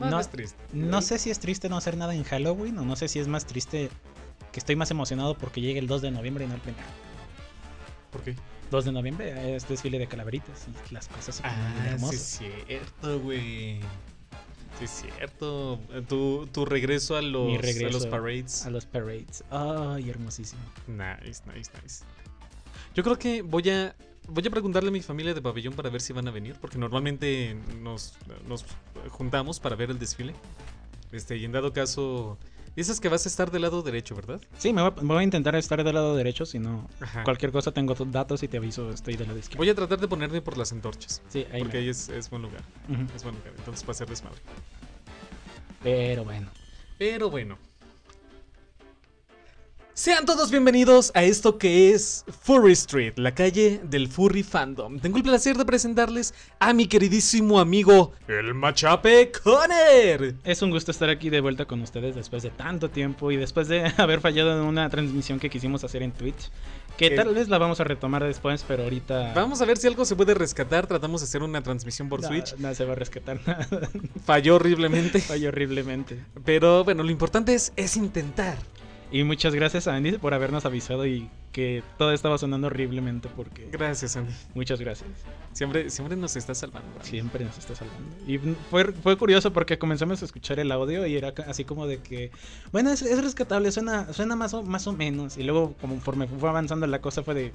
No, 0.00 0.10
No, 0.10 0.20
es 0.20 0.28
triste. 0.28 0.58
No 0.72 1.02
sé 1.02 1.18
si 1.18 1.30
es 1.30 1.38
triste 1.38 1.68
no 1.68 1.76
hacer 1.76 1.96
nada 1.96 2.14
en 2.14 2.24
Halloween 2.24 2.78
o 2.78 2.84
no 2.84 2.96
sé 2.96 3.08
si 3.08 3.18
es 3.18 3.28
más 3.28 3.46
triste 3.46 3.90
que 4.52 4.58
estoy 4.58 4.74
más 4.76 4.90
emocionado 4.90 5.36
porque 5.36 5.60
llegue 5.60 5.78
el 5.78 5.86
2 5.86 6.02
de 6.02 6.10
noviembre 6.10 6.44
y 6.44 6.48
no 6.48 6.54
el 6.54 6.60
primero. 6.60 6.86
¿Por 8.10 8.22
qué? 8.22 8.34
2 8.70 8.84
de 8.84 8.92
noviembre 8.92 9.54
es 9.56 9.68
desfile 9.68 9.98
de 9.98 10.06
calaveritas 10.06 10.66
y 10.90 10.94
las 10.94 11.08
cosas 11.08 11.42
bien 11.42 11.54
Ah, 11.54 11.74
sí 11.84 11.88
hermosas. 11.90 12.14
es 12.14 12.38
cierto, 12.66 13.20
güey. 13.20 13.80
Sí 14.78 14.84
es 14.84 14.90
cierto. 14.90 15.78
Tu, 16.08 16.46
tu 16.52 16.64
regreso 16.64 17.16
a 17.16 17.22
los, 17.22 17.58
a 17.58 17.90
los 17.90 18.06
parades. 18.06 18.64
A 18.66 18.70
los 18.70 18.86
parades. 18.86 19.44
Ay, 19.50 20.08
hermosísimo. 20.08 20.62
Nice, 20.86 21.42
nice, 21.52 21.70
nice. 21.82 22.04
Yo 22.94 23.02
creo 23.04 23.18
que 23.18 23.42
voy 23.42 23.68
a 23.70 23.94
voy 24.30 24.46
a 24.46 24.50
preguntarle 24.50 24.88
a 24.88 24.92
mi 24.92 25.00
familia 25.02 25.34
de 25.34 25.42
pabellón 25.42 25.74
para 25.74 25.90
ver 25.90 26.00
si 26.00 26.12
van 26.12 26.26
a 26.28 26.30
venir, 26.30 26.56
porque 26.60 26.78
normalmente 26.78 27.56
nos, 27.80 28.14
nos 28.48 28.64
juntamos 29.10 29.60
para 29.60 29.76
ver 29.76 29.90
el 29.90 29.98
desfile. 29.98 30.34
Este, 31.12 31.36
y 31.36 31.44
en 31.44 31.52
dado 31.52 31.72
caso, 31.72 32.38
dices 32.76 33.00
que 33.00 33.08
vas 33.08 33.26
a 33.26 33.28
estar 33.28 33.50
del 33.50 33.62
lado 33.62 33.82
derecho, 33.82 34.14
¿verdad? 34.14 34.40
Sí, 34.58 34.72
me 34.72 34.80
voy, 34.82 34.92
a, 34.96 35.02
voy 35.02 35.18
a 35.18 35.22
intentar 35.24 35.54
estar 35.56 35.82
del 35.82 35.94
lado 35.94 36.14
derecho, 36.16 36.46
si 36.46 36.58
no, 36.58 36.88
Ajá. 37.00 37.24
cualquier 37.24 37.50
cosa 37.52 37.72
tengo 37.72 37.94
datos 37.94 38.42
y 38.42 38.48
te 38.48 38.56
aviso, 38.58 38.90
estoy 38.90 39.16
del 39.16 39.26
lado 39.26 39.38
izquierdo. 39.38 39.58
Voy 39.58 39.68
a 39.70 39.74
tratar 39.74 39.98
de 40.00 40.06
ponerme 40.08 40.40
por 40.40 40.56
las 40.56 40.70
antorchas, 40.72 41.20
Sí, 41.28 41.46
ahí 41.52 41.62
porque 41.62 41.78
me- 41.78 41.82
ahí 41.84 41.88
es, 41.88 42.08
es 42.08 42.30
buen 42.30 42.42
lugar. 42.42 42.62
Ujú. 42.88 43.02
Es 43.16 43.22
buen 43.24 43.34
lugar, 43.34 43.52
entonces 43.58 43.86
va 43.86 43.90
a 43.90 43.94
ser 43.94 44.08
desmadre. 44.08 44.38
Pero 45.82 46.24
bueno. 46.24 46.48
Pero 46.98 47.30
bueno. 47.30 47.58
Sean 50.00 50.24
todos 50.24 50.50
bienvenidos 50.50 51.12
a 51.14 51.24
esto 51.24 51.58
que 51.58 51.92
es 51.92 52.24
Furry 52.40 52.72
Street, 52.72 53.18
la 53.18 53.34
calle 53.34 53.82
del 53.84 54.08
furry 54.08 54.42
fandom. 54.42 54.98
Tengo 54.98 55.18
el 55.18 55.22
placer 55.22 55.58
de 55.58 55.66
presentarles 55.66 56.32
a 56.58 56.72
mi 56.72 56.86
queridísimo 56.86 57.60
amigo, 57.60 58.12
el 58.26 58.54
Machape 58.54 59.30
Conner. 59.30 60.36
Es 60.42 60.62
un 60.62 60.70
gusto 60.70 60.90
estar 60.90 61.10
aquí 61.10 61.28
de 61.28 61.42
vuelta 61.42 61.66
con 61.66 61.82
ustedes 61.82 62.14
después 62.14 62.42
de 62.42 62.48
tanto 62.48 62.88
tiempo 62.88 63.30
y 63.30 63.36
después 63.36 63.68
de 63.68 63.92
haber 63.98 64.22
fallado 64.22 64.58
en 64.58 64.66
una 64.66 64.88
transmisión 64.88 65.38
que 65.38 65.50
quisimos 65.50 65.84
hacer 65.84 66.02
en 66.02 66.12
Twitch. 66.12 66.48
Que 66.96 67.08
Eh, 67.08 67.10
tal 67.10 67.34
vez 67.34 67.50
la 67.50 67.58
vamos 67.58 67.78
a 67.80 67.84
retomar 67.84 68.24
después, 68.24 68.64
pero 68.66 68.84
ahorita. 68.84 69.34
Vamos 69.34 69.60
a 69.60 69.66
ver 69.66 69.76
si 69.76 69.86
algo 69.86 70.06
se 70.06 70.16
puede 70.16 70.32
rescatar. 70.32 70.86
Tratamos 70.86 71.20
de 71.20 71.26
hacer 71.26 71.42
una 71.42 71.62
transmisión 71.62 72.08
por 72.08 72.22
No, 72.22 72.28
Switch. 72.28 72.56
No 72.56 72.74
se 72.74 72.86
va 72.86 72.92
a 72.92 72.96
rescatar 72.96 73.38
nada. 73.46 73.68
Falló 74.24 74.54
horriblemente. 74.54 75.20
Falló 75.20 75.48
horriblemente. 75.48 76.24
Pero 76.42 76.84
bueno, 76.84 77.02
lo 77.02 77.10
importante 77.10 77.52
es, 77.54 77.74
es 77.76 77.98
intentar. 77.98 78.56
Y 79.12 79.24
muchas 79.24 79.54
gracias 79.54 79.88
a 79.88 79.96
Andy 79.96 80.18
por 80.18 80.34
habernos 80.34 80.64
avisado 80.64 81.04
y 81.04 81.28
que 81.50 81.82
todo 81.98 82.12
estaba 82.12 82.38
sonando 82.38 82.68
horriblemente 82.68 83.28
porque. 83.34 83.68
Gracias, 83.72 84.16
Andy. 84.16 84.32
Muchas 84.54 84.80
gracias. 84.80 85.10
Siempre, 85.52 85.90
siempre 85.90 86.16
nos 86.16 86.36
está 86.36 86.54
salvando. 86.54 86.88
Andy. 86.96 87.08
Siempre 87.08 87.44
nos 87.44 87.58
está 87.58 87.74
salvando. 87.74 88.08
Y 88.26 88.38
fue, 88.70 88.92
fue 88.92 89.16
curioso 89.16 89.52
porque 89.52 89.78
comenzamos 89.78 90.22
a 90.22 90.24
escuchar 90.24 90.60
el 90.60 90.70
audio 90.70 91.06
y 91.06 91.16
era 91.16 91.34
así 91.48 91.64
como 91.64 91.88
de 91.88 91.98
que, 91.98 92.30
bueno, 92.70 92.90
es, 92.90 93.02
es 93.02 93.20
rescatable, 93.20 93.72
suena, 93.72 94.12
suena 94.12 94.36
más, 94.36 94.54
o, 94.54 94.62
más 94.62 94.86
o 94.86 94.92
menos. 94.92 95.36
Y 95.36 95.42
luego, 95.42 95.74
conforme 95.80 96.28
fue 96.28 96.48
avanzando 96.48 96.86
la 96.86 97.00
cosa, 97.00 97.24
fue 97.24 97.34
de, 97.34 97.52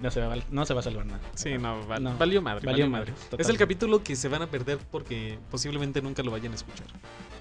no 0.00 0.10
se 0.10 0.20
va, 0.20 0.36
no 0.50 0.66
se 0.66 0.74
va 0.74 0.80
a 0.80 0.82
salvar 0.82 1.06
nada. 1.06 1.20
Sí, 1.34 1.56
no, 1.58 1.86
val- 1.86 2.02
No. 2.02 2.16
valió 2.18 2.42
madre. 2.42 2.66
Valió 2.66 2.88
madre, 2.88 3.12
Es 3.38 3.48
el 3.48 3.56
capítulo 3.56 4.02
que 4.02 4.16
se 4.16 4.28
van 4.28 4.42
a 4.42 4.46
perder 4.48 4.78
porque 4.90 5.38
posiblemente 5.50 6.02
nunca 6.02 6.22
lo 6.22 6.30
vayan 6.32 6.52
a 6.52 6.56
escuchar. 6.56 6.86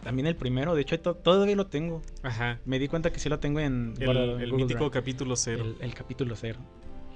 También 0.04 0.28
el 0.28 0.36
primero, 0.36 0.76
de 0.76 0.82
hecho, 0.82 1.00
to- 1.00 1.16
todavía 1.16 1.56
lo 1.56 1.68
tengo. 1.68 2.02
Ajá. 2.24 2.60
Me 2.66 2.78
di 2.80 2.88
cuenta 2.88 3.12
que 3.12 3.20
sí 3.20 3.30
lo 3.30 3.40
tengo 3.40 3.60
en, 3.60 3.96
El, 4.00 4.10
el 4.42 4.54
mítico 4.54 4.80
Drive. 4.80 4.92
capítulo 4.92 5.36
cero. 5.36 5.64
el, 5.64 5.76
el 5.82 5.94
capítulo 5.94 6.36
cero. 6.36 6.60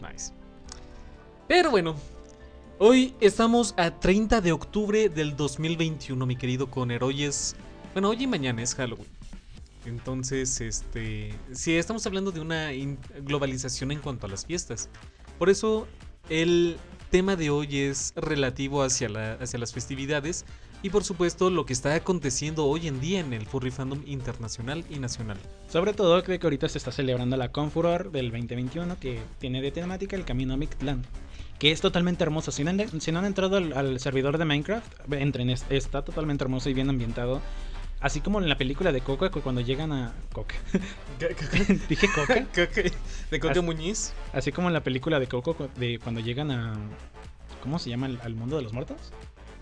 Nice. 0.02 0.34
Pero 1.48 1.70
bueno, 1.72 1.96
hoy 2.80 3.14
estamos 3.22 3.74
a 3.78 3.92
30 4.00 4.42
de 4.42 4.52
octubre 4.52 5.10
del 5.10 5.36
2021, 5.36 6.26
mi 6.26 6.36
querido 6.36 6.70
Conner. 6.72 7.04
Hoy 7.04 7.24
es. 7.24 7.56
Bueno, 7.94 8.10
hoy 8.10 8.24
y 8.24 8.28
mañana 8.28 8.62
es 8.64 8.74
Halloween. 8.76 9.08
Entonces, 9.86 10.60
este. 10.62 11.34
Sí, 11.54 11.76
estamos 11.76 12.06
hablando 12.08 12.32
de 12.32 12.40
una 12.40 12.70
globalización 13.24 13.92
en 13.92 14.00
cuanto 14.00 14.26
a 14.26 14.30
las 14.30 14.46
fiestas. 14.46 14.90
Por 15.38 15.50
eso, 15.50 15.88
el 16.30 16.78
tema 17.12 17.36
de 17.36 17.50
hoy 17.50 17.78
es 17.78 18.14
relativo 18.16 18.84
hacia, 18.84 19.10
la- 19.10 19.34
hacia 19.34 19.60
las 19.60 19.74
festividades. 19.74 20.46
Y 20.84 20.90
por 20.92 21.04
supuesto, 21.04 21.50
lo 21.50 21.66
que 21.66 21.74
está 21.74 21.96
aconteciendo 21.96 22.66
hoy 22.68 22.88
en 22.88 23.00
día 23.02 23.20
en 23.20 23.34
el 23.34 23.48
furry 23.48 23.72
fandom 23.72 24.04
internacional 24.06 24.84
y 24.90 25.00
nacional. 25.00 25.38
Sobre 25.68 25.94
todo, 25.94 26.22
creo 26.24 26.38
que 26.40 26.46
ahorita 26.46 26.70
se 26.70 26.78
está 26.78 26.92
celebrando 26.92 27.38
la 27.38 27.52
Confuror 27.52 28.12
del 28.12 28.30
2021 28.30 29.00
que 29.00 29.20
tiene 29.40 29.62
de 29.64 29.72
temática 29.72 30.16
el 30.16 30.26
camino 30.26 30.54
a 30.54 30.58
Mictlán. 30.58 31.02
Que 31.58 31.72
es 31.72 31.82
totalmente 31.82 32.24
hermoso. 32.24 32.52
Si 32.52 32.64
no 32.64 32.70
han, 32.70 33.26
entrado 33.26 33.58
al, 33.58 33.74
al 33.74 34.00
servidor 34.00 34.38
de 34.38 34.46
Minecraft, 34.46 35.12
entren. 35.14 35.50
es- 35.50 35.66
Está 35.70 36.04
totalmente 36.04 36.44
hermoso 36.44 36.70
y 36.70 36.74
bien 36.76 36.90
ambientado. 36.90 37.42
Así 38.06 38.22
como 38.22 38.40
en 38.40 38.48
la 38.48 38.56
película 38.56 38.92
de 38.92 39.02
Coca, 39.02 39.32
cuando 39.32 39.62
llegan 39.62 39.92
a. 39.92 40.14
Coca. 40.32 40.54
Dije 41.90 42.08
Coca. 42.14 42.36
de 43.32 43.50
As- 43.50 43.64
Muñiz. 43.64 44.14
Así 44.32 44.52
como 44.52 44.68
en 44.68 44.76
la 44.76 44.84
película 44.84 45.20
de 45.20 45.26
Coco, 45.26 45.70
de 45.76 45.98
cuando 45.98 46.22
llegan 46.22 46.52
a. 46.52 46.76
¿Cómo 47.64 47.80
se 47.80 47.90
llama? 47.90 48.06
¿Al, 48.22 48.36
mundo 48.36 48.58
de 48.58 48.62
los 48.62 48.74
muertos? 48.74 49.12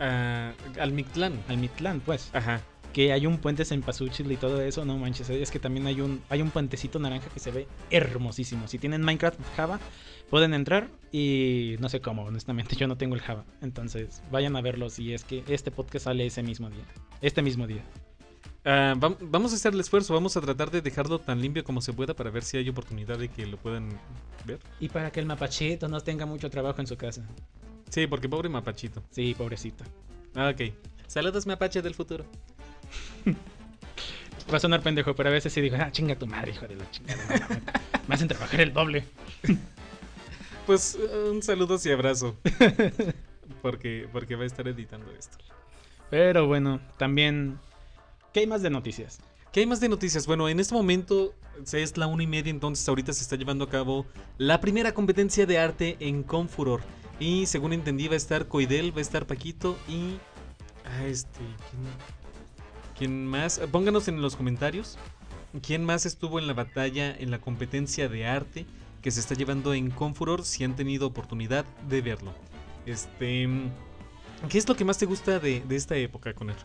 ah, 0.02 0.52
al 0.78 0.92
Mictlán. 0.92 1.42
Al 1.48 1.58
Mictlán, 1.58 2.02
pues. 2.02 2.32
Ajá. 2.34 2.60
Que 2.92 3.14
hay 3.14 3.26
un 3.28 3.38
puente 3.38 3.64
en 3.74 3.82
Pasuchil 3.82 4.30
y 4.30 4.36
todo 4.36 4.62
eso, 4.62 4.84
no 4.84 4.98
manches. 4.98 5.30
Es 5.30 5.50
que 5.50 5.60
también 5.60 5.88
hay 5.88 6.02
un, 6.02 6.22
hay 6.30 6.42
un 6.42 6.52
puentecito 6.52 7.00
naranja 7.00 7.30
que 7.30 7.40
se 7.40 7.50
ve 7.50 7.66
hermosísimo. 7.92 8.68
Si 8.68 8.78
tienen 8.78 9.04
Minecraft 9.04 9.40
Java, 9.56 9.80
pueden 10.30 10.54
entrar 10.54 10.90
y 11.14 11.78
no 11.80 11.88
sé 11.88 12.02
cómo, 12.02 12.24
honestamente, 12.26 12.76
yo 12.76 12.88
no 12.88 12.98
tengo 12.98 13.16
el 13.16 13.22
Java. 13.22 13.46
Entonces, 13.62 14.22
vayan 14.32 14.58
a 14.58 14.62
verlo 14.62 14.90
si 14.90 15.14
es 15.14 15.24
que 15.24 15.46
este 15.48 15.72
podcast 15.72 16.04
sale 16.04 16.26
ese 16.26 16.44
mismo 16.44 16.70
día. 16.70 16.84
Este 17.22 17.42
mismo 17.42 17.68
día. 17.68 17.86
Ah, 18.66 18.94
vam- 18.98 19.18
vamos 19.20 19.52
a 19.52 19.56
hacer 19.56 19.74
el 19.74 19.80
esfuerzo, 19.82 20.14
vamos 20.14 20.38
a 20.38 20.42
tratar 20.42 20.72
de 20.72 20.82
dejarlo 20.82 21.20
tan 21.20 21.42
limpio 21.42 21.64
como 21.64 21.82
se 21.82 21.92
pueda 21.92 22.14
para 22.14 22.30
ver 22.30 22.44
si 22.44 22.58
hay 22.58 22.70
oportunidad 22.70 23.18
de 23.18 23.28
que 23.28 23.46
lo 23.46 23.58
puedan 23.58 23.90
ver. 24.46 24.60
Y 24.80 24.88
para 24.90 25.12
que 25.12 25.20
el 25.20 25.26
mapachito 25.26 25.88
no 25.90 26.00
tenga 26.02 26.26
mucho 26.26 26.50
trabajo 26.50 26.80
en 26.80 26.88
su 26.88 26.96
casa. 26.96 27.24
Sí, 27.90 28.08
porque 28.08 28.30
pobre 28.30 28.48
mapachito. 28.50 29.04
Sí, 29.12 29.34
pobrecito. 29.38 29.84
Ah, 30.36 30.50
ok. 30.54 30.72
Saludos, 31.08 31.46
mapache 31.46 31.82
del 31.82 31.94
futuro. 31.94 32.26
Va 34.52 34.58
a 34.58 34.60
sonar 34.60 34.82
pendejo, 34.82 35.16
pero 35.16 35.30
a 35.30 35.32
veces 35.32 35.52
sí 35.54 35.62
digo, 35.62 35.78
ah, 35.80 35.92
chinga 35.92 36.16
tu 36.16 36.28
madre, 36.28 36.52
hijo 36.52 36.68
de 36.68 36.76
la 36.76 36.90
chingada. 36.92 37.48
Me 38.08 38.16
hacen 38.16 38.28
trabajar 38.28 38.62
el 38.62 38.74
doble. 38.74 39.04
Pues 40.66 40.96
eh, 40.96 41.30
un 41.30 41.44
saludo 41.44 41.78
y 41.84 41.92
abrazo. 41.92 42.38
porque, 43.62 44.08
porque 44.14 44.38
va 44.38 44.44
a 44.44 44.46
estar 44.46 44.66
editando 44.66 45.12
esto. 45.12 45.38
Pero 46.10 46.48
bueno, 46.48 46.80
también. 46.98 47.60
¿Qué 48.34 48.40
hay 48.40 48.48
más 48.48 48.64
de 48.64 48.72
noticias? 48.72 49.20
¿Qué 49.52 49.60
hay 49.60 49.68
más 49.68 49.80
de 49.80 49.88
noticias? 49.88 50.26
Bueno, 50.26 50.50
en 50.50 50.60
este 50.60 50.74
momento 50.74 51.36
es 51.72 51.98
la 51.98 52.08
una 52.08 52.24
y 52.24 52.28
media, 52.28 52.50
entonces 52.50 52.90
ahorita 52.90 53.14
se 53.14 53.22
está 53.22 53.36
llevando 53.36 53.66
a 53.66 53.70
cabo 53.70 54.08
la 54.40 54.60
primera 54.60 54.92
competencia 54.96 55.46
de 55.46 55.60
arte 55.60 55.98
en 56.00 56.24
Confuror. 56.24 56.82
Y 57.20 57.46
según 57.46 57.74
entendí 57.74 58.08
va 58.08 58.16
a 58.16 58.18
estar 58.18 58.48
Coidel, 58.48 58.92
va 58.92 58.98
a 58.98 59.02
estar 59.02 59.28
Paquito 59.28 59.78
y... 59.88 60.18
Ah, 60.84 61.06
este... 61.06 61.42
¿quién, 61.70 61.84
quién 62.98 63.28
más? 63.28 63.60
Pónganos 63.72 64.08
en 64.08 64.20
los 64.20 64.36
comentarios. 64.36 64.98
¿Quién 65.62 65.86
más 65.86 66.08
estuvo 66.08 66.40
en 66.40 66.48
la 66.48 66.54
batalla, 66.54 67.16
en 67.16 67.30
la 67.30 67.40
competencia 67.40 68.10
de 68.10 68.26
arte 68.26 68.66
que 69.04 69.12
se 69.12 69.20
está 69.20 69.36
llevando 69.36 69.76
en 69.76 69.92
Confuror 69.92 70.44
si 70.44 70.64
han 70.64 70.76
tenido 70.76 71.06
oportunidad 71.06 71.66
de 71.88 72.02
verlo? 72.02 72.34
Este... 72.88 73.48
¿Qué 74.50 74.58
es 74.58 74.68
lo 74.68 74.76
que 74.76 74.86
más 74.86 74.98
te 74.98 75.06
gusta 75.06 75.38
de, 75.38 75.62
de 75.62 75.76
esta 75.76 75.96
época, 75.96 76.34
Conner? 76.34 76.58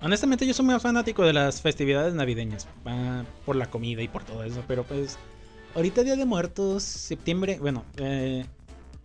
Honestamente, 0.00 0.46
yo 0.46 0.54
soy 0.54 0.64
muy 0.64 0.78
fanático 0.78 1.24
de 1.24 1.32
las 1.32 1.60
festividades 1.60 2.14
navideñas. 2.14 2.68
ah, 2.86 3.24
por 3.44 3.56
la 3.56 3.66
comida 3.66 4.02
y 4.02 4.08
por 4.08 4.24
todo 4.24 4.44
eso. 4.44 4.62
Pero 4.68 4.84
pues. 4.84 5.18
Ahorita 5.74 6.02
Día 6.02 6.16
de 6.16 6.24
Muertos, 6.24 6.82
septiembre. 6.82 7.58
Bueno, 7.60 7.84
eh, 7.96 8.44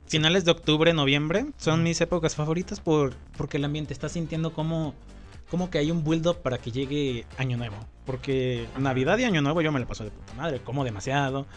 finales 0.08 0.46
de 0.46 0.52
octubre, 0.52 0.94
noviembre. 0.94 1.48
Son 1.58 1.84
mis 1.84 2.00
épocas 2.02 2.36
favoritas 2.36 2.80
por, 2.80 3.16
porque 3.38 3.58
el 3.58 3.66
ambiente 3.66 3.94
está 3.94 4.10
sintiendo 4.10 4.54
como. 4.54 4.94
Como 5.50 5.70
que 5.70 5.78
hay 5.78 5.92
un 5.92 6.04
build 6.04 6.26
up 6.28 6.38
para 6.42 6.58
que 6.58 6.72
llegue 6.72 7.26
Año 7.38 7.58
Nuevo. 7.58 7.76
Porque 8.06 8.68
Navidad 8.80 9.18
y 9.20 9.24
Año 9.24 9.42
Nuevo 9.42 9.62
yo 9.62 9.72
me 9.72 9.80
la 9.80 9.88
paso 9.88 10.04
de 10.04 10.12
puta 10.12 10.34
madre. 10.34 10.60
Como 10.62 10.84
demasiado. 10.84 11.48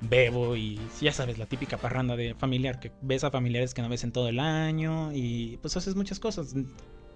Bebo 0.00 0.56
y 0.56 0.80
ya 1.00 1.12
sabes, 1.12 1.38
la 1.38 1.46
típica 1.46 1.76
parranda 1.76 2.16
de 2.16 2.34
familiar. 2.34 2.78
Que 2.80 2.92
ves 3.02 3.24
a 3.24 3.30
familiares 3.30 3.74
que 3.74 3.82
no 3.82 3.88
ves 3.88 4.04
en 4.04 4.12
todo 4.12 4.28
el 4.28 4.38
año. 4.38 5.12
Y 5.12 5.58
pues 5.62 5.76
haces 5.76 5.96
muchas 5.96 6.18
cosas. 6.18 6.54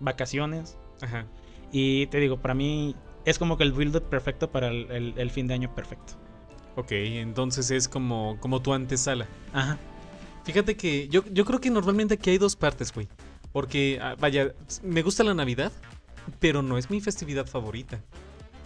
Vacaciones. 0.01 0.77
Ajá. 1.01 1.27
Y 1.73 2.07
te 2.07 2.19
digo, 2.19 2.39
para 2.39 2.55
mí 2.55 2.95
es 3.25 3.39
como 3.39 3.57
que 3.57 3.65
el 3.65 3.73
build 3.73 4.01
perfecto 4.03 4.51
para 4.51 4.69
el, 4.69 4.91
el- 4.91 5.15
el 5.17 5.31
fin 5.31 5.47
de 5.47 5.55
año 5.55 5.75
perfecto. 5.75 6.15
Ok, 6.77 6.93
entonces 6.93 7.71
es 7.71 7.89
como, 7.89 8.37
como 8.41 8.61
tu 8.63 8.73
antesala. 8.75 9.27
Ajá. 9.53 9.79
Fíjate 10.45 10.77
que 10.77 11.09
yo, 11.09 11.25
yo 11.33 11.45
creo 11.45 11.61
que 11.61 11.71
normalmente 11.71 12.15
aquí 12.15 12.31
hay 12.31 12.39
dos 12.39 12.55
partes, 12.55 12.93
güey. 12.93 13.09
Porque, 13.53 13.99
ah, 14.03 14.15
vaya, 14.19 14.53
me 14.83 15.03
gusta 15.03 15.25
la 15.25 15.35
Navidad, 15.35 15.73
pero 16.39 16.63
no 16.63 16.77
es 16.79 16.91
mi 16.91 17.01
festividad 17.01 17.47
favorita. 17.47 18.01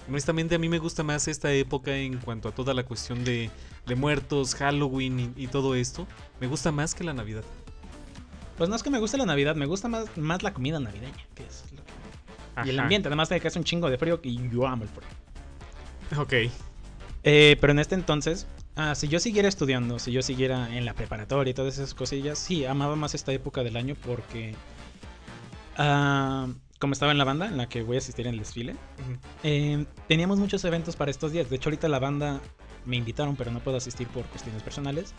Honestamente 0.09 0.57
a 0.57 0.59
mí 0.59 0.69
me 0.69 0.79
gusta 0.79 1.05
más 1.05 1.29
esta 1.29 1.53
época 1.53 1.97
en 1.97 2.19
cuanto 2.19 2.49
a 2.49 2.53
toda 2.53 2.75
la 2.75 2.83
cuestión 2.83 3.23
de, 3.25 3.49
de 3.87 3.95
muertos, 3.95 4.57
Halloween 4.57 5.33
y, 5.37 5.45
y 5.45 5.47
todo 5.47 5.75
esto. 5.77 6.07
Me 6.41 6.49
gusta 6.49 6.73
más 6.73 6.95
que 6.95 7.05
la 7.05 7.13
Navidad. 7.13 7.45
Pues 8.59 8.69
no 8.69 8.75
es 8.77 8.83
que 8.83 8.91
me 8.91 8.99
guste 8.99 9.17
la 9.17 9.25
Navidad, 9.27 9.55
me 9.55 9.67
gusta 9.67 9.89
más, 9.89 10.15
más 10.19 10.43
la 10.43 10.53
comida 10.53 10.81
navideña, 10.81 11.15
que 11.35 11.45
es 11.45 11.65
lo 11.73 11.83
que 11.85 11.90
Y 12.65 12.71
el 12.71 12.81
ambiente, 12.81 13.09
además 13.09 13.29
de 13.29 13.41
que 13.41 13.49
hace 13.49 13.59
un 13.59 13.65
chingo 13.65 13.91
de 13.91 13.99
frío 13.99 14.21
y 14.23 14.49
yo 14.51 14.67
amo 14.67 14.85
el 14.85 14.89
frío. 14.89 16.21
Ok. 16.21 16.53
Eh, 17.23 17.57
pero 17.61 17.73
en 17.73 17.79
este 17.79 17.95
entonces, 17.95 18.47
ah, 18.77 18.95
si 18.95 19.09
yo 19.09 19.21
siguiera 19.21 19.49
estudiando, 19.49 19.99
si 19.99 20.13
yo 20.13 20.23
siguiera 20.23 20.75
en 20.77 20.85
la 20.85 20.95
preparatoria 20.95 21.51
y 21.51 21.55
todas 21.55 21.75
esas 21.75 21.95
cosillas, 21.95 22.39
sí, 22.39 22.65
amaba 22.65 22.97
más 22.97 23.15
esta 23.15 23.33
época 23.33 23.63
del 23.63 23.77
año 23.77 23.95
porque, 24.07 24.55
ah, 25.77 26.49
como 26.79 26.95
estaba 26.95 27.13
en 27.13 27.19
la 27.19 27.25
banda 27.25 27.47
en 27.47 27.57
la 27.57 27.69
que 27.69 27.83
voy 27.83 27.97
a 27.97 27.99
asistir 27.99 28.27
en 28.27 28.35
el 28.35 28.39
desfile, 28.39 28.75
eh, 29.43 29.85
teníamos 30.09 30.39
muchos 30.39 30.65
eventos 30.65 30.97
para 30.97 31.11
estos 31.11 31.33
días. 31.33 31.51
De 31.51 31.57
hecho, 31.57 31.69
ahorita 31.69 31.89
la 31.89 31.99
banda 31.99 32.41
me 32.87 32.97
invitaron, 32.97 33.37
pero 33.37 33.51
no 33.51 33.61
puedo 33.61 33.77
asistir 33.77 34.09
por 34.09 34.25
cuestiones 34.27 34.63
personales. 34.63 35.15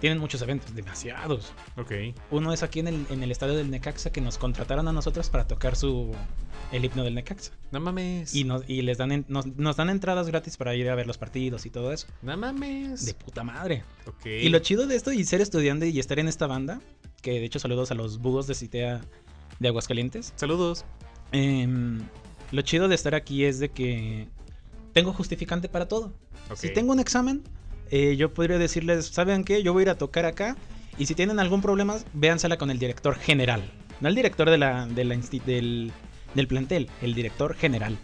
Tienen 0.00 0.18
muchos 0.18 0.42
eventos, 0.42 0.74
demasiados. 0.74 1.52
Ok. 1.76 1.92
Uno 2.30 2.52
es 2.52 2.62
aquí 2.62 2.80
en 2.80 2.88
el, 2.88 3.06
en 3.08 3.22
el 3.22 3.30
estadio 3.30 3.54
del 3.56 3.70
Necaxa 3.70 4.10
que 4.10 4.20
nos 4.20 4.36
contrataron 4.36 4.86
a 4.88 4.92
nosotros 4.92 5.30
para 5.30 5.46
tocar 5.46 5.74
su 5.74 6.14
el 6.72 6.84
himno 6.84 7.04
del 7.04 7.14
Necaxa. 7.14 7.52
No 7.70 7.80
mames. 7.80 8.34
Y, 8.34 8.44
nos, 8.44 8.62
y 8.68 8.82
les 8.82 8.98
dan 8.98 9.12
en- 9.12 9.24
nos, 9.28 9.46
nos 9.46 9.76
dan 9.76 9.90
entradas 9.90 10.26
gratis 10.26 10.56
para 10.56 10.74
ir 10.74 10.88
a 10.90 10.94
ver 10.94 11.06
los 11.06 11.18
partidos 11.18 11.66
y 11.66 11.70
todo 11.70 11.92
eso. 11.92 12.06
No 12.22 12.36
mames. 12.36 13.04
De 13.06 13.14
puta 13.14 13.44
madre. 13.44 13.84
Ok. 14.06 14.26
Y 14.26 14.48
lo 14.48 14.58
chido 14.58 14.86
de 14.86 14.96
esto 14.96 15.12
y 15.12 15.24
ser 15.24 15.40
estudiante 15.40 15.88
y 15.88 15.98
estar 16.00 16.18
en 16.18 16.28
esta 16.28 16.46
banda, 16.46 16.80
que 17.22 17.32
de 17.32 17.44
hecho 17.44 17.58
saludos 17.58 17.90
a 17.90 17.94
los 17.94 18.18
búhos 18.18 18.46
de 18.46 18.54
Citea 18.54 19.00
de 19.60 19.68
Aguascalientes. 19.68 20.32
Saludos. 20.36 20.84
em, 21.32 22.00
lo 22.52 22.62
chido 22.62 22.86
de 22.88 22.94
estar 22.94 23.14
aquí 23.14 23.44
es 23.44 23.58
de 23.58 23.68
que 23.70 24.28
tengo 24.92 25.12
justificante 25.12 25.68
para 25.68 25.88
todo. 25.88 26.12
Ok. 26.50 26.56
Si 26.56 26.72
tengo 26.72 26.92
un 26.92 27.00
examen, 27.00 27.42
eh, 27.90 28.16
yo 28.16 28.32
podría 28.32 28.58
decirles, 28.58 29.06
¿saben 29.06 29.44
qué? 29.44 29.62
Yo 29.62 29.72
voy 29.72 29.80
a 29.80 29.84
ir 29.84 29.90
a 29.90 29.98
tocar 29.98 30.24
acá. 30.24 30.56
Y 30.98 31.06
si 31.06 31.14
tienen 31.14 31.38
algún 31.40 31.60
problema, 31.60 31.98
véansela 32.14 32.56
con 32.56 32.70
el 32.70 32.78
director 32.78 33.16
general. 33.16 33.62
No 34.00 34.08
el 34.08 34.14
director 34.14 34.48
de 34.48 34.56
la, 34.58 34.86
de 34.86 35.04
la 35.04 35.16
del, 35.44 35.92
del 36.36 36.46
plantel, 36.46 36.88
el 37.02 37.14
director 37.14 37.54
general. 37.56 37.98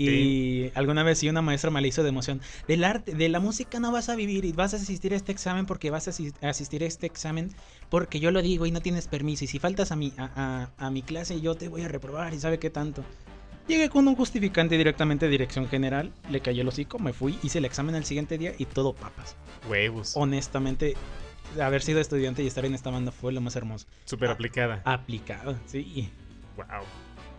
Y 0.00 0.70
alguna 0.76 1.02
vez 1.02 1.18
sí 1.18 1.28
una 1.28 1.42
maestra 1.42 1.72
me 1.72 1.80
la 1.80 1.88
hizo 1.88 2.04
de 2.04 2.08
emoción. 2.10 2.40
Del 2.68 2.84
arte, 2.84 3.14
de 3.14 3.28
la 3.28 3.40
música 3.40 3.80
no 3.80 3.90
vas 3.90 4.08
a 4.08 4.14
vivir 4.14 4.44
y 4.44 4.52
vas 4.52 4.72
a 4.72 4.76
asistir 4.76 5.12
a 5.12 5.16
este 5.16 5.32
examen 5.32 5.66
porque 5.66 5.90
vas 5.90 6.06
a 6.06 6.12
asis- 6.12 6.34
a 6.40 6.50
asistir 6.50 6.84
a 6.84 6.86
este 6.86 7.06
examen 7.06 7.50
porque 7.90 8.20
yo 8.20 8.30
lo 8.30 8.40
digo 8.40 8.64
y 8.66 8.70
no 8.70 8.80
tienes 8.80 9.08
permiso. 9.08 9.42
Y 9.44 9.48
si 9.48 9.58
faltas 9.58 9.90
a 9.90 9.96
mi, 9.96 10.12
a, 10.16 10.30
a- 10.78 10.86
a 10.86 10.90
mi 10.90 11.02
clase 11.02 11.40
yo 11.40 11.56
te 11.56 11.66
voy 11.66 11.82
a 11.82 11.88
reprobar 11.88 12.32
y 12.32 12.38
sabe 12.38 12.60
qué 12.60 12.70
tanto. 12.70 13.02
Llegué 13.66 13.88
con 13.90 14.06
un 14.06 14.14
justificante 14.14 14.78
directamente 14.78 15.26
de 15.26 15.32
dirección 15.32 15.68
general, 15.68 16.12
le 16.30 16.40
cayó 16.40 16.62
el 16.62 16.68
hocico, 16.68 17.00
me 17.00 17.12
fui, 17.12 17.36
hice 17.42 17.58
el 17.58 17.64
examen 17.64 17.96
el 17.96 18.04
siguiente 18.04 18.38
día 18.38 18.54
y 18.56 18.66
todo 18.66 18.94
papas. 18.94 19.34
Huevos. 19.68 20.12
Honestamente, 20.14 20.94
haber 21.60 21.82
sido 21.82 22.00
estudiante 22.00 22.44
y 22.44 22.46
estar 22.46 22.64
en 22.64 22.74
esta 22.74 22.90
banda 22.90 23.10
fue 23.10 23.32
lo 23.32 23.40
más 23.40 23.56
hermoso. 23.56 23.86
Súper 24.04 24.30
aplicada. 24.30 24.80
Aplicado, 24.84 25.58
sí. 25.66 26.08
Wow. 26.58 26.84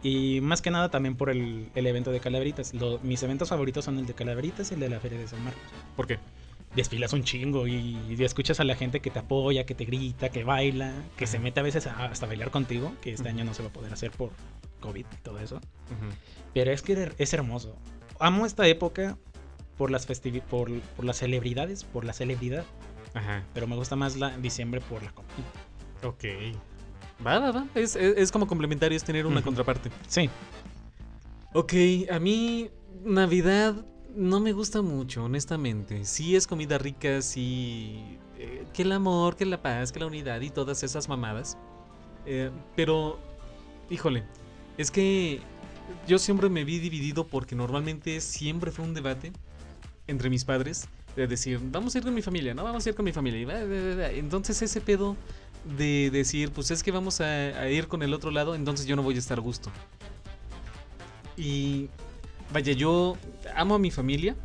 Y 0.02 0.40
más 0.42 0.62
que 0.62 0.72
nada 0.72 0.90
también 0.90 1.16
por 1.16 1.30
el, 1.30 1.70
el 1.76 1.86
evento 1.86 2.12
de 2.12 2.20
Calaveritas. 2.20 2.74
Lo- 2.74 3.00
mis 3.00 3.22
eventos 3.22 3.50
favoritos 3.50 3.86
son 3.86 4.00
el 4.00 4.06
de 4.06 4.14
Calaveritas 4.14 4.72
y 4.72 4.76
el 4.76 4.80
de 4.80 4.90
la 4.90 5.00
Feria 5.00 5.20
de 5.20 5.28
San 5.28 5.44
Marcos. 5.44 5.62
¿Por 5.96 6.08
qué? 6.08 6.20
Desfilas 6.76 7.12
un 7.14 7.24
chingo 7.24 7.68
y, 7.68 7.98
y 8.08 8.24
escuchas 8.24 8.60
a 8.60 8.64
la 8.64 8.76
gente 8.76 9.00
que 9.02 9.10
te 9.10 9.20
apoya, 9.20 9.66
que 9.66 9.76
te 9.76 9.86
grita, 9.86 10.30
que 10.30 10.44
baila, 10.44 10.94
que 11.18 11.28
se 11.28 11.38
mete 11.40 11.60
a 11.60 11.64
veces 11.64 11.86
a- 11.88 12.06
hasta 12.06 12.28
bailar 12.28 12.50
contigo, 12.52 12.94
que 13.02 13.12
este 13.12 13.28
año 13.28 13.44
no 13.44 13.54
se 13.54 13.62
va 13.64 13.70
a 13.70 13.74
poder 13.74 13.92
hacer 13.92 14.12
por 14.12 14.32
COVID 14.80 15.06
y 15.12 15.16
todo 15.22 15.40
eso. 15.40 15.60
Pero 16.54 16.72
es 16.72 16.82
que 16.82 17.12
es 17.18 17.34
hermoso. 17.34 17.76
Amo 18.20 18.46
esta 18.46 18.68
época 18.68 19.18
por 19.78 19.92
las 19.92 20.06
por, 20.50 20.72
por 20.82 21.06
las 21.06 21.18
celebridades, 21.18 21.84
por 21.84 22.06
la 22.06 22.14
celebridad. 22.14 22.66
Ajá. 23.14 23.44
Pero 23.54 23.66
me 23.68 23.76
gusta 23.76 23.96
más 23.96 24.16
la 24.18 24.38
diciembre 24.38 24.80
por 24.82 25.02
la 25.04 25.12
comida. 25.12 25.34
Ok. 26.04 26.24
Va, 27.26 27.40
va, 27.40 27.52
va. 27.52 27.68
Es, 27.76 27.96
es- 27.96 28.18
es 28.18 28.32
como 28.32 28.48
complementario, 28.48 28.96
es 28.96 29.04
tener 29.04 29.26
una 29.26 29.42
contraparte. 29.42 29.90
Sí. 30.08 30.30
Ok, 31.54 31.74
a 32.12 32.20
mí 32.20 32.70
Navidad 33.04 33.76
no 34.16 34.40
me 34.40 34.54
gusta 34.54 34.82
mucho, 34.82 35.26
honestamente. 35.26 36.06
Sí 36.06 36.36
es 36.36 36.48
comida 36.48 36.78
rica, 36.78 37.22
sí... 37.22 38.18
eh, 38.38 38.66
que 38.74 38.84
el 38.84 38.92
amor, 38.92 39.36
que 39.36 39.46
la 39.46 39.62
paz, 39.62 39.92
que 39.92 40.00
la 40.00 40.06
unidad 40.08 40.42
y 40.42 40.50
todas 40.50 40.84
esas 40.84 41.10
mamadas. 41.10 41.58
Eh, 42.26 42.52
pero, 42.76 43.20
híjole, 43.90 44.24
es 44.78 44.92
que 44.92 45.42
yo 46.08 46.20
siempre 46.20 46.50
me 46.50 46.64
vi 46.64 46.80
dividido 46.80 47.26
porque 47.28 47.56
normalmente 47.56 48.22
siempre 48.22 48.72
fue 48.72 48.86
un 48.86 48.94
debate 48.94 49.32
entre 50.08 50.30
mis 50.30 50.46
padres 50.46 50.88
de 51.16 51.28
decir, 51.28 51.60
vamos 51.72 51.96
a 51.96 51.98
ir 51.98 52.04
con 52.04 52.14
mi 52.14 52.22
familia, 52.22 52.54
no 52.54 52.64
vamos 52.64 52.86
a 52.86 52.90
ir 52.90 52.96
con 52.96 53.06
mi 53.06 53.12
familia. 53.12 53.62
Entonces 54.12 54.62
ese 54.62 54.80
pedo 54.82 55.16
de 55.66 56.10
decir, 56.12 56.52
pues 56.52 56.72
es 56.72 56.84
que 56.84 56.92
vamos 56.92 57.22
a, 57.22 57.26
a 57.26 57.70
ir 57.70 57.88
con 57.88 58.02
el 58.04 58.14
otro 58.14 58.32
lado, 58.32 58.56
entonces 58.56 58.86
yo 58.86 58.96
no 58.96 59.04
voy 59.04 59.16
a 59.16 59.20
estar 59.20 59.38
a 59.38 59.42
gusto. 59.42 59.72
Y 61.38 61.90
vaya, 62.52 62.74
yo 62.74 63.18
amo 63.56 63.76
a 63.76 63.80
mi 63.80 63.92
familia, 63.92 64.36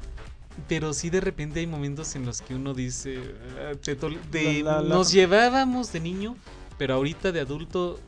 pero 0.69 0.93
sí 0.93 1.11
de 1.11 1.21
repente 1.21 1.61
hay 1.61 1.67
momentos 1.67 2.15
en 2.15 2.25
los 2.25 2.41
que 2.41 2.55
uno 2.55 2.75
dice, 2.75 3.19
"Ah, 3.59 3.73
te 3.81 3.97
de- 3.97 4.63
La, 4.63 4.73
la, 4.75 4.83
la". 4.83 4.95
nos 4.95 5.13
llevábamos 5.13 5.93
de 5.93 6.01
niño, 6.01 6.37
pero 6.79 6.95
ahorita 6.95 7.33
de 7.33 7.41
adulto 7.41 7.99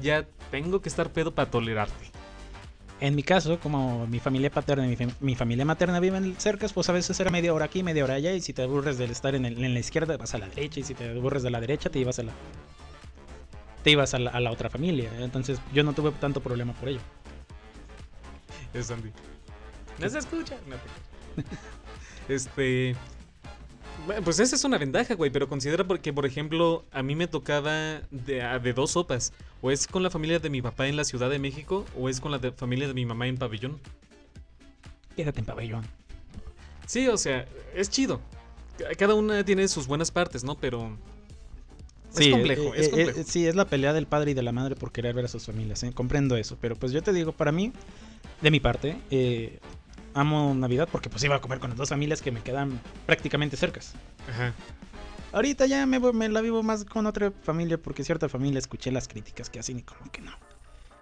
ya 0.00 0.26
tengo 0.50 0.80
que 0.80 0.88
estar 0.88 1.10
pedo 1.12 1.34
para 1.34 1.50
tolerarte. 1.50 2.09
En 3.00 3.14
mi 3.14 3.22
caso, 3.22 3.58
como 3.60 4.06
mi 4.06 4.20
familia 4.20 4.50
paterna 4.50 4.84
y 4.86 4.90
mi, 4.90 4.96
fam- 4.96 5.14
mi 5.20 5.34
familia 5.34 5.64
materna 5.64 6.00
viven 6.00 6.34
cerca, 6.38 6.68
pues 6.68 6.88
a 6.90 6.92
veces 6.92 7.18
era 7.18 7.30
media 7.30 7.54
hora 7.54 7.64
aquí, 7.64 7.82
media 7.82 8.04
hora 8.04 8.14
allá. 8.14 8.34
Y 8.34 8.40
si 8.42 8.52
te 8.52 8.62
aburres 8.62 8.98
de 8.98 9.06
estar 9.06 9.34
en, 9.34 9.46
el- 9.46 9.62
en 9.64 9.72
la 9.72 9.80
izquierda, 9.80 10.16
vas 10.18 10.34
a 10.34 10.38
la 10.38 10.46
derecha. 10.48 10.80
Y 10.80 10.82
si 10.82 10.94
te 10.94 11.08
aburres 11.10 11.42
de 11.42 11.50
la 11.50 11.60
derecha, 11.60 11.88
te 11.88 11.98
ibas 11.98 12.18
a 12.18 12.24
la. 12.24 12.32
Te 13.82 13.90
ibas 13.90 14.12
a 14.12 14.18
la, 14.18 14.30
a 14.30 14.40
la 14.40 14.50
otra 14.50 14.68
familia. 14.68 15.10
Entonces 15.20 15.58
yo 15.72 15.82
no 15.82 15.94
tuve 15.94 16.10
tanto 16.12 16.42
problema 16.42 16.74
por 16.74 16.90
ello. 16.90 17.00
Es 18.74 18.90
Andy. 18.90 19.10
No 19.98 20.08
se 20.08 20.18
escucha. 20.18 20.56
No 20.68 20.76
te- 22.26 22.34
este. 22.34 22.94
Pues 24.24 24.40
esa 24.40 24.56
es 24.56 24.64
una 24.64 24.78
ventaja, 24.78 25.14
güey. 25.14 25.30
Pero 25.30 25.48
considera 25.48 25.84
porque, 25.86 26.12
por 26.12 26.26
ejemplo, 26.26 26.84
a 26.90 27.02
mí 27.02 27.14
me 27.14 27.26
tocaba 27.28 28.00
de, 28.10 28.42
a- 28.42 28.58
de 28.58 28.72
dos 28.72 28.92
sopas. 28.92 29.32
O 29.62 29.70
es 29.70 29.86
con 29.86 30.02
la 30.02 30.10
familia 30.10 30.38
de 30.38 30.50
mi 30.50 30.62
papá 30.62 30.88
en 30.88 30.96
la 30.96 31.04
Ciudad 31.04 31.30
de 31.30 31.38
México, 31.38 31.84
o 31.98 32.08
es 32.08 32.20
con 32.20 32.30
la 32.32 32.38
de- 32.38 32.52
familia 32.52 32.88
de 32.88 32.94
mi 32.94 33.04
mamá 33.06 33.26
en 33.28 33.36
Pabellón. 33.36 33.78
Quédate 35.16 35.40
en 35.40 35.46
pabellón. 35.46 35.84
Sí, 36.86 37.06
o 37.08 37.16
sea, 37.18 37.46
es 37.74 37.90
chido. 37.90 38.20
Ca- 38.78 38.94
Cada 38.96 39.14
una 39.14 39.44
tiene 39.44 39.68
sus 39.68 39.86
buenas 39.86 40.10
partes, 40.10 40.44
¿no? 40.44 40.56
Pero. 40.56 40.96
Es 42.16 42.28
complejo, 42.28 42.74
eh, 42.74 42.80
es 42.80 42.86
eh, 42.86 42.90
complejo. 42.90 43.20
eh, 43.20 43.24
sí, 43.24 43.46
es 43.46 43.54
la 43.54 43.66
pelea 43.66 43.92
del 43.92 44.06
padre 44.06 44.32
y 44.32 44.34
de 44.34 44.42
la 44.42 44.50
madre 44.50 44.74
por 44.74 44.90
querer 44.90 45.14
ver 45.14 45.26
a 45.26 45.28
sus 45.28 45.46
familias. 45.46 45.82
¿eh? 45.84 45.92
Comprendo 45.92 46.36
eso. 46.36 46.56
Pero 46.60 46.74
pues 46.74 46.90
yo 46.90 47.02
te 47.02 47.12
digo, 47.12 47.30
para 47.32 47.52
mí, 47.52 47.72
de 48.40 48.50
mi 48.50 48.58
parte, 48.58 48.96
eh, 49.12 49.60
amo 50.14 50.54
Navidad 50.54 50.88
porque 50.90 51.08
pues 51.08 51.22
iba 51.24 51.36
a 51.36 51.40
comer 51.40 51.58
con 51.58 51.70
las 51.70 51.78
dos 51.78 51.88
familias 51.88 52.22
que 52.22 52.30
me 52.30 52.42
quedan 52.42 52.80
prácticamente 53.06 53.56
cercas. 53.56 53.94
Ajá. 54.28 54.52
Ahorita 55.32 55.66
ya 55.66 55.86
me, 55.86 56.00
me 56.00 56.28
la 56.28 56.40
vivo 56.40 56.62
más 56.62 56.84
con 56.84 57.06
otra 57.06 57.30
familia 57.42 57.78
porque 57.78 58.02
cierta 58.02 58.28
familia 58.28 58.58
escuché 58.58 58.90
las 58.90 59.06
críticas 59.06 59.48
que 59.48 59.60
hacen 59.60 59.78
y 59.78 59.82
como 59.82 60.10
que 60.10 60.20
no. 60.20 60.32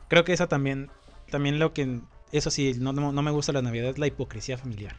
Creo 0.09 0.25
que 0.25 0.33
esa 0.33 0.49
también, 0.49 0.91
también 1.31 1.59
lo 1.59 1.73
que, 1.73 2.01
eso 2.33 2.51
sí, 2.51 2.75
no, 2.79 2.93
no, 2.93 3.13
no 3.13 3.23
me 3.23 3.31
gusta 3.31 3.53
la 3.53 3.63
Navidad 3.63 3.91
es 3.91 3.99
la 3.99 4.07
hipocresía 4.07 4.59
familiar. 4.59 4.97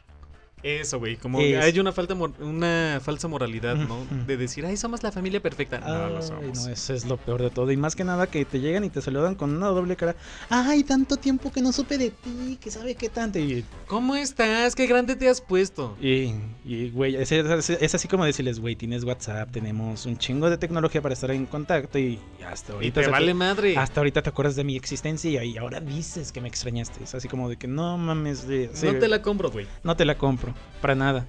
Eso, 0.64 1.00
güey. 1.00 1.16
Como 1.18 1.40
Es- 1.40 1.64
hay 1.64 1.80
una, 1.80 1.92
falta 1.92 2.14
una 2.14 3.00
falsa 3.04 3.28
moralidad, 3.28 3.76
¿no? 3.76 4.06
De 4.28 4.38
decir, 4.38 4.66
ay, 4.66 4.78
somos 4.78 5.04
la 5.04 5.12
familia 5.12 5.40
perfecta. 5.42 5.80
No, 5.80 6.10
lo 6.10 6.18
Ay, 6.18 6.24
somos. 6.24 6.66
no, 6.66 6.70
eso 6.72 6.94
es 6.94 7.06
lo 7.06 7.18
peor 7.18 7.42
de 7.42 7.50
todo. 7.50 7.72
Y 7.72 7.78
más 7.78 7.96
que 7.96 8.04
nada 8.04 8.28
que 8.28 8.44
te 8.46 8.60
llegan 8.60 8.84
y 8.84 8.90
te 8.90 9.02
saludan 9.02 9.36
con 9.36 9.56
una 9.56 9.68
doble 9.68 9.96
cara. 9.96 10.16
Ay, 10.50 10.84
tanto 10.84 11.18
tiempo 11.18 11.52
que 11.52 11.62
no 11.62 11.72
supe 11.72 11.98
de 11.98 12.12
ti, 12.12 12.58
que 12.62 12.72
sabe 12.72 12.96
qué 12.96 13.10
tanto. 13.10 13.40
Y, 13.40 13.64
¿Cómo 13.88 14.16
estás? 14.16 14.76
¿Qué 14.76 14.86
grande 14.88 15.16
te 15.16 15.30
has 15.30 15.42
puesto? 15.42 15.96
y, 16.02 16.34
y, 16.66 16.90
güey, 16.90 17.16
es, 17.16 17.32
es- 17.32 17.70
es 17.70 17.96
así 17.96 18.08
como 18.08 18.26
decirles, 18.26 18.60
güey, 18.60 18.76
tienes 18.76 19.04
WhatsApp, 19.04 19.52
tenemos 19.52 20.06
un 20.06 20.18
chingo 20.18 20.50
de 20.50 20.58
tecnología 20.58 21.02
para 21.02 21.14
estar 21.14 21.32
en 21.32 21.46
contacto 21.46 21.98
y 22.00 22.20
hasta 22.46 22.74
Y 22.74 22.76
ahorita... 22.76 23.02
te 23.02 23.08
vale 23.08 23.34
madre. 23.34 23.78
Hasta 23.78 24.00
ahorita 24.02 24.22
te 24.22 24.30
acuerdas 24.30 24.56
de 24.56 24.64
mi 24.64 24.76
existencia 24.76 25.44
y 25.44 25.58
ahora 25.58 25.80
dices 25.80 26.32
que 26.32 26.42
me 26.42 26.48
extrañaste. 26.48 27.04
Es 27.04 27.16
así 27.16 27.28
como 27.28 27.50
de 27.50 27.58
que 27.58 27.68
no 27.68 27.98
mames, 27.98 28.48
de- 28.48 28.70
sí, 28.74 28.86
no 28.88 28.96
te 29.00 29.08
la 29.08 29.22
compro, 29.22 29.50
güey. 29.52 29.66
no 29.84 29.96
te 29.96 30.06
la 30.06 30.18
compro, 30.18 30.49
para 30.82 30.96
nada. 30.96 31.28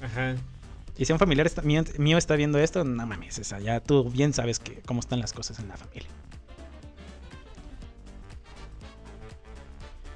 Ajá. 0.00 0.36
Y 0.98 1.04
si 1.04 1.12
un 1.12 1.18
familiar 1.18 1.46
está- 1.46 1.62
mío, 1.62 1.82
mío 1.98 2.16
está 2.18 2.36
viendo 2.36 2.58
esto, 2.58 2.84
no 2.84 3.06
mames, 3.06 3.38
esa, 3.38 3.60
ya 3.60 3.80
tú 3.80 4.10
bien 4.10 4.32
sabes 4.32 4.58
que 4.58 4.80
cómo 4.86 5.00
están 5.00 5.20
las 5.20 5.32
cosas 5.32 5.58
en 5.58 5.68
la 5.68 5.76
familia. 5.76 6.08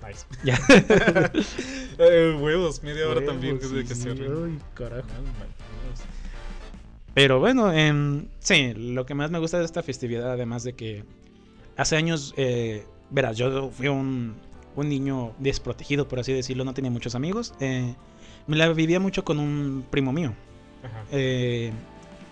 Nice. 0.06 0.26
Ya. 0.44 0.59
Eh, 2.02 2.35
huevos, 2.40 2.82
media 2.82 3.06
hora 3.09 3.23
también. 3.26 3.59
Que 3.59 3.66
sí, 3.66 3.87
se 3.87 3.94
sí, 3.94 4.09
ríen. 4.09 4.32
ay, 4.59 4.59
carajo. 4.73 5.06
Pero 7.12 7.40
bueno, 7.40 7.70
em, 7.75 8.26
sí, 8.38 8.73
lo 8.75 9.04
que 9.04 9.12
más 9.14 9.30
me 9.30 9.38
gusta 9.38 9.59
de 9.59 9.66
esta 9.66 9.82
festividad, 9.82 10.32
además 10.32 10.62
de 10.64 10.73
que 10.73 11.04
hace 11.76 11.97
años, 11.97 12.32
eh, 12.38 12.87
verás, 13.11 13.37
yo 13.37 13.70
fui 13.70 13.88
un, 13.88 14.35
un 14.76 14.88
niño 14.88 15.35
desprotegido, 15.38 16.09
por 16.09 16.20
así 16.20 16.32
decirlo, 16.32 16.64
no 16.64 16.73
tenía 16.73 16.90
muchos 16.90 17.14
amigos. 17.14 17.52
eh, 17.61 17.94
me 18.47 18.56
la 18.56 18.68
vivía 18.73 19.00
mucho 19.00 19.25
con 19.25 19.38
un 19.38 19.85
primo 19.90 20.12
mío. 20.12 20.32
Ajá. 20.82 21.04
Eh, 21.12 21.73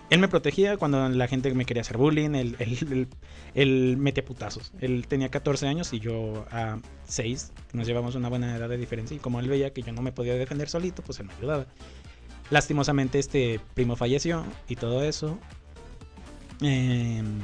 Él 0.09 0.19
me 0.19 0.27
protegía 0.27 0.75
cuando 0.77 1.07
la 1.09 1.27
gente 1.27 1.53
me 1.53 1.65
quería 1.65 1.81
hacer 1.81 1.97
bullying, 1.97 2.33
él, 2.33 2.55
él, 2.59 2.77
él- 2.91 3.07
él 3.53 3.97
metía 3.97 4.25
putazos. 4.25 4.71
Él 4.81 5.05
tenía 5.07 5.29
14 5.29 5.67
años 5.67 5.93
y 5.93 5.99
yo 5.99 6.47
a 6.51 6.79
6, 7.07 7.51
nos 7.73 7.85
llevamos 7.85 8.15
una 8.15 8.27
buena 8.27 8.55
edad 8.55 8.67
de 8.69 8.77
diferencia 8.77 9.15
y 9.15 9.19
como 9.19 9.39
él 9.39 9.47
veía 9.47 9.71
que 9.71 9.83
yo 9.83 9.91
no 9.93 10.01
me 10.01 10.11
podía 10.11 10.33
defender 10.33 10.67
solito, 10.67 11.03
pues 11.03 11.19
él 11.19 11.27
me 11.27 11.33
ayudaba. 11.35 11.67
Lastimosamente 12.49 13.19
este 13.19 13.59
primo 13.75 13.95
falleció 13.95 14.43
y 14.67 14.75
todo 14.77 15.03
eso. 15.03 15.37
Em, 16.61 17.39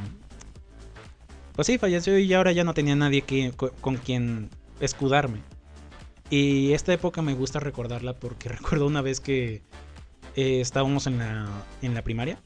pues 1.56 1.68
sí, 1.68 1.78
falleció 1.78 2.18
y 2.20 2.34
ahora 2.34 2.52
ya 2.52 2.64
no 2.64 2.74
tenía 2.74 2.96
nadie 2.96 3.22
que, 3.22 3.52
co- 3.56 3.72
con 3.80 3.98
quien 3.98 4.50
escudarme. 4.80 5.40
Y 6.30 6.74
esta 6.74 6.94
época 6.94 7.22
me 7.22 7.34
gusta 7.34 7.60
recordarla 7.60 8.14
porque 8.14 8.50
recuerdo 8.50 8.88
una 8.88 9.02
vez 9.02 9.20
que 9.20 9.62
eh, 10.36 10.62
estábamos 10.62 11.08
en 11.08 11.20
la, 11.20 11.48
en 11.82 11.94
la 11.94 12.02
primaria. 12.04 12.40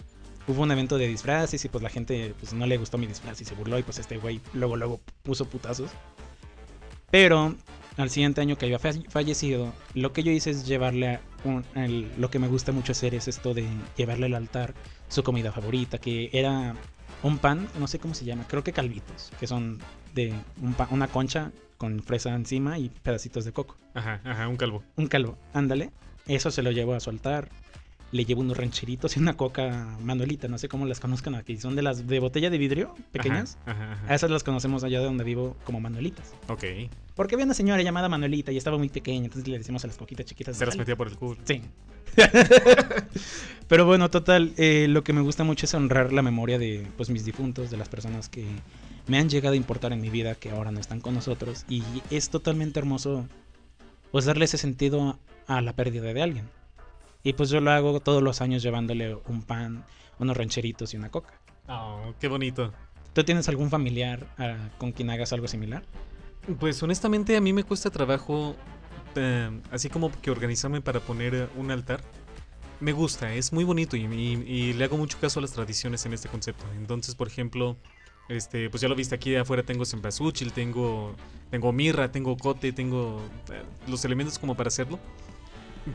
Hubo 0.48 0.63
un 0.63 0.71
evento 0.71 0.98
de 0.98 1.07
disfraces 1.07 1.63
y 1.63 1.69
pues 1.69 1.83
la 1.83 1.89
gente 1.89 2.33
pues 2.39 2.53
no 2.53 2.65
le 2.65 2.77
gustó 2.77 2.98
mi 2.98 3.05
disfraz 3.05 3.39
y 3.41 3.45
se 3.45 3.53
burló 3.53 3.77
y 3.77 3.83
pues 3.83 4.00
este 4.00 4.17
güey 4.17 4.41
luego 4.53 4.75
luego 4.75 5.00
puso 5.24 5.45
putazos. 5.48 5.91
Pero 7.12 7.55
al 7.98 8.09
siguiente 8.09 8.41
año 8.41 8.57
que 8.57 8.65
había 8.65 8.79
fa- 8.79 8.93
fallecido, 9.09 9.74
lo 9.93 10.12
que 10.12 10.24
yo 10.24 10.31
hice 10.31 10.50
es 10.51 10.65
llevarle 10.65 11.07
a 11.15 11.21
un- 11.43 11.63
lo 12.17 12.29
que 12.31 12.39
me 12.39 12.48
gusta 12.48 12.71
mucho 12.71 12.93
hacer 12.93 13.13
es 13.13 13.27
esto 13.27 13.53
de 13.53 13.67
llevarle 13.95 14.25
al 14.27 14.33
altar 14.36 14.74
su 15.07 15.21
comida 15.24 15.51
favorita, 15.51 15.98
que 16.00 16.29
era 16.33 16.75
un 17.21 17.38
pan, 17.38 17.67
no 17.79 17.88
sé 17.88 18.00
cómo 18.00 18.13
se 18.15 18.25
llama, 18.25 18.45
creo 18.48 18.63
que 18.63 18.71
calvitos, 18.74 19.31
que 19.39 19.45
son 19.48 19.79
de 20.15 20.33
una 20.91 21.07
concha 21.07 21.51
con 21.79 22.03
fresa 22.03 22.36
encima 22.36 22.77
y 22.77 22.89
pedacitos 22.89 23.45
de 23.45 23.53
coco. 23.53 23.77
Ajá, 23.93 24.19
ajá, 24.25 24.48
un 24.50 24.57
calvo. 24.57 24.83
Un 24.98 25.07
calvo, 25.07 25.38
ándale. 25.53 25.91
Eso 26.27 26.51
se 26.51 26.62
lo 26.62 26.71
llevo 26.71 26.93
a 26.93 27.00
su 27.00 27.09
altar. 27.09 27.50
Le 28.12 28.25
llevo 28.25 28.41
unos 28.41 28.57
rancheritos 28.57 29.15
y 29.15 29.19
una 29.19 29.38
coca 29.38 29.98
manuelita, 30.01 30.48
no 30.48 30.57
sé 30.57 30.67
cómo 30.67 30.86
las 30.86 31.00
conozcan 31.00 31.36
aquí. 31.36 31.57
Son 31.57 31.75
de 31.77 31.81
las 31.81 32.05
de 32.05 32.19
botella 32.19 32.50
de 32.50 32.57
vidrio, 32.57 32.95
pequeñas. 33.12 33.57
Ajá, 33.65 33.93
ajá, 33.93 34.05
A 34.12 34.15
esas 34.15 34.29
las 34.29 34.43
conocemos 34.43 34.83
allá 34.83 35.00
de 35.00 35.05
donde 35.05 35.24
vivo 35.24 35.55
como 35.63 35.79
manuelitas. 35.79 36.33
Ok. 36.50 36.65
Porque 37.15 37.36
había 37.36 37.45
una 37.45 37.53
señora 37.53 37.81
llamada 37.81 38.09
Manuelita 38.09 38.51
y 38.51 38.57
estaba 38.57 38.77
muy 38.77 38.89
pequeña, 38.89 39.25
entonces 39.25 39.48
le 39.48 39.57
decimos 39.57 39.83
a 39.86 39.88
las 39.88 39.95
coquitas 39.95 40.25
chiquitas. 40.25 40.57
Se 40.57 40.65
las 40.65 40.75
metía 40.75 40.98
por 40.98 41.07
el 41.07 41.15
culo. 41.15 41.39
Sí. 41.45 41.62
Pero 43.69 43.86
bueno, 43.86 44.09
total, 44.09 44.53
eh, 44.57 44.88
lo 44.89 45.03
que 45.03 45.13
me 45.13 45.21
gusta 45.21 45.45
mucho 45.45 45.65
es 45.65 45.74
honrar 45.74 46.12
la 46.12 46.24
memoria 46.24 46.59
de 46.59 46.86
pues, 46.98 47.09
mis 47.09 47.24
difuntos, 47.24 47.71
de 47.71 47.77
las 47.77 47.88
personas 47.88 48.27
que 48.27 48.45
me 49.09 49.17
han 49.17 49.27
llegado 49.27 49.53
a 49.53 49.57
importar 49.57 49.91
en 49.91 49.99
mi 50.01 50.09
vida, 50.09 50.35
que 50.35 50.51
ahora 50.51 50.71
no 50.71 50.79
están 50.79 51.01
con 51.01 51.13
nosotros. 51.15 51.65
Y 51.67 51.83
es 52.11 52.29
totalmente 52.29 52.79
hermoso 52.79 53.27
pues 54.11 54.25
darle 54.25 54.45
ese 54.45 54.57
sentido 54.57 55.19
a 55.47 55.61
la 55.61 55.73
pérdida 55.73 56.13
de 56.13 56.21
alguien. 56.21 56.49
Y 57.23 57.33
pues 57.33 57.49
yo 57.49 57.59
lo 57.59 57.71
hago 57.71 57.99
todos 57.99 58.23
los 58.23 58.39
años 58.41 58.63
llevándole 58.63 59.15
un 59.27 59.41
pan, 59.43 59.83
unos 60.19 60.37
rancheritos 60.37 60.93
y 60.93 60.97
una 60.97 61.09
coca. 61.09 61.33
Oh, 61.67 62.13
qué 62.19 62.27
bonito. 62.27 62.71
¿Tú 63.13 63.23
tienes 63.23 63.49
algún 63.49 63.69
familiar 63.69 64.27
ah, 64.37 64.69
con 64.77 64.91
quien 64.91 65.09
hagas 65.09 65.33
algo 65.33 65.47
similar? 65.47 65.83
Pues 66.59 66.81
honestamente 66.81 67.35
a 67.35 67.41
mí 67.41 67.51
me 67.51 67.63
cuesta 67.63 67.89
trabajo, 67.89 68.55
eh, 69.15 69.49
así 69.71 69.89
como 69.89 70.11
que 70.21 70.31
organizarme 70.31 70.81
para 70.81 70.99
poner 70.99 71.49
un 71.57 71.71
altar. 71.71 72.01
Me 72.79 72.93
gusta, 72.93 73.33
es 73.33 73.51
muy 73.51 73.65
bonito 73.65 73.97
y, 73.97 74.05
y- 74.05 74.43
y 74.47 74.73
le 74.73 74.85
hago 74.85 74.97
mucho 74.97 75.17
caso 75.19 75.39
a 75.39 75.41
las 75.41 75.51
tradiciones 75.51 76.05
en 76.05 76.13
este 76.13 76.29
concepto. 76.29 76.65
Entonces, 76.77 77.13
por 77.15 77.27
ejemplo, 77.27 77.75
este, 78.29 78.69
pues 78.69 78.79
ya 78.81 78.88
lo 78.88 78.95
viste 78.95 79.15
aquí 79.15 79.36
afuera 79.36 79.63
tengo 79.63 79.86
cempasúchil, 79.86 80.53
tengo, 80.53 81.15
tengo 81.51 81.71
mirra, 81.74 82.12
tengo 82.12 82.38
cote, 82.38 82.71
tengo 82.71 83.19
eh, 83.51 83.63
los 83.88 84.05
elementos 84.05 84.39
como 84.39 84.55
para 84.55 84.67
hacerlo. 84.69 85.00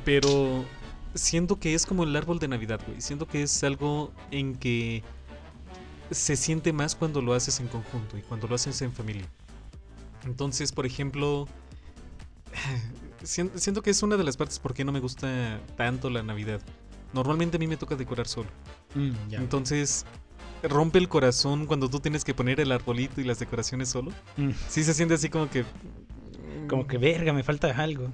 Pero 0.05 0.65
siento 1.15 1.59
que 1.59 1.75
es 1.75 1.87
como 1.87 2.05
el 2.05 2.15
árbol 2.17 2.39
de 2.39 2.49
Navidad, 2.49 2.81
güey. 2.87 3.01
Siento 3.01 3.27
que 3.27 3.43
es 3.43 3.63
algo 3.65 4.13
en 4.31 4.57
que 4.57 5.03
se 6.11 6.37
siente 6.37 6.73
más 6.73 6.95
cuando 6.95 7.23
lo 7.23 7.33
haces 7.35 7.61
en 7.61 7.69
conjunto 7.69 8.19
y 8.19 8.23
cuando 8.23 8.47
lo 8.49 8.55
haces 8.57 8.83
en 8.83 8.93
familia. 8.93 9.27
Entonces, 10.25 10.73
por 10.73 10.87
ejemplo, 10.87 11.47
sien- 13.23 13.51
siento 13.57 13.83
que 13.83 13.91
es 13.91 14.03
una 14.03 14.17
de 14.17 14.25
las 14.25 14.37
partes 14.37 14.59
por 14.59 14.75
qué 14.75 14.85
no 14.85 14.93
me 14.93 15.01
gusta 15.01 15.61
tanto 15.77 16.11
la 16.11 16.23
Navidad. 16.23 16.61
Normalmente 17.13 17.57
a 17.57 17.61
mí 17.61 17.67
me 17.67 17.77
toca 17.77 17.95
decorar 17.97 18.27
solo. 18.27 18.49
Mm, 18.95 19.11
ya. 19.31 19.39
Entonces, 19.39 20.05
rompe 20.69 20.99
el 20.99 21.09
corazón 21.09 21.67
cuando 21.67 21.89
tú 21.89 22.01
tienes 22.01 22.25
que 22.25 22.35
poner 22.35 22.61
el 22.61 22.73
arbolito 22.73 23.21
y 23.21 23.25
las 23.25 23.39
decoraciones 23.39 23.89
solo. 23.89 24.11
Mm, 24.37 24.51
Sí 24.69 24.83
se 24.85 24.95
siente 24.95 25.15
así 25.15 25.29
como 25.29 25.49
que... 25.51 25.65
Como 26.69 26.87
que 26.87 26.99
verga, 26.99 27.33
me 27.33 27.43
falta 27.43 27.71
algo. 27.79 28.11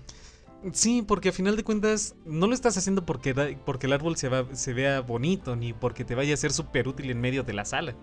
Sí, 0.73 1.02
porque 1.07 1.30
a 1.30 1.33
final 1.33 1.57
de 1.57 1.64
cuentas 1.64 2.14
no 2.26 2.47
lo 2.47 2.52
estás 2.54 2.76
haciendo 2.76 3.07
porque, 3.07 3.33
da- 3.33 3.49
porque 3.64 3.87
el 3.87 3.92
árbol 3.95 4.16
se, 4.16 4.28
va, 4.28 4.45
se 4.54 4.73
vea 4.75 5.00
bonito, 5.00 5.57
ni 5.57 5.73
porque 5.73 6.04
te 6.04 6.14
vaya 6.14 6.35
a 6.35 6.37
ser 6.37 6.52
súper 6.52 6.87
útil 6.88 7.11
en 7.11 7.21
medio 7.21 7.42
de 7.45 7.52
la 7.54 7.64
sala. 7.64 7.95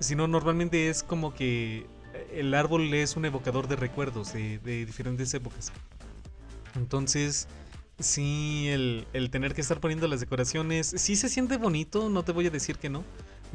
Sino 0.00 0.26
normalmente 0.26 0.88
es 0.88 1.02
como 1.02 1.32
que 1.34 1.86
el 2.32 2.52
árbol 2.54 2.92
es 2.94 3.16
un 3.16 3.24
evocador 3.24 3.68
de 3.68 3.76
recuerdos 3.76 4.32
de, 4.32 4.58
de 4.58 4.84
diferentes 4.84 5.32
épocas. 5.34 5.72
Entonces, 6.76 7.46
sí, 7.98 8.66
el, 8.68 9.06
el 9.12 9.30
tener 9.30 9.54
que 9.54 9.60
estar 9.60 9.78
poniendo 9.80 10.08
las 10.08 10.20
decoraciones, 10.20 10.92
sí 10.96 11.14
se 11.16 11.28
siente 11.28 11.56
bonito, 11.56 12.08
no 12.08 12.24
te 12.24 12.32
voy 12.32 12.46
a 12.46 12.50
decir 12.50 12.76
que 12.78 12.88
no, 12.90 13.04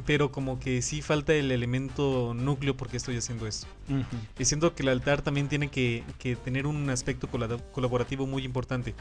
pero 0.04 0.30
como 0.32 0.58
que 0.58 0.82
sí 0.82 1.02
falta 1.02 1.34
el 1.34 1.50
elemento 1.50 2.34
núcleo 2.34 2.76
porque 2.76 2.96
estoy 2.96 3.16
haciendo 3.16 3.46
esto. 3.46 3.66
Ujú. 3.88 4.04
Y 4.38 4.44
siento 4.44 4.74
que 4.74 4.82
el 4.82 4.88
altar 4.88 5.22
también 5.22 5.48
tiene 5.48 5.68
que, 5.68 6.04
que 6.18 6.36
tener 6.36 6.66
un 6.66 6.88
aspecto 6.90 7.28
colaborativo 7.72 8.26
muy 8.26 8.44
importante. 8.44 8.94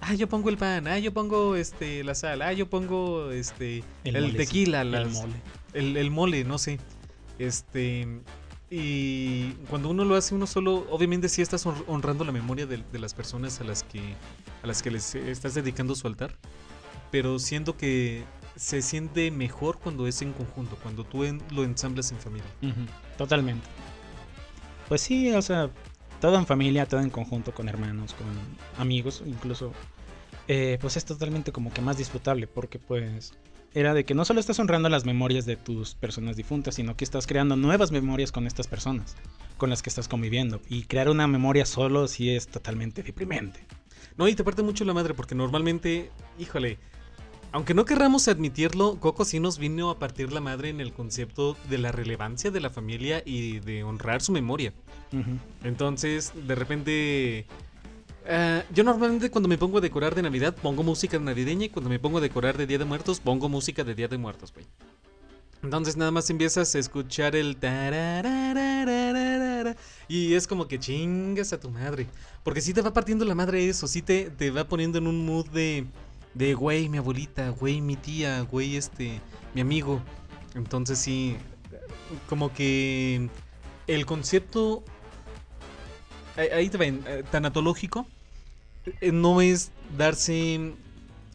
Ah, 0.00 0.14
yo 0.14 0.28
pongo 0.28 0.48
el 0.48 0.56
pan, 0.56 0.88
ah, 0.88 0.98
yo 0.98 1.12
pongo 1.12 1.54
este 1.54 2.02
la 2.02 2.14
sal, 2.16 2.42
ah, 2.42 2.52
yo 2.52 2.68
pongo 2.68 3.30
este 3.30 3.84
el, 4.04 4.14
molecito, 4.14 4.36
tequila, 4.38 4.80
el 4.82 4.90
las- 4.92 5.12
mole. 5.12 5.34
el, 5.74 5.96
el 5.96 6.10
mole, 6.10 6.44
no 6.44 6.58
sé. 6.58 6.78
Este. 7.38 8.08
Y 8.70 9.50
cuando 9.68 9.90
uno 9.90 10.04
lo 10.04 10.14
hace 10.16 10.34
uno 10.34 10.46
solo, 10.46 10.86
obviamente 10.90 11.28
sí 11.28 11.42
estás 11.42 11.66
hon- 11.66 11.84
honrando 11.86 12.24
la 12.24 12.32
memoria 12.32 12.66
de, 12.66 12.78
de 12.90 12.98
las 12.98 13.12
personas 13.14 13.60
a 13.60 13.64
las 13.64 13.82
que 13.82 14.00
a 14.62 14.66
las 14.66 14.82
que 14.82 14.90
les 14.90 15.14
estás 15.14 15.54
dedicando 15.54 15.94
su 15.94 16.06
altar. 16.06 16.34
Pero 17.10 17.38
siento 17.38 17.76
que 17.76 18.24
se 18.56 18.82
siente 18.82 19.30
mejor 19.30 19.78
cuando 19.78 20.06
es 20.06 20.20
en 20.22 20.32
conjunto, 20.32 20.76
cuando 20.82 21.04
tú 21.04 21.24
en- 21.24 21.42
lo 21.50 21.64
ensamblas 21.64 22.10
en 22.12 22.18
familia. 22.18 22.48
Totalmente. 23.16 23.66
Pues 24.88 25.00
sí, 25.00 25.30
o 25.32 25.42
sea, 25.42 25.70
todo 26.20 26.36
en 26.38 26.46
familia, 26.46 26.86
todo 26.86 27.00
en 27.00 27.10
conjunto 27.10 27.52
con 27.54 27.68
hermanos, 27.68 28.14
con 28.14 28.26
amigos, 28.78 29.22
incluso, 29.26 29.72
eh, 30.48 30.78
pues 30.80 30.96
es 30.96 31.04
totalmente 31.04 31.52
como 31.52 31.72
que 31.72 31.80
más 31.80 31.96
disfrutable, 31.96 32.46
porque 32.46 32.78
pues 32.78 33.32
era 33.74 33.94
de 33.94 34.04
que 34.04 34.14
no 34.14 34.24
solo 34.26 34.38
estás 34.40 34.58
honrando 34.58 34.88
las 34.90 35.06
memorias 35.06 35.46
de 35.46 35.56
tus 35.56 35.94
personas 35.94 36.36
difuntas, 36.36 36.74
sino 36.74 36.94
que 36.96 37.04
estás 37.04 37.26
creando 37.26 37.56
nuevas 37.56 37.90
memorias 37.90 38.30
con 38.32 38.46
estas 38.46 38.66
personas 38.66 39.16
con 39.56 39.70
las 39.70 39.80
que 39.80 39.90
estás 39.90 40.08
conviviendo. 40.08 40.60
Y 40.68 40.82
crear 40.82 41.08
una 41.08 41.26
memoria 41.28 41.64
solo 41.64 42.08
sí 42.08 42.30
es 42.30 42.48
totalmente 42.48 43.02
deprimente. 43.02 43.60
No, 44.16 44.26
y 44.28 44.34
te 44.34 44.44
parte 44.44 44.62
mucho 44.62 44.84
la 44.84 44.92
madre 44.92 45.14
porque 45.14 45.34
normalmente, 45.34 46.10
híjole, 46.38 46.78
aunque 47.52 47.74
no 47.74 47.84
querramos 47.84 48.28
admitirlo, 48.28 48.98
Coco 48.98 49.24
sí 49.24 49.38
nos 49.38 49.58
vino 49.58 49.90
a 49.90 49.98
partir 49.98 50.32
la 50.32 50.40
madre 50.40 50.70
en 50.70 50.80
el 50.80 50.92
concepto 50.92 51.56
de 51.68 51.78
la 51.78 51.92
relevancia 51.92 52.50
de 52.50 52.60
la 52.60 52.70
familia 52.70 53.22
y 53.24 53.60
de 53.60 53.84
honrar 53.84 54.22
su 54.22 54.32
memoria. 54.32 54.72
Entonces, 55.62 56.32
de 56.46 56.54
repente... 56.54 57.46
ah, 58.26 58.62
yo 58.74 58.82
normalmente 58.84 59.30
cuando 59.30 59.48
me 59.48 59.58
pongo 59.58 59.78
a 59.78 59.80
decorar 59.82 60.14
de 60.14 60.22
Navidad 60.22 60.56
pongo 60.56 60.82
música 60.82 61.18
navideña 61.18 61.66
y 61.66 61.68
cuando 61.68 61.90
me 61.90 61.98
pongo 61.98 62.18
a 62.18 62.20
decorar 62.22 62.56
de 62.56 62.66
Día 62.66 62.78
de 62.78 62.86
Muertos 62.86 63.20
pongo 63.20 63.50
música 63.50 63.84
de 63.84 63.94
Día 63.94 64.08
de 64.08 64.16
Muertos, 64.16 64.52
güey. 64.54 64.66
Entonces 65.62 65.96
nada 65.96 66.10
más 66.10 66.28
empiezas 66.30 66.74
a 66.74 66.78
escuchar 66.78 67.36
el 67.36 67.56
y 70.08 70.34
es 70.34 70.46
como 70.46 70.66
que 70.66 70.78
chingas 70.78 71.52
a 71.52 71.60
tu 71.60 71.70
madre. 71.70 72.08
Porque 72.42 72.60
sí 72.60 72.74
te 72.74 72.80
va 72.80 72.92
partiendo 72.92 73.24
la 73.24 73.34
madre 73.34 73.68
eso, 73.68 73.86
sí 73.86 74.02
te, 74.02 74.30
te 74.30 74.50
va 74.50 74.66
poniendo 74.66 74.98
en 74.98 75.06
un 75.06 75.24
mood 75.24 75.46
de, 75.50 75.86
de 76.34 76.54
güey, 76.54 76.88
mi 76.88 76.98
abuelita, 76.98 77.50
güey, 77.50 77.80
mi 77.80 77.96
tía, 77.96 78.40
güey, 78.42 78.76
este, 78.76 79.20
mi 79.54 79.60
amigo. 79.60 80.00
Entonces 80.54 80.98
sí, 80.98 81.36
como 82.28 82.52
que 82.52 83.28
el 83.86 84.06
concepto 84.06 84.82
ahí- 86.36 86.68
te 86.68 86.78
ven, 86.78 87.02
eh, 87.06 87.22
tanatológico 87.30 88.06
eh, 89.00 89.12
no 89.12 89.40
es 89.40 89.70
darse 89.96 90.72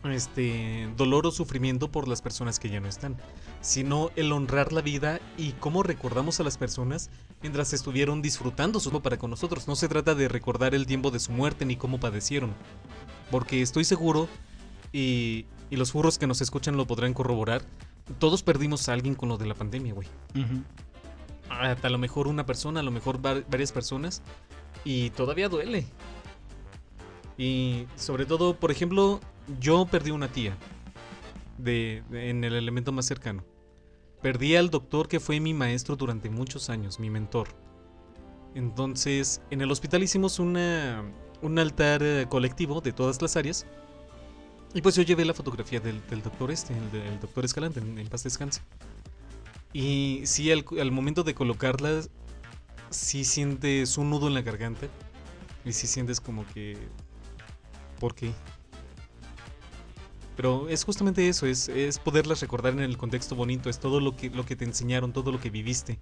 este 0.03 0.87
dolor 0.95 1.25
o 1.27 1.31
sufrimiento 1.31 1.91
por 1.91 2.07
las 2.07 2.21
personas 2.21 2.59
que 2.59 2.69
ya 2.69 2.79
no 2.79 2.87
están, 2.87 3.17
sino 3.61 4.09
el 4.15 4.31
honrar 4.31 4.71
la 4.71 4.81
vida 4.81 5.19
y 5.37 5.51
cómo 5.53 5.83
recordamos 5.83 6.39
a 6.39 6.43
las 6.43 6.57
personas 6.57 7.09
mientras 7.41 7.73
estuvieron 7.73 8.21
disfrutando 8.21 8.79
su 8.79 9.01
para 9.01 9.17
con 9.17 9.29
nosotros. 9.31 9.67
No 9.67 9.75
se 9.75 9.89
trata 9.89 10.15
de 10.15 10.29
recordar 10.29 10.75
el 10.75 10.85
tiempo 10.85 11.11
de 11.11 11.19
su 11.19 11.31
muerte 11.31 11.65
ni 11.65 11.75
cómo 11.75 11.99
padecieron, 11.99 12.53
porque 13.31 13.61
estoy 13.61 13.83
seguro 13.83 14.29
y, 14.93 15.45
y 15.69 15.75
los 15.75 15.91
furros 15.91 16.17
que 16.17 16.27
nos 16.27 16.41
escuchan 16.41 16.77
lo 16.77 16.85
podrán 16.87 17.13
corroborar. 17.13 17.61
Todos 18.19 18.41
perdimos 18.43 18.87
a 18.89 18.93
alguien 18.93 19.15
con 19.15 19.29
lo 19.29 19.37
de 19.37 19.45
la 19.47 19.53
pandemia, 19.55 19.93
güey 19.93 20.07
a 21.49 21.71
a 21.81 21.89
lo 21.89 21.97
mejor 21.97 22.27
una 22.27 22.45
persona, 22.45 22.81
a 22.81 22.83
lo 22.83 22.91
mejor 22.91 23.25
va- 23.25 23.41
varias 23.49 23.71
personas 23.71 24.21
y 24.83 25.09
todavía 25.11 25.47
duele. 25.49 25.85
Y 27.37 27.85
sobre 27.95 28.25
todo, 28.25 28.55
por 28.55 28.71
ejemplo, 28.71 29.19
yo 29.59 29.85
perdí 29.85 30.11
una 30.11 30.27
tía. 30.27 30.55
de, 31.57 32.03
de- 32.09 32.29
en 32.29 32.43
el 32.43 32.53
elemento 32.53 32.91
más 32.91 33.05
cercano. 33.05 33.43
Perdí 34.21 34.55
al 34.55 34.69
doctor 34.69 35.07
que 35.07 35.19
fue 35.19 35.39
mi 35.39 35.53
maestro 35.53 35.95
durante 35.95 36.29
muchos 36.29 36.69
años, 36.69 36.99
mi 36.99 37.09
mentor. 37.09 37.47
Entonces, 38.55 39.41
en 39.51 39.61
el 39.61 39.71
hospital 39.71 40.03
hicimos 40.03 40.37
una, 40.39 41.03
un 41.41 41.57
altar 41.59 42.01
eh, 42.03 42.25
colectivo 42.29 42.81
de 42.81 42.91
todas 42.93 43.21
las 43.21 43.35
áreas. 43.37 43.65
Y 44.73 44.81
pues 44.81 44.95
yo 44.95 45.03
llevé 45.03 45.25
la 45.25 45.33
fotografía 45.33 45.79
del, 45.79 46.05
del 46.07 46.21
doctor 46.21 46.51
este, 46.51 46.73
el, 46.77 46.91
del 46.91 47.19
doctor 47.19 47.45
Escalante, 47.45 47.79
en, 47.79 47.97
en 47.97 48.07
paz 48.07 48.23
descanse. 48.23 48.61
Y 49.73 50.21
sí, 50.25 50.51
al, 50.51 50.65
al 50.79 50.91
momento 50.91 51.23
de 51.23 51.33
colocarla, 51.33 52.01
sí 52.89 53.23
sientes 53.23 53.97
un 53.97 54.09
nudo 54.09 54.27
en 54.27 54.33
la 54.33 54.41
garganta. 54.41 54.87
Y 55.65 55.73
sí 55.73 55.87
sientes 55.87 56.21
como 56.21 56.45
que... 56.47 56.77
¿Por 57.99 58.15
qué? 58.15 58.31
Pero 60.37 60.69
es 60.69 60.83
justamente 60.83 61.27
eso, 61.27 61.47
es, 61.47 61.67
es 61.67 61.97
poderlas 61.97 62.41
recordar 62.41 62.71
en 62.73 62.81
el 62.81 62.95
contexto 62.95 63.35
bonito, 63.35 63.71
es 63.71 63.79
todo 63.79 63.99
lo 63.99 64.15
que, 64.15 64.29
lo 64.29 64.45
que 64.45 64.55
te 64.55 64.65
enseñaron, 64.65 65.11
todo 65.11 65.31
lo 65.31 65.39
que 65.39 65.49
viviste, 65.49 65.97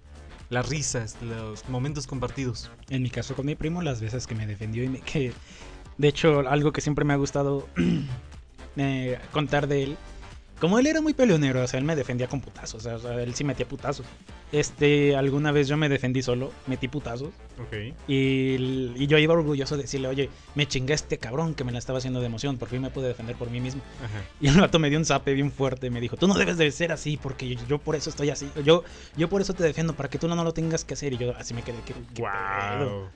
las 0.50 0.68
risas, 0.68 1.16
los 1.22 1.66
momentos 1.70 2.06
compartidos. 2.06 2.70
En 2.90 3.02
mi 3.02 3.08
caso 3.08 3.34
con 3.34 3.46
mi 3.46 3.54
primo, 3.54 3.80
las 3.80 4.02
veces 4.02 4.26
que 4.26 4.34
me 4.34 4.46
defendió 4.46 4.84
y 4.84 4.88
me, 4.88 5.00
que... 5.00 5.32
De 5.96 6.08
hecho, 6.08 6.46
algo 6.46 6.72
que 6.72 6.82
siempre 6.82 7.06
me 7.06 7.14
ha 7.14 7.16
gustado 7.16 7.66
eh, 8.76 9.18
contar 9.32 9.66
de 9.66 9.82
él. 9.82 9.96
Como 10.60 10.78
él 10.78 10.86
era 10.86 11.02
muy 11.02 11.12
peleonero, 11.12 11.62
o 11.62 11.66
sea, 11.66 11.78
él 11.78 11.84
me 11.84 11.94
defendía 11.94 12.28
con 12.28 12.40
putazos, 12.40 12.86
o 12.86 12.98
sea, 12.98 13.22
él 13.22 13.34
sí 13.34 13.44
metía 13.44 13.68
putazos. 13.68 14.06
Este, 14.52 15.14
alguna 15.14 15.52
vez 15.52 15.68
yo 15.68 15.76
me 15.76 15.90
defendí 15.90 16.22
solo, 16.22 16.50
metí 16.66 16.88
putazos. 16.88 17.28
Ok. 17.60 17.94
Y, 18.08 18.54
y 18.96 19.06
yo 19.06 19.18
iba 19.18 19.34
orgulloso 19.34 19.76
de 19.76 19.82
decirle, 19.82 20.08
oye, 20.08 20.30
me 20.54 20.66
chingué 20.66 20.94
a 20.94 20.94
este 20.94 21.18
cabrón 21.18 21.54
que 21.54 21.62
me 21.62 21.72
la 21.72 21.78
estaba 21.78 21.98
haciendo 21.98 22.20
de 22.20 22.26
emoción, 22.26 22.56
por 22.56 22.70
fin 22.70 22.80
me 22.80 22.88
pude 22.88 23.08
defender 23.08 23.36
por 23.36 23.50
mí 23.50 23.60
mismo. 23.60 23.82
Ajá. 24.02 24.22
Y 24.40 24.48
el 24.48 24.58
vato 24.58 24.78
me 24.78 24.88
dio 24.88 24.98
un 24.98 25.04
zape 25.04 25.34
bien 25.34 25.52
fuerte, 25.52 25.90
me 25.90 26.00
dijo, 26.00 26.16
tú 26.16 26.26
no 26.26 26.32
debes 26.32 26.56
de 26.56 26.70
ser 26.70 26.90
así, 26.90 27.18
porque 27.18 27.46
yo, 27.54 27.60
yo 27.68 27.76
por 27.76 27.94
eso 27.94 28.08
estoy 28.08 28.30
así, 28.30 28.48
yo, 28.64 28.82
yo 29.14 29.28
por 29.28 29.42
eso 29.42 29.52
te 29.52 29.62
defiendo, 29.62 29.94
para 29.94 30.08
que 30.08 30.18
tú 30.18 30.26
no, 30.26 30.34
no 30.36 30.42
lo 30.42 30.54
tengas 30.54 30.86
que 30.86 30.94
hacer. 30.94 31.12
Y 31.12 31.18
yo 31.18 31.36
así 31.36 31.52
me 31.52 31.60
quedé, 31.60 31.76
¿qué, 31.84 31.92
qué 32.14 32.22
pedo?". 32.22 33.00
Wow. 33.00 33.08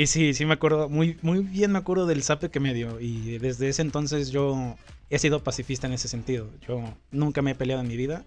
Y 0.00 0.06
sí, 0.06 0.32
sí 0.32 0.46
me 0.46 0.54
acuerdo, 0.54 0.88
muy, 0.88 1.18
muy 1.22 1.40
bien 1.40 1.72
me 1.72 1.78
acuerdo 1.78 2.06
del 2.06 2.22
zape 2.22 2.50
que 2.50 2.60
me 2.60 2.72
dio. 2.72 3.00
Y 3.00 3.38
desde 3.38 3.68
ese 3.68 3.82
entonces 3.82 4.30
yo 4.30 4.76
he 5.10 5.18
sido 5.18 5.42
pacifista 5.42 5.88
en 5.88 5.92
ese 5.92 6.06
sentido. 6.06 6.48
Yo 6.68 6.94
nunca 7.10 7.42
me 7.42 7.50
he 7.50 7.54
peleado 7.56 7.82
en 7.82 7.88
mi 7.88 7.96
vida. 7.96 8.24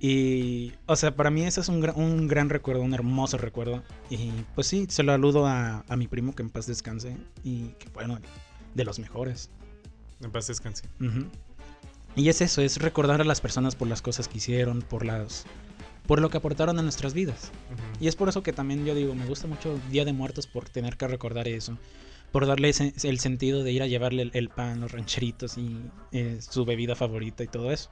Y, 0.00 0.72
o 0.86 0.96
sea, 0.96 1.14
para 1.14 1.30
mí 1.30 1.42
ese 1.42 1.60
es 1.60 1.68
un, 1.68 1.82
gran- 1.82 1.96
un 1.96 2.26
gran 2.26 2.48
recuerdo, 2.48 2.80
un 2.80 2.94
hermoso 2.94 3.36
recuerdo. 3.36 3.82
Y 4.08 4.30
pues 4.54 4.66
sí, 4.66 4.86
se 4.88 5.02
lo 5.02 5.12
aludo 5.12 5.46
a, 5.46 5.84
a 5.88 5.96
mi 5.96 6.06
primo 6.06 6.34
que 6.34 6.42
en 6.42 6.48
paz 6.48 6.66
descanse. 6.66 7.18
Y 7.44 7.68
que 7.78 7.90
bueno, 7.90 8.18
de 8.74 8.84
los 8.84 8.98
mejores. 8.98 9.50
En 10.22 10.30
paz 10.30 10.46
descanse. 10.46 10.84
Ujú. 11.00 11.26
Y 12.14 12.30
es 12.30 12.40
eso, 12.40 12.62
es 12.62 12.78
recordar 12.80 13.20
a 13.20 13.24
las 13.24 13.42
personas 13.42 13.76
por 13.76 13.88
las 13.88 14.00
cosas 14.00 14.26
que 14.26 14.38
hicieron, 14.38 14.80
por 14.80 15.04
las 15.04 15.44
por 16.06 16.20
lo 16.20 16.30
que 16.30 16.36
aportaron 16.38 16.78
a 16.78 16.82
nuestras 16.82 17.14
vidas. 17.14 17.50
Y 18.00 18.08
es 18.08 18.16
por 18.16 18.28
eso 18.28 18.42
que 18.42 18.52
también 18.52 18.84
yo 18.84 18.94
digo, 18.94 19.14
me 19.14 19.26
gusta 19.26 19.46
mucho 19.46 19.78
Día 19.90 20.04
de 20.04 20.12
Muertos 20.12 20.46
por 20.46 20.68
tener 20.68 20.96
que 20.96 21.08
recordar 21.08 21.48
eso, 21.48 21.76
por 22.32 22.46
darle 22.46 22.68
ese- 22.68 22.92
el 23.02 23.18
sentido 23.18 23.62
de 23.62 23.72
ir 23.72 23.82
a 23.82 23.86
llevarle 23.86 24.22
el, 24.22 24.30
el 24.34 24.48
pan, 24.48 24.80
los 24.80 24.92
rancheritos 24.92 25.58
y 25.58 25.76
eh, 26.12 26.38
su 26.40 26.64
bebida 26.64 26.94
favorita 26.94 27.42
y 27.42 27.48
todo 27.48 27.70
eso. 27.72 27.90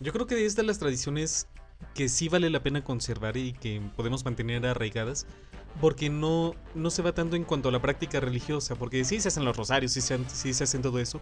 Yo 0.00 0.12
creo 0.12 0.26
que 0.26 0.44
es 0.46 0.56
de 0.56 0.62
las 0.62 0.78
tradiciones 0.78 1.46
que 1.94 2.08
sí 2.08 2.28
vale 2.28 2.50
la 2.50 2.62
pena 2.62 2.82
conservar 2.82 3.36
y 3.36 3.52
que 3.52 3.80
podemos 3.96 4.24
mantener 4.24 4.64
arraigadas. 4.66 5.26
Porque 5.80 6.08
no, 6.08 6.54
no 6.76 6.88
se 6.90 7.02
va 7.02 7.12
tanto 7.12 7.34
en 7.34 7.42
cuanto 7.42 7.68
a 7.68 7.72
la 7.72 7.82
práctica 7.82 8.20
religiosa. 8.20 8.76
Porque 8.76 9.04
sí 9.04 9.18
se 9.20 9.26
hacen 9.28 9.44
los 9.44 9.56
rosarios, 9.56 9.90
sí 9.92 10.00
se, 10.00 10.18
sí 10.28 10.54
se 10.54 10.62
hacen 10.64 10.82
todo 10.82 11.00
eso. 11.00 11.20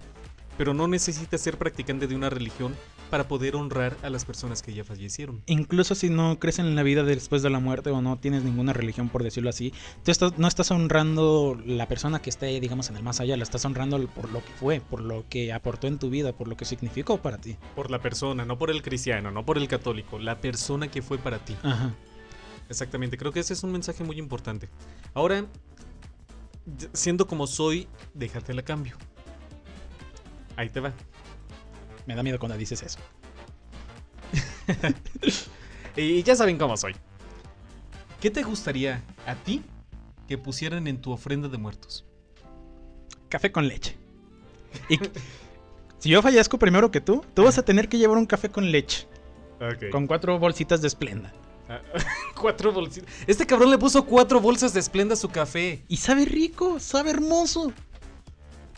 Pero 0.59 0.75
no 0.75 0.87
necesitas 0.89 1.41
ser 1.41 1.59
practicante 1.59 2.07
de 2.07 2.15
una 2.15 2.31
religión 2.31 2.75
para 3.11 3.29
poder 3.29 3.57
honrar 3.57 3.97
a 4.03 4.09
las 4.11 4.25
personas 4.25 4.63
que 4.63 4.73
ya 4.73 4.85
fallecieron. 4.85 5.43
Incluso 5.47 5.95
si 5.95 6.09
no 6.09 6.39
crees 6.39 6.59
en 6.59 6.75
la 6.75 6.83
vida 6.83 7.03
después 7.03 7.43
de 7.43 7.51
la 7.51 7.59
muerte 7.59 7.91
o 7.91 8.01
no 8.01 8.19
tienes 8.19 8.43
ninguna 8.43 8.73
religión, 8.73 9.11
por 9.11 9.23
decirlo 9.23 9.51
así, 9.51 9.73
tú 10.03 10.11
estás- 10.11 10.39
no 10.39 10.49
estás 10.49 10.71
honrando 10.71 11.61
la 11.67 11.87
persona 11.89 12.23
que 12.23 12.31
esté, 12.31 12.59
digamos, 12.59 12.89
en 12.89 12.97
el 12.97 13.03
más 13.03 13.21
allá, 13.21 13.37
la 13.37 13.43
estás 13.43 13.65
honrando 13.67 13.99
por 14.09 14.31
lo 14.31 14.43
que 14.43 14.53
fue, 14.53 14.81
por 14.81 15.01
lo 15.03 15.25
que 15.29 15.53
aportó 15.53 15.89
en 15.89 15.99
tu 15.99 16.09
vida, 16.09 16.33
por 16.33 16.49
lo 16.49 16.57
que 16.57 16.65
significó 16.65 17.19
para 17.21 17.37
ti. 17.39 17.57
Por 17.75 17.91
la 17.91 18.01
persona, 18.01 18.47
no 18.47 18.57
por 18.59 18.71
el 18.71 18.81
cristiano, 18.83 19.31
no 19.31 19.45
por 19.45 19.59
el 19.59 19.69
católico. 19.69 20.19
La 20.19 20.41
persona 20.41 20.89
que 20.91 21.03
fue 21.03 21.19
para 21.19 21.39
ti. 21.39 21.55
Ajá. 21.63 21.95
Exactamente, 22.71 23.19
creo 23.19 23.33
que 23.33 23.41
ese 23.41 23.53
es 23.53 23.63
un 23.63 23.73
mensaje 23.73 24.05
muy 24.05 24.19
importante. 24.19 24.71
Ahora, 25.13 25.45
siendo 26.95 27.27
como 27.27 27.47
soy, 27.47 27.89
déjate 28.15 28.55
la 28.55 28.63
cambio. 28.63 28.97
Ahí 30.63 30.69
te 30.69 30.79
va. 30.79 30.93
Me 32.07 32.15
da 32.15 32.23
miedo 32.23 32.39
cuando 32.39 32.57
dices 32.57 32.83
eso. 32.85 33.01
Y 35.97 36.23
ya 36.23 36.37
saben 36.37 36.57
cómo 36.57 36.77
soy. 36.77 36.95
¿Qué 38.21 38.31
te 38.31 38.45
gustaría 38.45 39.03
a 39.27 39.35
ti 39.35 39.63
que 40.29 40.39
pusieran 40.39 40.87
en 40.87 41.01
tu 41.03 41.11
ofrenda 41.11 41.49
de 41.49 41.59
muertos? 41.59 42.07
Café 43.29 43.51
con 43.51 43.67
leche. 43.67 43.97
Y 44.89 44.99
si 45.99 46.09
yo 46.09 46.23
fallezco 46.23 46.59
primero 46.59 46.93
que 46.93 47.01
tú, 47.01 47.25
tú 47.35 47.43
vas 47.43 47.59
a 47.59 47.65
tener 47.65 47.89
que 47.89 47.99
llevar 47.99 48.17
un 48.17 48.25
café 48.25 48.49
con 48.49 48.71
leche. 48.71 49.09
Con 49.91 50.07
cuatro 50.07 50.39
bolsitas 50.39 50.81
de 50.81 50.87
esplenda. 50.89 51.33
Ah, 51.69 51.81
cuatro 52.41 52.73
bolsitas. 52.73 53.13
Este 53.27 53.45
cabrón 53.47 53.71
le 53.71 53.79
puso 53.79 54.07
cuatro 54.07 54.41
bolsas 54.41 54.73
de 54.73 54.81
esplenda 54.81 55.15
a 55.15 55.19
su 55.19 55.29
café. 55.29 55.83
Y 55.89 55.97
sabe 55.97 56.25
rico, 56.25 56.79
sabe 56.79 57.11
hermoso. 57.11 57.73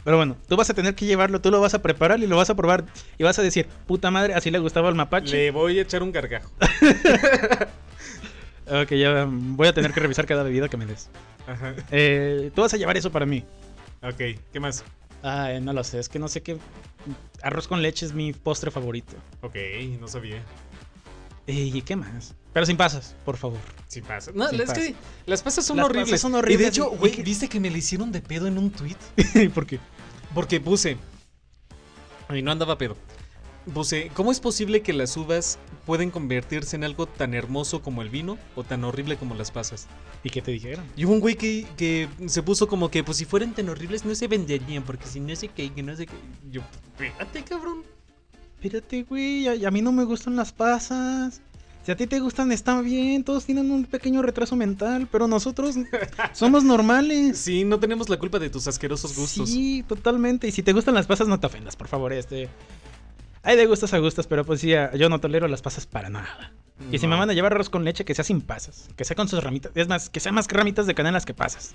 Pero 0.05 0.19
bueno, 0.19 0.37
tú 0.49 0.57
vas 0.57 0.69
a 0.71 0.75
tener 0.75 0.95
que 0.95 1.07
llevarlo, 1.07 1.41
tú 1.41 1.51
lo 1.51 1.61
vas 1.61 1.75
a 1.75 1.83
preparar 1.83 2.21
y 2.21 2.27
lo 2.27 2.37
vas 2.37 2.51
a 2.51 2.55
probar. 2.55 2.85
Y 3.19 3.25
vas 3.25 3.39
a 3.39 3.43
decir, 3.43 3.67
puta 3.87 4.11
madre, 4.11 4.35
así 4.35 4.51
le 4.51 4.59
gustaba 4.59 4.89
al 4.89 4.95
mapache. 4.95 5.35
Le 5.35 5.51
voy 5.51 5.79
a 5.79 5.83
echar 5.83 6.03
un 6.03 6.13
gargajo. 6.13 6.51
Ok, 8.67 8.93
ya 8.93 9.29
voy 9.29 9.69
a 9.69 9.75
tener 9.75 9.93
que 9.93 10.01
revisar 10.01 10.27
cada 10.27 10.43
bebida 10.43 10.69
que 10.69 10.77
me 10.77 10.87
des. 10.87 11.11
Ajá. 11.47 11.75
Eh, 11.91 12.51
tú 12.55 12.63
vas 12.63 12.73
a 12.73 12.77
llevar 12.79 12.97
eso 12.97 13.13
para 13.13 13.27
mí. 13.27 13.45
Ok, 14.03 14.39
¿qué 14.53 14.61
más? 14.61 14.85
Ay, 15.23 15.61
no 15.61 15.73
lo 15.73 15.85
sé, 15.85 15.99
es 15.99 16.09
que 16.09 16.19
no 16.19 16.29
sé 16.29 16.43
qué. 16.43 16.57
Arroz 17.43 17.69
con 17.69 17.83
leche 17.83 18.07
es 18.07 18.15
mi 18.15 18.33
postre 18.33 18.71
favorito. 18.71 19.17
Ok, 19.43 19.57
no 20.01 20.09
sabía. 20.09 20.43
¿Y 21.47 21.83
qué 21.83 21.97
más? 21.97 22.35
Pero 22.53 22.65
sin 22.67 22.77
pasas, 22.77 23.15
por 23.25 23.37
favor. 23.37 23.59
Sí 23.89 24.01
pasa. 24.01 24.31
No, 24.35 24.49
es 24.49 24.71
que 24.73 24.95
las 25.27 25.43
pasas 25.43 25.65
son 25.67 25.77
Las 25.77 25.87
horribles. 25.87 26.07
pasas 26.11 26.21
son 26.21 26.31
Y 26.31 26.35
de 26.35 26.39
horribles 26.39 26.69
hecho, 26.69 26.91
güey, 26.91 27.13
que- 27.13 27.23
¿viste 27.23 27.49
que 27.49 27.61
me 27.61 27.71
le 27.71 27.79
hicieron 27.79 28.13
de 28.13 28.21
pedo 28.23 28.47
en 28.47 28.57
un 28.59 28.71
tweet? 28.71 28.97
¿Por 29.55 29.67
qué? 29.67 29.79
Porque 30.35 30.61
puse. 30.61 30.97
Y 32.35 32.43
no 32.43 32.51
andaba 32.53 32.79
pedo. 32.79 32.97
Puse, 33.73 34.11
¿cómo 34.15 34.31
es 34.31 34.41
posible 34.41 34.83
que 34.83 34.93
las 34.93 35.17
uvas 35.17 35.59
pueden 35.87 36.11
convertirse 36.11 36.77
en 36.77 36.85
algo 36.85 37.07
tan 37.07 37.33
hermoso 37.33 37.81
como 37.83 38.03
el 38.03 38.11
vino 38.11 38.37
o 38.57 38.63
tan 38.63 38.85
horrible 38.85 39.17
como 39.17 39.35
las 39.35 39.51
pasas? 39.51 39.87
¿Y 40.23 40.31
qué 40.31 40.43
te 40.43 40.51
dijeron? 40.51 40.85
Y 40.97 41.07
hubo 41.07 41.15
un 41.15 41.21
güey 41.21 41.35
que, 41.35 41.67
que 41.77 42.09
se 42.27 42.43
puso 42.43 42.69
como 42.69 42.91
que, 42.91 43.03
pues 43.05 43.17
si 43.19 43.25
fueran 43.25 43.55
tan 43.55 43.69
horribles 43.71 44.05
no 44.05 44.15
se 44.15 44.29
venderían, 44.29 44.83
porque 44.83 45.07
si 45.07 45.19
no 45.19 45.35
sé 45.35 45.49
qué, 45.49 45.73
que 45.73 45.83
no 45.83 45.97
sé 45.97 46.07
qué. 46.07 46.13
Yo, 46.51 46.61
espérate, 46.99 47.43
cabrón. 47.45 47.85
Espérate, 48.65 49.03
güey, 49.03 49.47
a, 49.47 49.69
a 49.69 49.71
mí 49.71 49.83
no 49.83 49.93
me 49.93 50.05
gustan 50.05 50.37
las 50.37 50.53
pasas. 50.53 51.43
Si 51.85 51.93
a 51.93 51.97
ti 51.97 52.07
te 52.07 52.19
gustan, 52.19 52.51
está 52.51 52.81
bien. 52.81 53.23
Todos 53.23 53.45
tienen 53.45 53.71
un 53.71 53.85
pequeño 53.85 54.23
retraso 54.23 54.57
mental, 54.57 55.07
pero 55.13 55.29
nosotros 55.29 55.77
somos 56.33 56.65
normales. 56.65 57.37
Sí, 57.39 57.65
no 57.65 57.79
tenemos 57.79 58.09
la 58.09 58.17
culpa 58.19 58.39
de 58.39 58.49
tus 58.49 58.67
asquerosos 58.67 59.15
gustos. 59.17 59.51
Sí, 59.51 59.85
totalmente. 59.87 60.49
Y 60.49 60.53
si 60.53 60.63
te 60.63 60.73
gustan 60.73 60.95
las 60.95 61.07
pasas, 61.07 61.29
no 61.29 61.39
te 61.39 61.47
ofendas, 61.47 61.77
por 61.77 61.89
favor. 61.89 62.15
Este. 62.15 62.49
Hay 63.43 63.59
de 63.59 63.67
gustos 63.67 63.93
a 63.93 63.99
gustos, 63.99 64.27
pero 64.27 64.47
pues 64.47 64.61
sí, 64.61 64.71
yo 64.97 65.09
no 65.11 65.21
tolero 65.21 65.47
las 65.47 65.61
pasas 65.61 65.85
para 65.87 66.09
nada. 66.09 66.55
Y 66.91 66.99
si 66.99 67.07
me 67.07 67.17
van 67.17 67.29
a 67.29 67.35
llevar 67.35 67.53
arroz 67.53 67.69
con 67.69 67.85
leche, 67.85 68.07
que 68.07 68.15
sea 68.15 68.25
sin 68.25 68.41
pasas. 68.41 68.89
Que 68.97 69.05
sea 69.05 69.15
con 69.15 69.29
sus 69.29 69.45
ramitas. 69.45 69.73
Es 69.75 69.87
más, 69.89 70.09
que 70.09 70.21
sea 70.21 70.33
más 70.33 70.49
ramitas 70.49 70.87
de 70.87 70.95
canelas 70.95 71.27
que 71.27 71.35
pasas. 71.35 71.75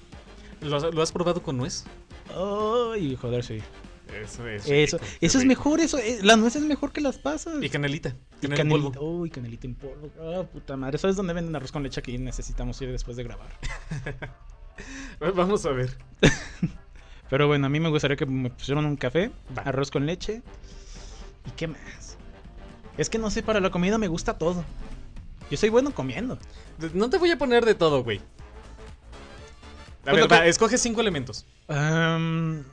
¿Lo, 0.61 0.75
has- 0.77 0.91
lo 0.93 1.01
has 1.03 1.11
probado 1.11 1.43
con 1.43 1.55
nuez? 1.57 1.85
Ay, 2.35 3.15
joder, 3.15 3.43
sí. 3.45 3.59
Eso 4.13 4.47
es. 4.47 4.67
Eso, 4.67 4.97
rico, 4.97 5.09
eso 5.21 5.37
es 5.37 5.43
rico. 5.43 5.47
mejor, 5.47 5.79
eso. 5.79 5.97
eh, 5.97 6.19
la 6.23 6.35
nuez 6.35 6.55
es 6.55 6.63
mejor 6.63 6.91
que 6.91 7.01
las 7.01 7.17
pasas. 7.17 7.61
Y 7.61 7.69
canelita. 7.69 8.09
Y 8.41 8.47
Canela 8.47 8.61
en 8.61 8.69
canelita. 8.69 8.99
polvo. 8.99 9.17
Uy, 9.19 9.29
canelita 9.29 9.67
en 9.67 9.75
polvo. 9.75 10.09
Ah, 10.19 10.43
puta 10.51 10.75
madre. 10.77 10.97
¿Sabes 10.97 11.15
dónde 11.15 11.33
venden 11.33 11.55
arroz 11.55 11.71
con 11.71 11.83
leche? 11.83 11.99
Aquí 11.99 12.17
necesitamos 12.17 12.81
ir 12.81 12.91
después 12.91 13.17
de 13.17 13.23
grabar. 13.23 13.47
Vamos 15.35 15.65
a 15.65 15.71
ver. 15.71 15.97
Pero 17.29 17.47
bueno, 17.47 17.67
a 17.67 17.69
mí 17.69 17.79
me 17.79 17.89
gustaría 17.89 18.17
que 18.17 18.25
me 18.25 18.49
pusieran 18.49 18.85
un 18.85 18.95
café, 18.95 19.31
Va. 19.55 19.61
arroz 19.63 19.91
con 19.91 20.05
leche. 20.05 20.41
¿Y 21.45 21.51
qué 21.51 21.67
más? 21.67 22.17
Es 22.97 23.09
que 23.09 23.17
no 23.19 23.29
sé, 23.29 23.43
para 23.43 23.59
la 23.59 23.69
comida 23.69 23.97
me 23.97 24.07
gusta 24.07 24.37
todo. 24.37 24.63
Yo 25.51 25.57
soy 25.57 25.69
bueno 25.69 25.91
comiendo. 25.93 26.37
No 26.93 27.09
te 27.09 27.17
voy 27.17 27.31
a 27.31 27.37
poner 27.37 27.65
de 27.65 27.75
todo, 27.75 28.03
güey. 28.03 28.17
A 28.17 30.11
Pues 30.11 30.15
ver, 30.15 30.27
que- 30.27 30.35
va, 30.35 30.45
escoge 30.47 30.77
cinco 30.77 31.01
elementos. 31.01 31.45
Am, 31.67 32.63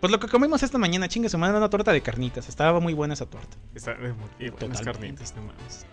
pues 0.00 0.10
lo 0.10 0.18
que 0.20 0.28
comimos 0.28 0.62
esta 0.62 0.78
mañana, 0.78 1.08
chingue 1.08 1.28
su 1.28 1.38
madre, 1.38 1.56
una 1.56 1.70
torta 1.70 1.92
de 1.92 2.00
carnitas. 2.02 2.48
Estaba 2.48 2.80
muy 2.80 2.94
buena 2.94 3.14
esa 3.14 3.26
torta. 3.26 3.56
Está, 3.74 3.92
eh, 3.92 4.14
y 4.38 4.50
buenas 4.50 4.78
Totalmente. 4.78 4.84
carnitas, 4.92 5.34
no 5.36 5.42
mames. 5.42 5.86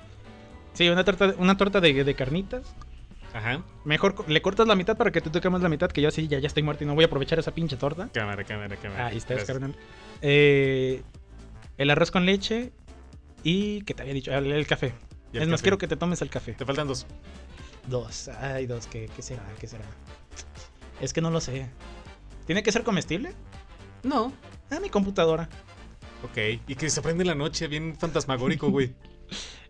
Sí, 0.73 0.89
una 0.89 1.03
torta, 1.03 1.33
una 1.37 1.55
torta 1.57 1.79
de, 1.81 2.03
de 2.03 2.15
carnitas. 2.15 2.73
Ajá. 3.33 3.63
Mejor 3.83 4.29
le 4.29 4.41
cortas 4.41 4.67
la 4.67 4.75
mitad 4.75 4.95
para 4.95 5.11
que 5.11 5.19
tú 5.21 5.29
te 5.31 5.41
comas 5.41 5.61
la 5.61 5.69
mitad, 5.69 5.89
que 5.91 6.01
yo 6.01 6.11
sí, 6.11 6.27
ya, 6.27 6.37
ya 6.39 6.47
estoy 6.47 6.61
muerto 6.63 6.83
y 6.83 6.87
no 6.87 6.93
voy 6.95 7.03
a 7.03 7.07
aprovechar 7.07 7.39
esa 7.39 7.51
pinche 7.53 7.77
torta. 7.77 8.09
Cámara, 8.13 8.43
cámara, 8.43 8.75
cámara. 8.75 9.07
Ahí 9.07 9.17
está, 9.17 9.35
carnal. 9.45 9.75
Eh, 10.21 11.01
el 11.77 11.89
arroz 11.89 12.11
con 12.11 12.25
leche, 12.25 12.71
Y 13.43 13.81
que 13.81 13.93
te 13.93 14.03
había 14.03 14.13
dicho, 14.13 14.31
el, 14.31 14.51
el 14.51 14.67
café. 14.67 14.93
El 15.33 15.41
Es 15.43 15.47
más, 15.47 15.57
café. 15.59 15.63
quiero 15.63 15.77
que 15.79 15.87
te 15.87 15.97
tomes 15.97 16.21
el 16.21 16.29
café. 16.29 16.53
Te 16.53 16.63
faltan 16.65 16.87
dos. 16.87 17.07
Dos, 17.87 18.29
ay, 18.29 18.67
dos, 18.67 18.85
¿qué, 18.87 19.09
qué 19.15 19.21
será? 19.21 19.43
¿Qué 19.59 19.67
será? 19.67 19.83
Es 21.01 21.11
que 21.11 21.19
no 21.21 21.29
lo 21.31 21.41
sé. 21.41 21.67
¿Tiene 22.45 22.61
que 22.63 22.71
ser 22.71 22.83
comestible? 22.83 23.33
No. 24.03 24.31
Ah, 24.69 24.79
mi 24.81 24.89
computadora. 24.89 25.49
Ok. 26.23 26.61
Y 26.67 26.75
que 26.75 26.89
se 26.89 27.01
prende 27.01 27.23
en 27.23 27.27
la 27.27 27.35
noche, 27.35 27.67
bien 27.67 27.95
fantasmagórico, 27.97 28.69
güey. 28.69 28.93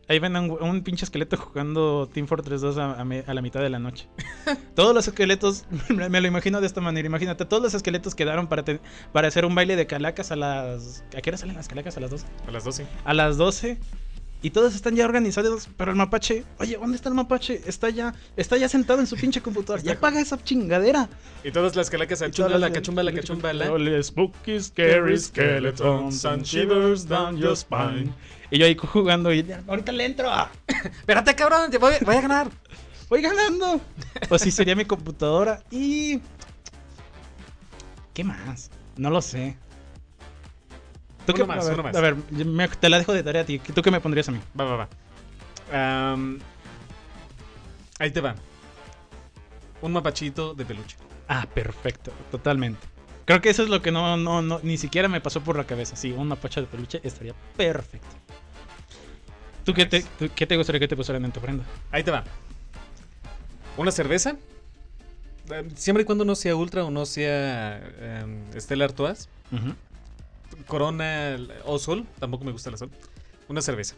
Ahí 0.09 0.19
ven 0.19 0.35
a 0.35 0.41
un, 0.41 0.51
un 0.61 0.83
pinche 0.83 1.05
esqueleto 1.05 1.37
jugando 1.37 2.09
Team 2.13 2.27
Fortress 2.27 2.59
2 2.59 2.77
a, 2.77 2.99
a 2.99 3.05
me- 3.05 3.23
a 3.25 3.33
la 3.33 3.41
mitad 3.41 3.61
de 3.61 3.69
la 3.69 3.79
noche. 3.79 4.09
todos 4.75 4.93
los 4.93 5.07
esqueletos, 5.07 5.63
me 5.89 6.09
me 6.09 6.19
lo 6.19 6.27
imagino 6.27 6.59
de 6.59 6.67
esta 6.67 6.81
manera. 6.81 7.05
Imagínate, 7.07 7.45
todos 7.45 7.63
los 7.63 7.73
esqueletos 7.73 8.13
quedaron 8.13 8.47
para, 8.47 8.63
te- 8.63 8.81
para 9.13 9.29
hacer 9.29 9.45
un 9.45 9.55
baile 9.55 9.77
de 9.77 9.87
calacas 9.87 10.31
a 10.31 10.35
las. 10.35 11.05
¿A 11.17 11.21
qué 11.21 11.29
hora 11.29 11.37
salen 11.37 11.55
las 11.55 11.69
calacas? 11.69 11.95
¿A 11.95 12.01
las 12.01 12.11
12? 12.11 12.25
A 12.47 12.51
las 12.51 12.63
12. 12.65 12.85
A 13.05 13.13
las 13.13 13.37
12. 13.37 13.77
Y 14.43 14.49
todos 14.49 14.75
están 14.75 14.93
ya 14.93 15.05
organizados, 15.05 15.69
pero 15.77 15.91
el 15.91 15.97
mapache, 15.97 16.43
oye, 16.59 16.75
¿dónde 16.75 16.97
está 16.97 17.07
el 17.07 17.15
mapache? 17.15 17.61
Está 17.65 17.89
ya, 17.89 18.13
está 18.35 18.57
ya 18.57 18.67
sentado 18.67 18.99
en 18.99 19.07
su 19.07 19.15
pinche 19.15 19.41
computadora. 19.41 19.81
Ya 19.81 19.97
paga 19.97 20.19
esa 20.19 20.37
chingadera. 20.43 21.07
Y 21.45 21.51
todas 21.51 21.77
las 21.77 21.89
calacas 21.89 22.21
chumba, 22.29 22.57
la 22.57 22.69
cachumba, 22.69 23.03
la 23.03 23.13
cachumba, 23.13 23.53
la. 23.53 23.71
All 23.71 24.03
spooky, 24.03 24.59
scary 24.59 25.17
skeletons 25.17 26.25
and 26.25 26.43
shivers 26.43 27.07
down 27.07 27.37
your 27.37 27.55
spine. 27.55 28.13
Y 28.51 28.57
yo 28.57 28.65
ahí 28.65 28.75
jugando 28.75 29.33
y 29.33 29.45
ahorita 29.65 29.93
le 29.93 30.05
entro. 30.07 30.29
Espérate, 30.67 31.33
cabrón, 31.35 31.71
te 31.71 31.77
voy, 31.77 31.93
voy 32.05 32.15
a 32.17 32.21
ganar. 32.21 32.49
Voy 33.07 33.21
ganando. 33.21 33.79
Pues 34.27 34.41
sí, 34.41 34.51
sería 34.51 34.75
mi 34.75 34.83
computadora. 34.83 35.63
Y. 35.71 36.19
¿Qué 38.13 38.25
más? 38.25 38.69
No 38.97 39.09
lo 39.09 39.21
sé. 39.21 39.55
¿Tú 41.25 41.31
Uno 41.33 41.37
qué 41.37 41.45
más, 41.45 41.65
a 41.65 41.69
ver, 41.69 41.73
uno 41.75 41.83
más. 41.83 41.95
A 41.95 42.01
ver, 42.01 42.15
me- 42.31 42.67
te 42.67 42.89
la 42.89 42.97
dejo 42.97 43.13
de 43.13 43.23
tarea 43.23 43.43
a 43.43 43.45
ti. 43.45 43.59
¿Tú 43.59 43.81
qué 43.81 43.91
me 43.91 44.01
pondrías 44.01 44.27
a 44.29 44.31
mí? 44.31 44.39
Va, 44.59 44.65
va, 44.65 44.75
va. 44.75 44.89
Ahí 47.99 48.11
te 48.11 48.21
va. 48.21 48.35
Un 49.81 49.91
mapachito 49.93 50.53
de 50.53 50.65
peluche. 50.65 50.97
Ah, 51.27 51.47
perfecto. 51.53 52.11
Totalmente. 52.31 52.79
Creo 53.25 53.41
que 53.41 53.49
eso 53.49 53.63
es 53.63 53.69
lo 53.69 53.81
que 53.81 53.91
no, 53.91 54.17
no, 54.17 54.41
no, 54.41 54.59
ni 54.63 54.77
siquiera 54.77 55.07
me 55.07 55.21
pasó 55.21 55.41
por 55.41 55.55
la 55.57 55.63
cabeza. 55.65 55.95
Sí, 55.95 56.11
un 56.11 56.27
mapache 56.27 56.59
de 56.61 56.67
peluche 56.67 56.99
estaría 57.03 57.33
perfecto. 57.55 58.07
¿Tú 59.63 59.73
qué 59.73 59.85
te, 59.85 60.03
tú- 60.19 60.29
qué 60.35 60.45
te 60.45 60.57
gustaría 60.57 60.79
que 60.81 60.87
te 60.89 60.95
pusieran 60.97 61.23
en 61.23 61.31
tu 61.31 61.39
ofrenda? 61.39 61.63
Ahí 61.91 62.03
te 62.03 62.11
va. 62.11 62.23
Una 63.77 63.91
cerveza. 63.91 64.35
Eh, 65.49 65.69
Siempre 65.75 66.03
y 66.03 66.05
cuando 66.05 66.25
no 66.25 66.35
sea 66.35 66.55
Ultra 66.55 66.83
o 66.83 66.91
no 66.91 67.05
sea 67.05 67.77
em, 67.99 68.43
Stella 68.59 68.85
Artois. 68.85 69.29
Corona 70.63 71.37
o 71.65 71.79
Sol. 71.79 72.05
Tampoco 72.19 72.43
me 72.43 72.51
gusta 72.51 72.71
la 72.71 72.77
Sol. 72.77 72.91
Una 73.47 73.61
cerveza. 73.61 73.95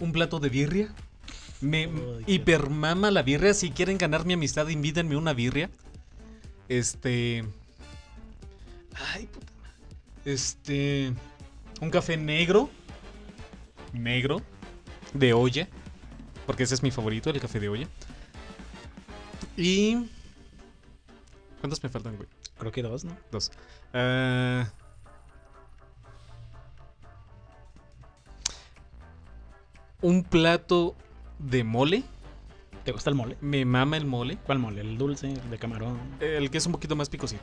Un 0.00 0.12
plato 0.12 0.40
de 0.40 0.48
birria. 0.48 0.94
Me 1.60 1.90
hipermama 2.26 3.10
la 3.10 3.22
birria. 3.22 3.54
Si 3.54 3.70
quieren 3.70 3.98
ganar 3.98 4.24
mi 4.24 4.34
amistad, 4.34 4.68
invítenme 4.68 5.16
una 5.16 5.32
birria. 5.32 5.70
Este. 6.68 7.44
Ay, 9.12 9.26
puta 9.26 9.52
madre. 9.60 9.84
Este. 10.24 11.12
Un 11.80 11.90
café 11.90 12.16
negro. 12.16 12.70
Negro. 13.92 14.42
De 15.14 15.32
olla. 15.32 15.68
Porque 16.46 16.62
ese 16.62 16.74
es 16.74 16.82
mi 16.82 16.90
favorito, 16.90 17.30
el 17.30 17.40
café 17.40 17.60
de 17.60 17.68
olla. 17.68 17.88
Y. 19.56 20.08
¿Cuántos 21.60 21.82
me 21.82 21.88
faltan, 21.88 22.16
güey? 22.16 22.28
Creo 22.58 22.72
que 22.72 22.82
dos, 22.82 23.04
¿no? 23.04 23.16
Dos. 23.30 23.50
Ah, 23.92 24.70
un 30.02 30.22
plato 30.24 30.96
de 31.38 31.64
mole. 31.64 32.02
¿Te 32.84 32.92
gusta 32.92 33.10
el 33.10 33.16
mole? 33.16 33.36
Me 33.40 33.64
mama 33.64 33.96
el 33.96 34.06
mole. 34.06 34.38
¿Cuál 34.46 34.58
mole? 34.58 34.80
¿El 34.80 34.96
dulce? 34.98 35.28
¿El 35.32 35.50
de 35.50 35.58
camarón? 35.58 35.98
El 36.20 36.50
que 36.50 36.58
es 36.58 36.66
un 36.66 36.72
poquito 36.72 36.96
más 36.96 37.08
picosito. 37.08 37.42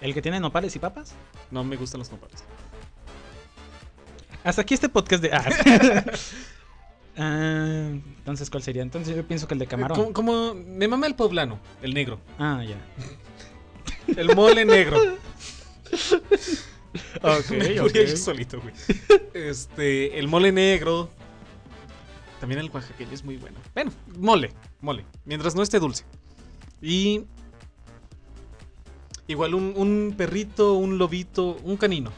¿El 0.00 0.14
que 0.14 0.22
tiene 0.22 0.38
nopales 0.40 0.76
y 0.76 0.78
papas? 0.78 1.14
No 1.50 1.64
me 1.64 1.76
gustan 1.76 1.98
los 1.98 2.10
nopales. 2.10 2.44
Hasta 4.44 4.62
aquí 4.62 4.74
este 4.74 4.88
podcast 4.88 5.22
de. 5.22 5.30
Ah. 5.36 6.04
Ah, 7.18 7.88
entonces, 8.18 8.50
¿cuál 8.50 8.62
sería? 8.62 8.82
Entonces, 8.82 9.16
yo 9.16 9.26
pienso 9.26 9.48
que 9.48 9.54
el 9.54 9.60
de 9.60 9.66
camarón. 9.66 10.12
Como, 10.12 10.12
como- 10.12 10.54
me 10.54 10.86
mama 10.86 11.06
el 11.06 11.14
poblano, 11.14 11.58
el 11.80 11.94
negro. 11.94 12.20
Ah, 12.38 12.62
ya. 12.62 12.76
El 14.20 14.36
mole 14.36 14.66
negro. 14.66 14.98
Me 17.50 17.80
ok. 17.80 17.82
moría 17.82 18.04
yo 18.04 18.16
solito, 18.16 18.60
güey. 18.60 18.74
Este, 19.34 20.18
el 20.18 20.28
mole 20.28 20.52
negro. 20.52 21.10
También 22.40 22.60
el 22.60 22.70
oaxaqueño 22.70 23.12
es 23.12 23.24
muy 23.24 23.36
bueno. 23.38 23.56
Bueno, 23.74 23.92
mole, 24.18 24.52
mole. 24.80 25.04
Mientras 25.24 25.54
no 25.54 25.62
esté 25.62 25.78
dulce. 25.78 26.04
Y. 26.82 27.24
Igual 29.28 29.54
un, 29.54 29.72
un 29.76 30.14
perrito, 30.16 30.74
un 30.74 30.98
lobito, 30.98 31.56
un 31.64 31.76
canino. 31.76 32.12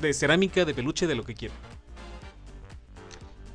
De 0.00 0.12
cerámica, 0.12 0.64
de 0.64 0.74
peluche, 0.74 1.06
de 1.06 1.14
lo 1.14 1.22
que 1.24 1.34
quiera. 1.34 1.54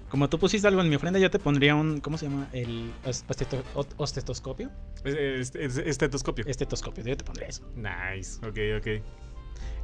Como 0.09 0.29
tú 0.29 0.39
pusiste 0.39 0.65
algo 0.69 0.79
en 0.79 0.87
mi 0.89 0.95
ofrenda, 0.95 1.19
yo 1.19 1.29
te 1.29 1.37
pondría 1.39 1.75
un. 1.75 1.99
¿Cómo 1.99 2.17
se 2.17 2.29
llama? 2.29 2.47
El 2.53 2.93
osteto- 3.05 3.61
ostetoscopio. 3.97 4.71
Es- 5.03 5.15
es- 5.15 5.55
es- 5.55 5.77
Estetoscopio. 5.77 6.45
Estetoscopio, 6.47 7.03
yo 7.03 7.17
te 7.17 7.25
pondría 7.25 7.49
eso. 7.49 7.63
Nice, 7.75 8.37
ok, 8.45 8.57
ok. 8.79 9.03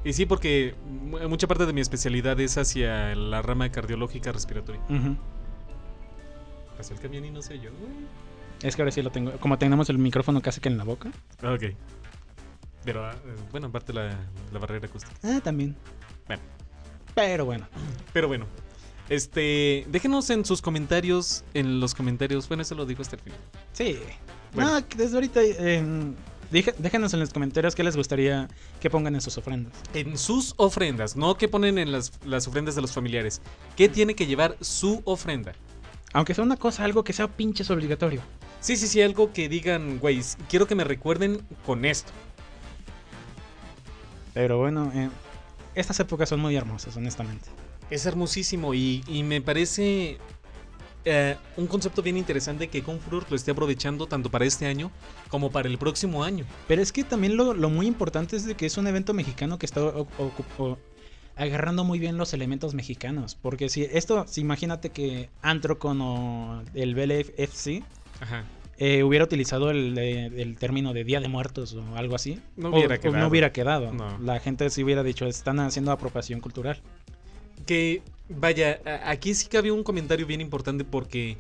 Y 0.06 0.14
sí, 0.14 0.26
porque 0.26 0.76
mu- 0.86 1.20
mucha 1.30 1.48
parte 1.48 1.66
de 1.66 1.74
mi 1.74 1.82
especialidad 1.82 2.40
es 2.40 2.58
hacia 2.58 3.16
la 3.16 3.42
rama 3.42 3.72
cardiológica 3.72 4.32
respiratoria. 4.32 4.82
Ujú. 4.90 5.16
Pasó 6.78 6.94
el 6.94 7.00
camión 7.00 7.24
y 7.26 7.32
no 7.32 7.42
sé 7.42 7.56
yo, 7.60 7.70
güey. 7.80 7.92
Es 8.62 8.76
que 8.76 8.82
ahora 8.82 8.92
sí 8.92 9.02
lo 9.02 9.12
tengo. 9.12 9.32
Como 9.40 9.58
tenemos 9.58 9.90
el 9.90 9.98
micrófono 9.98 10.42
casi 10.42 10.60
que 10.62 10.70
en 10.70 10.78
la 10.78 10.84
boca. 10.84 11.10
Ok. 11.44 11.74
Pero, 12.86 13.06
ah, 13.06 13.16
bueno, 13.52 13.68
aparte 13.68 13.94
la, 13.94 14.10
la 14.52 14.60
barrera 14.60 14.88
acústica. 14.88 15.16
Ah, 15.24 15.40
también. 15.44 15.76
Bueno. 16.28 16.42
Pero 17.16 17.46
bueno. 17.46 17.68
Pero 18.12 18.28
bueno. 18.28 18.46
Este, 19.10 19.86
déjenos 19.90 20.30
en 20.30 20.44
sus 20.46 20.62
comentarios, 20.62 21.44
en 21.54 21.80
los 21.80 21.94
comentarios, 21.94 22.48
bueno, 22.48 22.64
eso 22.64 22.74
lo 22.76 22.86
digo 22.86 23.02
hasta 23.02 23.16
el 23.18 23.22
final. 23.22 23.40
Sí. 23.74 24.00
Bueno. 24.54 24.80
No, 24.80 24.86
desde 24.98 25.16
ahorita. 25.16 25.42
eh, 25.44 25.84
déjenos 26.54 27.14
en 27.14 27.20
los 27.20 27.34
comentarios 27.34 27.76
qué 27.76 27.84
les 27.84 27.98
gustaría 27.98 28.48
que 28.80 28.90
pongan 28.90 29.16
en 29.16 29.22
sus 29.22 29.38
ofrendas. 29.38 29.74
En 29.94 30.18
sus 30.18 30.54
ofrendas, 30.58 31.16
no 31.16 31.36
que 31.36 31.48
ponen 31.48 31.78
en 31.78 31.92
las, 31.92 32.14
las 32.26 32.48
ofrendas 32.48 32.76
de 32.76 32.82
los 32.82 32.92
familiares. 32.92 33.42
¿Qué 33.76 33.90
tiene 33.90 34.16
que 34.16 34.26
llevar 34.26 34.56
su 34.62 35.02
ofrenda? 35.06 35.54
Aunque 36.14 36.34
sea 36.34 36.44
una 36.44 36.58
cosa, 36.58 36.84
algo 36.84 37.04
que 37.04 37.12
sea 37.12 37.28
pinches 37.28 37.70
obligatorio. 37.72 38.22
Sí, 38.60 38.78
sí, 38.78 38.88
sí, 38.88 39.02
algo 39.02 39.34
que 39.34 39.50
digan, 39.50 40.00
güey, 40.00 40.22
quiero 40.48 40.68
que 40.68 40.76
me 40.76 40.84
recuerden 40.84 41.42
con 41.66 41.84
esto. 41.84 42.12
Pero 44.34 44.60
bueno, 44.60 44.92
eh, 44.96 45.10
estas 45.76 46.00
épocas 46.00 46.30
son 46.30 46.40
muy 46.40 46.56
hermosas, 46.56 46.96
honestamente. 46.96 47.50
Es 47.90 48.06
hermosísimo 48.06 48.74
y, 48.74 49.04
y 49.08 49.24
me 49.24 49.42
parece 49.42 50.18
eh, 51.06 51.36
un 51.58 51.68
concepto 51.68 52.02
bien 52.02 52.18
interesante 52.18 52.68
que 52.70 52.82
Confuror 52.84 53.26
lo 53.30 53.36
esté 53.36 53.52
aprovechando 53.52 54.08
tanto 54.08 54.30
para 54.30 54.46
este 54.46 54.66
año 54.66 54.92
como 55.30 55.52
para 55.52 55.68
el 55.68 55.78
próximo 55.78 56.24
año. 56.24 56.46
Pero 56.68 56.82
es 56.82 56.92
que 56.92 57.04
también 57.04 57.36
lo, 57.38 57.54
lo 57.54 57.70
muy 57.70 57.88
importante 57.88 58.36
es 58.36 58.46
de 58.46 58.56
que 58.56 58.66
es 58.66 58.78
un 58.78 58.88
evento 58.88 59.14
mexicano 59.14 59.58
que 59.60 59.66
está 59.66 59.84
o- 59.84 60.08
ocu- 60.18 60.46
o- 60.58 60.78
agarrando 61.36 61.84
muy 61.84 62.00
bien 62.00 62.18
los 62.18 62.34
elementos 62.34 62.74
mexicanos. 62.74 63.36
Porque 63.36 63.70
si 63.70 63.84
esto, 63.84 64.26
si 64.28 64.42
imagínate 64.42 64.90
que 64.92 65.30
Antrocon 65.42 66.00
o 66.02 66.64
el 66.76 66.94
BLFC 66.96 67.84
Ajá. 68.22 68.44
eh, 68.78 69.04
hubiera 69.04 69.26
utilizado 69.26 69.72
el, 69.72 69.98
el 69.98 70.58
término 70.58 70.94
de 70.94 71.04
Día 71.04 71.20
de 71.20 71.28
Muertos 71.28 71.74
o 71.74 71.96
algo 71.96 72.16
así, 72.16 72.40
No 72.56 72.70
hubiera 72.70 72.96
o 72.96 73.00
quedado. 73.00 73.18
no 73.18 73.28
hubiera 73.28 73.52
quedado. 73.52 73.92
No. 73.94 74.18
La 74.20 74.40
gente 74.40 74.70
sí 74.70 74.84
hubiera 74.84 75.02
dicho, 75.04 75.26
están 75.26 75.60
haciendo 75.60 75.92
apropiación 75.92 76.40
cultural. 76.40 76.82
Que, 77.66 78.02
vaya, 78.30 78.80
aquí 79.06 79.34
sí 79.36 79.48
cabe 79.48 79.72
un 79.72 79.84
comentario 79.84 80.26
bien 80.26 80.42
importante 80.42 80.84
porque 80.84 81.38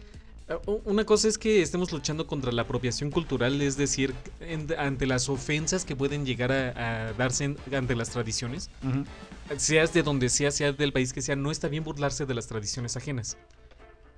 eh, 0.50 0.58
una 0.86 1.06
cosa 1.06 1.28
es 1.28 1.38
que 1.38 1.62
estemos 1.62 1.92
luchando 1.92 2.28
contra 2.28 2.52
la 2.52 2.64
apropiación 2.64 3.12
cultural, 3.12 3.62
es 3.62 3.78
decir, 3.78 4.14
en- 4.40 4.68
ante 4.78 5.06
las 5.06 5.30
ofensas 5.30 5.86
que 5.86 5.96
pueden 5.96 6.26
llegar 6.26 6.52
a, 6.52 7.08
a 7.10 7.14
darse 7.14 7.46
en- 7.46 7.58
ante 7.74 7.96
las 7.96 8.10
tradiciones. 8.10 8.70
Ujú. 8.84 9.06
Seas 9.58 9.94
de 9.94 10.04
donde 10.04 10.30
sea, 10.30 10.52
seas 10.52 10.78
del 10.78 10.94
país 10.94 11.12
que 11.14 11.22
sea, 11.22 11.36
no 11.36 11.52
está 11.52 11.68
bien 11.68 11.84
burlarse 11.84 12.26
de 12.26 12.34
las 12.34 12.48
tradiciones 12.48 12.96
ajenas. 12.96 13.38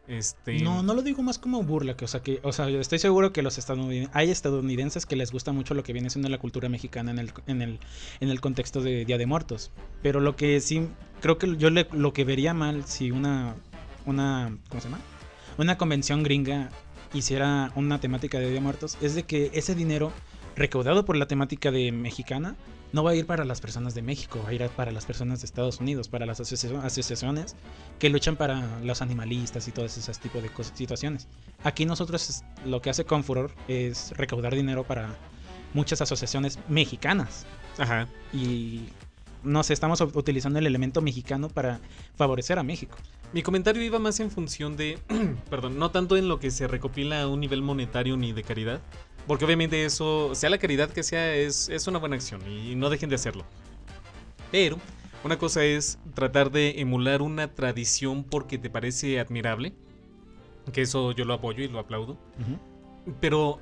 Este... 0.08 0.60
No, 0.60 0.84
no 0.84 0.94
lo 0.94 1.02
digo 1.02 1.24
más 1.24 1.40
como 1.40 1.64
burla, 1.64 1.98
que 1.98 2.06
o 2.06 2.08
sea 2.08 2.22
que, 2.22 2.40
o 2.44 2.52
sea, 2.54 2.70
yo 2.70 2.80
estoy 2.80 3.00
seguro 3.00 3.34
que 3.34 3.42
los 3.42 3.58
hay 4.14 4.30
estadounidenses 4.30 5.06
que 5.06 5.16
les 5.16 5.32
gusta 5.32 5.52
mucho 5.52 5.74
lo 5.74 5.84
que 5.84 5.94
viene 5.94 6.10
siendo 6.10 6.30
la 6.30 6.38
cultura 6.38 6.70
mexicana 6.70 7.12
en 7.12 7.20
el, 7.20 7.32
en 7.48 7.62
el, 7.62 7.80
en 8.20 8.30
el 8.30 8.40
contexto 8.40 8.82
de 8.82 9.06
Día 9.06 9.18
de 9.18 9.26
Muertos. 9.26 9.72
Pero 10.04 10.20
lo 10.20 10.36
que 10.36 10.60
sí, 10.62 10.88
creo 11.22 11.38
que 11.38 11.58
yo 11.58 11.70
le- 11.72 11.88
lo 11.92 12.14
que 12.14 12.24
vería 12.24 12.54
mal 12.54 12.86
si 12.86 13.10
una, 13.12 13.56
una, 14.06 14.56
¿cómo 14.70 14.82
se 14.82 14.90
llama? 14.90 15.02
Una 15.58 15.78
convención 15.78 16.22
gringa 16.22 16.70
hiciera 17.14 17.72
una 17.76 18.00
temática 18.00 18.38
de 18.38 18.46
Día 18.46 18.56
de 18.56 18.62
Muertos 18.62 18.98
es 19.02 19.16
de 19.16 19.24
que 19.24 19.50
ese 19.54 19.74
dinero 19.74 20.12
recaudado 20.56 21.04
por 21.06 21.18
la 21.18 21.28
temática 21.28 21.72
de 21.72 21.92
mexicana 21.92 22.56
no 22.96 23.04
va 23.04 23.12
a 23.12 23.16
ir 23.16 23.26
para 23.26 23.44
las 23.44 23.60
personas 23.60 23.94
de 23.94 24.02
México, 24.02 24.40
va 24.42 24.52
a 24.52 24.54
ir 24.54 24.70
para 24.70 24.90
las 24.90 25.06
personas 25.06 25.42
de 25.42 25.48
Estados 25.48 25.82
Unidos, 25.82 26.08
para 26.08 26.26
las 26.26 26.40
asociaciones 26.40 27.56
que 28.00 28.10
luchan 28.10 28.38
para 28.38 28.80
los 28.84 29.02
animalistas 29.02 29.68
y 29.68 29.74
todos 29.74 29.98
esos 29.98 30.18
tipos 30.18 30.42
de 30.42 30.50
situaciones. 30.74 31.28
Aquí 31.66 31.86
nosotros 31.86 32.46
lo 32.66 32.82
que 32.82 32.90
hace 32.90 33.04
Confuror 33.04 33.52
es 33.68 34.14
recaudar 34.16 34.56
dinero 34.56 34.86
para 34.86 35.14
muchas 35.74 36.00
asociaciones 36.00 36.58
mexicanas. 36.70 37.46
Ajá. 37.78 38.08
Y 38.32 38.84
no 39.44 39.62
sé, 39.64 39.74
estamos 39.74 40.00
utilizando 40.00 40.60
el 40.60 40.66
elemento 40.66 41.02
mexicano 41.02 41.50
para 41.50 41.82
favorecer 42.16 42.60
a 42.60 42.64
México. 42.64 42.96
Mi 43.34 43.44
comentario 43.44 43.84
iba 43.84 44.00
más 44.00 44.22
en 44.22 44.32
función 44.32 44.78
de, 44.78 45.00
perdón, 45.50 45.78
no 45.78 45.92
tanto 45.92 46.16
en 46.16 46.30
lo 46.30 46.40
que 46.40 46.50
se 46.50 46.66
recopila 46.66 47.24
a 47.24 47.28
un 47.28 47.42
nivel 47.42 47.62
monetario 47.62 48.16
ni 48.16 48.32
de 48.32 48.44
caridad, 48.44 48.80
porque 49.28 49.46
obviamente 49.46 49.86
eso, 49.86 50.36
sea 50.36 50.50
la 50.50 50.58
caridad 50.58 50.90
que 50.90 51.04
sea, 51.04 51.36
es, 51.36 51.70
es 51.70 51.88
una 51.88 52.00
buena 52.00 52.16
acción 52.16 52.42
y 52.48 52.76
no 52.76 52.90
dejen 52.90 53.10
de 53.10 53.16
hacerlo. 53.16 53.46
Pero 54.52 54.78
una 55.24 55.40
cosa 55.40 55.64
es 55.64 55.98
tratar 56.14 56.52
de 56.52 56.80
emular 56.82 57.22
una 57.22 57.48
tradición 57.48 58.24
porque 58.24 58.58
te 58.58 58.70
parece 58.70 59.20
admirable, 59.20 59.74
que 60.72 60.84
eso 60.84 61.12
yo 61.14 61.26
lo 61.26 61.34
apoyo 61.34 61.64
y 61.64 61.68
lo 61.68 61.80
aplaudo. 61.80 62.18
Pero 63.20 63.60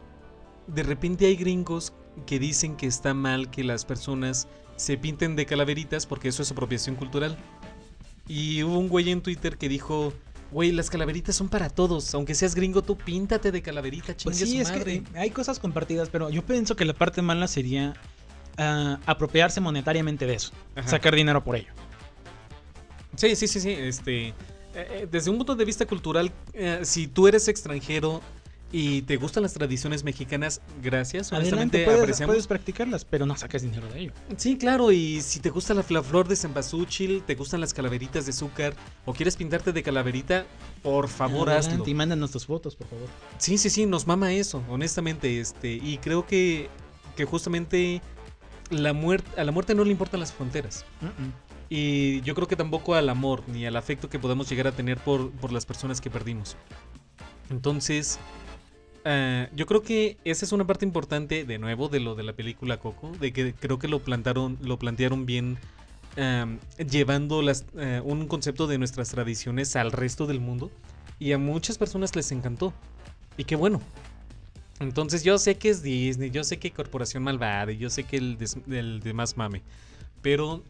de 0.68 0.84
repente 0.84 1.26
hay 1.26 1.38
gringos 1.38 1.94
que 2.26 2.38
dicen 2.38 2.76
que 2.76 2.86
está 2.86 3.14
mal 3.14 3.50
que 3.50 3.64
las 3.64 3.86
personas 3.86 4.48
se 4.76 4.98
pinten 4.98 5.36
de 5.36 5.46
calaveritas 5.46 6.06
porque 6.06 6.28
eso 6.28 6.44
es 6.44 6.52
apropiación 6.52 6.96
cultural. 6.96 7.38
Y 8.28 8.64
hubo 8.64 8.78
un 8.78 8.90
güey 8.90 9.10
en 9.12 9.22
Twitter 9.22 9.58
que 9.58 9.70
dijo, 9.70 10.14
Güey, 10.54 10.72
las 10.72 10.90
calaveritas 10.90 11.36
son 11.36 11.50
para 11.50 11.70
todos. 11.70 12.14
Aunque 12.14 12.36
seas 12.36 12.54
gringo, 12.54 12.84
tú 12.84 12.96
píntate 12.96 13.52
de 13.52 13.62
calaverita, 13.62 14.16
pues 14.24 14.38
sí, 14.38 14.60
es 14.60 14.72
Que 14.72 15.04
hay 15.16 15.32
cosas 15.32 15.60
compartidas, 15.60 16.10
pero 16.10 16.30
yo 16.30 16.46
pienso 16.46 16.76
que 16.76 16.86
la 16.86 16.94
parte 16.94 17.22
mala 17.24 17.48
sería 17.48 17.96
ah, 18.58 19.00
apropiarse 19.08 19.60
monetariamente 19.62 20.28
de 20.28 20.36
eso. 20.36 20.52
Sacar 20.86 21.16
dinero 21.16 21.44
por 21.44 21.56
ello. 21.56 21.74
Sí, 23.16 23.36
sí, 23.36 23.48
sí, 23.48 23.60
sí. 23.60 23.72
Este, 23.72 24.28
eh, 24.28 24.34
eh, 24.76 25.08
desde 25.10 25.32
un 25.32 25.38
punto 25.38 25.56
de 25.56 25.66
vista 25.66 25.86
cultural, 25.86 26.32
eh, 26.54 26.80
si 26.84 27.08
tú 27.08 27.28
eres 27.28 27.48
extranjero 27.48 28.22
y 28.76 29.04
te 29.04 29.18
gustan 29.18 29.44
las 29.44 29.54
tradiciones 29.54 30.04
mexicanas, 30.04 30.60
gracias. 30.82 31.32
Adelante, 31.32 31.86
puedes, 31.86 32.20
puedes, 32.22 32.48
practicarlas, 32.48 33.06
pero 33.06 33.28
no 33.28 33.38
saques 33.38 33.62
dinero 33.62 33.88
de 33.90 34.00
ello. 34.00 34.14
Sí, 34.36 34.58
claro, 34.58 34.92
y 34.92 35.22
si 35.22 35.40
te 35.40 35.52
gusta 35.52 35.76
la, 35.76 35.84
flor 35.84 36.28
de 36.28 36.36
cempasúchil, 36.36 37.22
te 37.22 37.36
gustan 37.36 37.62
las 37.62 37.72
calaveritas 37.72 38.26
de 38.26 38.32
azúcar, 38.32 38.74
o 39.06 39.14
quieres 39.14 39.38
pintarte 39.38 39.74
de 39.74 39.84
calaverita, 39.84 40.48
por 40.82 41.08
favor 41.08 41.50
Adelante, 41.50 41.76
hazlo. 41.76 41.88
Y 41.88 41.94
mándanos 41.94 42.32
tus 42.32 42.48
fotos, 42.48 42.76
por 42.76 42.88
favor. 42.88 43.08
Sí, 43.38 43.60
sí, 43.60 43.70
sí, 43.70 43.86
nos 43.86 44.08
mama 44.08 44.34
eso, 44.34 44.64
honestamente. 44.68 45.40
este 45.40 45.74
Y 45.74 46.00
creo 46.00 46.26
que, 46.26 46.68
que 47.16 47.26
justamente 47.26 48.02
la 48.72 48.94
muerte, 48.94 49.40
a 49.40 49.44
la 49.44 49.52
muerte 49.52 49.76
no 49.76 49.84
le 49.84 49.92
importan 49.92 50.20
las 50.20 50.34
fronteras. 50.34 50.84
Y 51.70 52.22
yo 52.22 52.34
creo 52.34 52.48
que 52.48 52.56
tampoco 52.56 52.96
al 52.96 53.08
amor 53.08 53.44
ni 53.48 53.68
al 53.68 53.76
afecto 53.76 54.10
que 54.10 54.18
podemos 54.18 54.50
llegar 54.50 54.66
a 54.66 54.72
tener 54.72 54.98
por, 54.98 55.30
por 55.30 55.52
las 55.52 55.68
personas 55.68 56.02
que 56.02 56.10
perdimos. 56.10 56.58
Entonces, 57.52 58.20
eh, 59.06 59.50
yo 59.54 59.66
creo 59.66 59.82
que 59.82 60.18
esa 60.24 60.46
es 60.46 60.52
una 60.52 60.66
parte 60.66 60.86
importante, 60.86 61.46
de 61.46 61.58
nuevo, 61.58 61.90
de 61.90 62.00
lo 62.00 62.16
de 62.16 62.24
la 62.24 62.34
película 62.34 62.78
Coco, 62.78 63.12
de 63.20 63.34
que 63.34 63.54
creo 63.54 63.80
que 63.80 63.88
lo 63.88 64.00
plantaron, 64.00 64.58
lo 64.62 64.80
plantearon 64.80 65.26
bien, 65.26 65.58
em, 66.16 66.60
llevando 66.78 67.42
eh, 67.78 68.02
un 68.04 68.28
concepto 68.28 68.68
de 68.68 68.78
nuestras 68.78 69.10
tradiciones 69.10 69.76
al 69.76 69.92
resto 69.92 70.28
del 70.28 70.40
mundo. 70.40 70.72
Y 71.20 71.32
a 71.32 71.38
muchas 71.38 71.78
personas 71.78 72.16
les 72.16 72.32
encantó. 72.32 72.74
Y 73.38 73.46
qué 73.46 73.56
bueno. 73.56 73.82
Entonces 74.80 75.24
yo 75.24 75.38
sé 75.38 75.58
que 75.58 75.70
es 75.70 75.82
Disney, 75.82 76.30
yo 76.32 76.44
sé 76.44 76.58
que 76.58 76.72
Corporación 76.72 77.24
Malvada, 77.24 77.72
yo 77.72 77.90
sé 77.90 78.04
que 78.04 78.18
el, 78.18 78.38
el 78.70 79.00
demás 79.00 79.38
mame. 79.38 79.62
Pero 80.22 80.64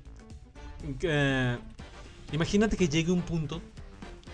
eh, 1.02 1.58
imagínate 2.32 2.78
que 2.78 2.88
llegue 2.88 3.12
un 3.12 3.22
punto 3.22 3.62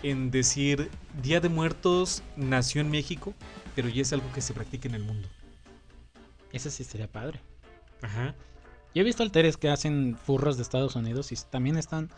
en 0.02 0.30
decir 0.30 0.90
Día 1.22 1.40
de 1.40 1.48
Muertos 1.48 2.22
nació 2.36 2.80
en 2.80 2.90
México 2.90 3.34
pero 3.74 3.88
ya 3.88 4.02
es 4.02 4.12
algo 4.12 4.30
que 4.32 4.40
se 4.40 4.54
practica 4.54 4.88
en 4.88 4.94
el 4.94 5.02
mundo. 5.02 5.28
Eso 6.52 6.70
sí 6.70 6.84
sería 6.84 7.10
padre. 7.10 7.40
Ajá. 8.02 8.34
Yo 8.94 9.02
he 9.02 9.04
visto 9.04 9.22
alteres 9.22 9.56
que 9.56 9.70
hacen 9.70 10.16
furros 10.16 10.56
de 10.56 10.62
Estados 10.62 10.96
Unidos 10.96 11.30
y 11.32 11.36
también 11.48 11.76
están. 11.76 12.10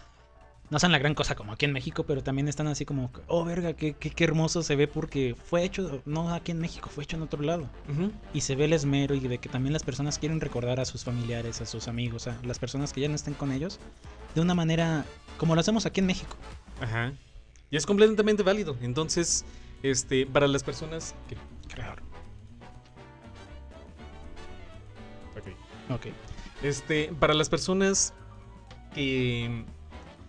No 0.71 0.79
son 0.79 0.91
la 0.91 0.99
gran 0.99 1.15
cosa 1.15 1.35
como 1.35 1.53
aquí 1.53 1.67
en 1.67 1.73
México, 1.73 2.05
pero 2.05 2.23
también 2.23 2.49
están 2.49 2.67
así 2.67 2.87
como, 2.87 3.13
oh, 3.27 3.45
verga, 3.45 3.75
qué, 3.75 3.93
qué, 3.93 4.25
hermoso 4.25 4.63
se 4.63 4.75
ve 4.75 4.89
porque 4.89 5.35
fue 5.35 5.65
hecho, 5.65 6.03
no 6.07 6.33
aquí 6.33 6.51
en 6.51 6.61
México, 6.61 6.89
fue 6.89 7.05
hecho 7.05 7.17
en 7.17 7.23
otro 7.23 7.43
lado. 7.43 7.69
Y 8.33 8.41
se 8.41 8.57
ve 8.57 8.65
el 8.65 8.73
esmero 8.73 9.15
y 9.15 9.21
de 9.21 9.37
que 9.37 9.51
también 9.51 9.75
las 9.75 9.83
personas 9.83 10.19
quieren 10.19 10.41
recordar 10.41 10.81
a 10.81 10.87
sus 10.87 11.05
familiares, 11.05 11.61
a 11.61 11.67
sus 11.67 11.89
amigos, 11.89 12.27
a 12.27 12.39
las 12.43 12.59
personas 12.59 12.95
que 12.95 13.03
ya 13.03 13.09
no 13.09 13.15
estén 13.15 13.35
con 13.35 13.53
ellos, 13.53 13.81
de 14.35 14.41
una 14.41 14.55
manera 14.55 15.05
como 15.37 15.55
lo 15.55 15.61
hacemos 15.61 15.85
aquí 15.85 16.01
en 16.01 16.07
México. 16.07 16.39
Ajá. 16.81 17.13
Y 17.73 17.77
es 17.77 17.87
completamente 17.87 18.43
válido. 18.43 18.77
Entonces, 18.83 19.47
este, 19.83 20.27
para 20.27 20.47
las 20.47 20.63
personas 20.63 21.15
que. 21.27 21.37
Claro. 21.75 22.03
Ok. 25.35 25.95
Ok. 25.95 26.07
Este, 26.63 27.11
para 27.19 27.33
las 27.33 27.49
personas 27.49 28.13
que, 28.95 29.65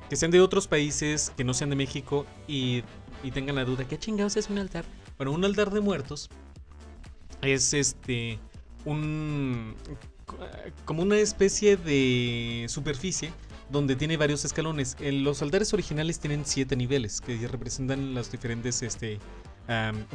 que 0.10 0.16
sean 0.16 0.32
de 0.32 0.40
otros 0.40 0.68
países, 0.70 1.34
que 1.36 1.44
no 1.44 1.54
sean 1.54 1.70
de 1.70 1.76
México 1.76 2.26
y, 2.48 2.82
y 3.24 3.32
tengan 3.32 3.58
la 3.58 3.66
duda, 3.66 3.86
¿qué 3.86 4.00
chingados 4.00 4.38
es 4.38 4.50
un 4.50 4.58
altar? 4.58 4.86
Bueno, 5.18 5.34
un 5.34 5.44
altar 5.44 5.70
de 5.70 5.82
muertos 5.82 6.30
es 7.42 7.74
este. 7.74 8.40
Un. 8.86 9.76
como 10.86 11.04
una 11.04 11.18
especie 11.18 11.76
de 11.76 12.68
superficie 12.70 13.34
donde 13.69 13.95
tiene 13.95 14.17
varios 14.17 14.45
escalones. 14.45 14.95
Los 14.99 15.41
altares 15.41 15.73
originales 15.73 16.19
tienen 16.19 16.45
siete 16.45 16.76
niveles 16.76 17.21
que 17.21 17.47
representan 17.47 18.13
las 18.13 18.32
diferentes 18.32 18.82
este, 18.82 19.19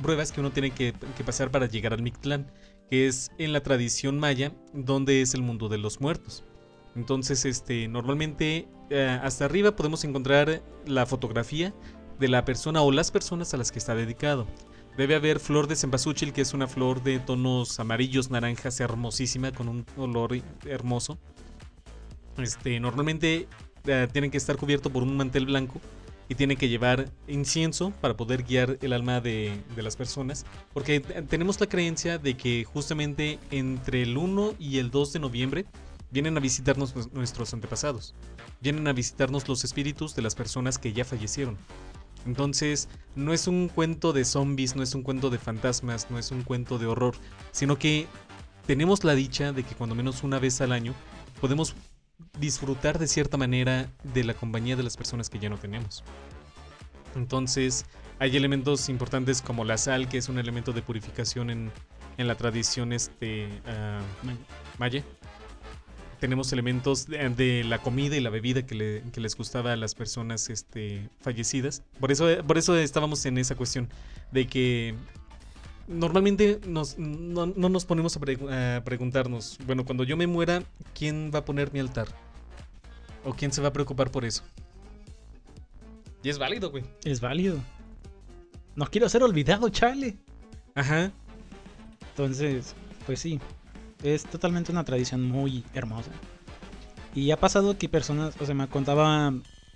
pruebas 0.02 0.32
que 0.32 0.40
uno 0.40 0.50
tiene 0.50 0.70
que, 0.70 0.94
pasar 1.24 1.50
para 1.50 1.66
llegar 1.66 1.92
al 1.92 2.02
Mictlán, 2.02 2.50
que 2.90 3.06
es 3.06 3.30
en 3.38 3.52
la 3.52 3.62
tradición 3.62 4.18
maya, 4.18 4.52
donde 4.72 5.22
es 5.22 5.34
el 5.34 5.42
mundo 5.42 5.68
de 5.68 5.78
los 5.78 6.00
muertos. 6.00 6.44
Entonces, 6.94 7.44
este, 7.44 7.86
normalmente 7.88 8.68
eh, 8.90 9.20
hasta 9.22 9.44
arriba 9.44 9.76
podemos 9.76 10.04
encontrar 10.04 10.62
la 10.86 11.06
fotografía 11.06 11.74
de 12.18 12.28
la 12.28 12.44
persona 12.44 12.82
o 12.82 12.90
las 12.90 13.10
personas 13.10 13.54
a 13.54 13.56
las 13.56 13.70
que 13.70 13.78
está 13.78 13.94
dedicado. 13.94 14.46
Debe 14.96 15.14
haber 15.14 15.38
flor 15.38 15.68
de 15.68 15.76
cempasúchil, 15.76 16.32
que 16.32 16.40
es 16.40 16.54
una 16.54 16.66
flor 16.66 17.04
de 17.04 17.20
tonos 17.20 17.78
amarillos, 17.78 18.30
naranjas, 18.30 18.80
hermosísima, 18.80 19.52
con 19.52 19.68
un 19.68 19.86
olor 19.96 20.36
hermoso. 20.66 21.18
Este, 22.38 22.78
normalmente 22.80 23.48
eh, 23.86 24.08
tienen 24.12 24.30
que 24.30 24.36
estar 24.36 24.56
cubierto 24.56 24.90
por 24.90 25.02
un 25.02 25.16
mantel 25.16 25.46
blanco 25.46 25.80
y 26.28 26.34
tiene 26.34 26.56
que 26.56 26.68
llevar 26.68 27.10
incienso 27.26 27.90
para 28.00 28.16
poder 28.16 28.42
guiar 28.42 28.78
el 28.82 28.92
alma 28.92 29.20
de, 29.20 29.62
las 29.76 29.96
personas. 29.96 30.44
Porque 30.74 31.00
tenemos 31.00 31.58
la 31.60 31.66
creencia 31.66 32.18
de 32.18 32.36
que 32.36 32.64
justamente 32.64 33.38
entre 33.50 34.02
el 34.02 34.16
1 34.16 34.54
y 34.58 34.78
el 34.78 34.90
2 34.90 35.14
de 35.14 35.18
noviembre 35.20 35.64
vienen 36.10 36.36
a 36.36 36.40
visitarnos 36.40 37.12
nuestros 37.12 37.54
antepasados. 37.54 38.14
Vienen 38.60 38.86
a 38.88 38.92
visitarnos 38.92 39.48
los 39.48 39.64
espíritus 39.64 40.14
de 40.14 40.22
las 40.22 40.34
personas 40.34 40.78
que 40.78 40.92
ya 40.92 41.04
fallecieron. 41.04 41.56
Entonces, 42.26 42.88
no 43.14 43.32
es 43.32 43.46
un 43.46 43.68
cuento 43.68 44.12
de 44.12 44.24
zombies, 44.24 44.76
no 44.76 44.82
es 44.82 44.94
un 44.94 45.02
cuento 45.02 45.30
de 45.30 45.38
fantasmas, 45.38 46.10
no 46.10 46.18
es 46.18 46.30
un 46.30 46.42
cuento 46.42 46.78
de 46.78 46.86
horror, 46.86 47.14
sino 47.52 47.78
que 47.78 48.06
tenemos 48.66 49.02
la 49.02 49.14
dicha 49.14 49.52
de 49.52 49.62
que 49.62 49.74
cuando 49.74 49.94
menos 49.94 50.22
una 50.24 50.38
vez 50.38 50.60
al 50.60 50.72
año 50.72 50.94
podemos 51.40 51.74
disfrutar 52.38 52.98
de 52.98 53.06
cierta 53.06 53.36
manera 53.36 53.90
de 54.02 54.24
la 54.24 54.34
compañía 54.34 54.76
de 54.76 54.82
las 54.82 54.96
personas 54.96 55.30
que 55.30 55.38
ya 55.38 55.48
no 55.48 55.58
tenemos. 55.58 56.04
Entonces, 57.14 57.86
hay 58.18 58.36
elementos 58.36 58.88
importantes 58.88 59.42
como 59.42 59.64
la 59.64 59.78
sal, 59.78 60.08
que 60.08 60.18
es 60.18 60.28
un 60.28 60.38
elemento 60.38 60.72
de 60.72 60.82
purificación 60.82 61.50
en, 61.50 61.70
la 62.16 62.34
tradición 62.34 62.92
este, 62.92 63.48
ah, 63.66 64.00
maya. 64.78 65.04
Tenemos 66.18 66.52
elementos 66.52 67.06
de, 67.06 67.62
la 67.64 67.78
comida 67.78 68.16
y 68.16 68.20
la 68.20 68.30
bebida 68.30 68.66
que, 68.66 69.02
les 69.14 69.36
gustaba 69.36 69.72
a 69.72 69.76
las 69.76 69.94
personas 69.94 70.50
este, 70.50 71.08
fallecidas. 71.20 71.84
Por 72.00 72.10
eso, 72.10 72.26
por 72.44 72.58
eso 72.58 72.76
estábamos 72.76 73.24
en 73.26 73.38
esa 73.38 73.54
cuestión 73.54 73.88
de 74.32 74.48
que 74.48 74.96
normalmente 75.88 76.60
nos, 76.66 76.98
no, 76.98 77.46
nos 77.46 77.84
ponemos 77.84 78.16
a, 78.16 78.82
preguntarnos, 78.84 79.58
bueno, 79.66 79.84
cuando 79.84 80.04
yo 80.04 80.16
me 80.16 80.26
muera, 80.26 80.62
¿quién 80.94 81.30
va 81.34 81.40
a 81.40 81.44
poner 81.44 81.72
mi 81.72 81.80
altar? 81.80 82.08
¿O 83.24 83.34
quién 83.34 83.52
se 83.52 83.60
va 83.60 83.68
a 83.68 83.72
preocupar 83.72 84.10
por 84.10 84.24
eso? 84.24 84.44
Y 86.22 86.28
es 86.28 86.38
válido, 86.38 86.70
güey. 86.70 86.84
Es 87.04 87.20
válido. 87.20 87.58
No 88.76 88.86
quiero 88.86 89.08
ser 89.08 89.22
olvidado, 89.22 89.68
chale. 89.70 90.16
Ajá. 90.74 91.10
Entonces, 92.10 92.74
pues 93.06 93.20
sí. 93.20 93.40
Es 94.02 94.24
totalmente 94.24 94.70
una 94.70 94.84
tradición 94.84 95.24
muy 95.24 95.64
hermosa. 95.74 96.10
Y 97.14 97.32
ha 97.32 97.40
pasado 97.40 97.76
que 97.78 97.88
personas, 97.88 98.34
o 98.40 98.46
sea, 98.46 98.54
me 98.54 98.68
contaba 98.68 99.32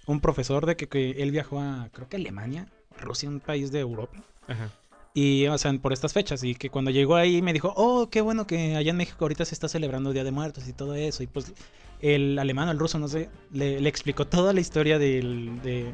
un 0.07 0.20
profesor 0.20 0.66
de 0.66 0.77
que, 0.77 0.88
que 0.88 1.22
él 1.22 1.33
viajó 1.33 1.61
a, 1.61 1.88
creo 1.92 2.09
que 2.09 2.16
Alemania, 2.16 2.68
Rusia, 3.01 3.29
un 3.29 3.40
país 3.40 3.72
de 3.72 3.81
Europa. 3.81 4.22
Ajá 4.46 4.70
Y, 5.14 5.46
o 5.48 5.59
sea, 5.59 5.72
por 5.75 5.92
estas 5.92 6.12
fechas. 6.12 6.42
Y 6.42 6.55
que 6.55 6.70
cuando 6.70 6.90
llegó 6.90 7.16
ahí 7.16 7.42
me 7.42 7.53
dijo, 7.53 7.72
oh, 7.77 8.09
qué 8.11 8.20
bueno 8.20 8.46
que 8.46 8.77
allá 8.77 8.90
en 8.90 8.96
México 8.96 9.18
ahorita 9.20 9.44
se 9.44 9.55
está 9.55 9.68
celebrando 9.68 10.11
el 10.11 10.14
Día 10.14 10.25
de 10.25 10.31
Muertos 10.33 10.66
y 10.68 10.72
todo 10.72 10.94
eso. 10.94 11.22
Y 11.22 11.27
pues 11.27 11.53
el 12.01 12.38
alemán 12.38 12.68
o 12.68 12.72
el 12.72 12.79
ruso, 12.79 12.98
no 12.98 13.09
sé, 13.09 13.29
le, 13.53 13.81
le 13.81 13.88
explicó 13.88 14.27
toda 14.27 14.53
la 14.53 14.61
historia 14.61 14.98
del, 14.98 15.61
de, 15.62 15.92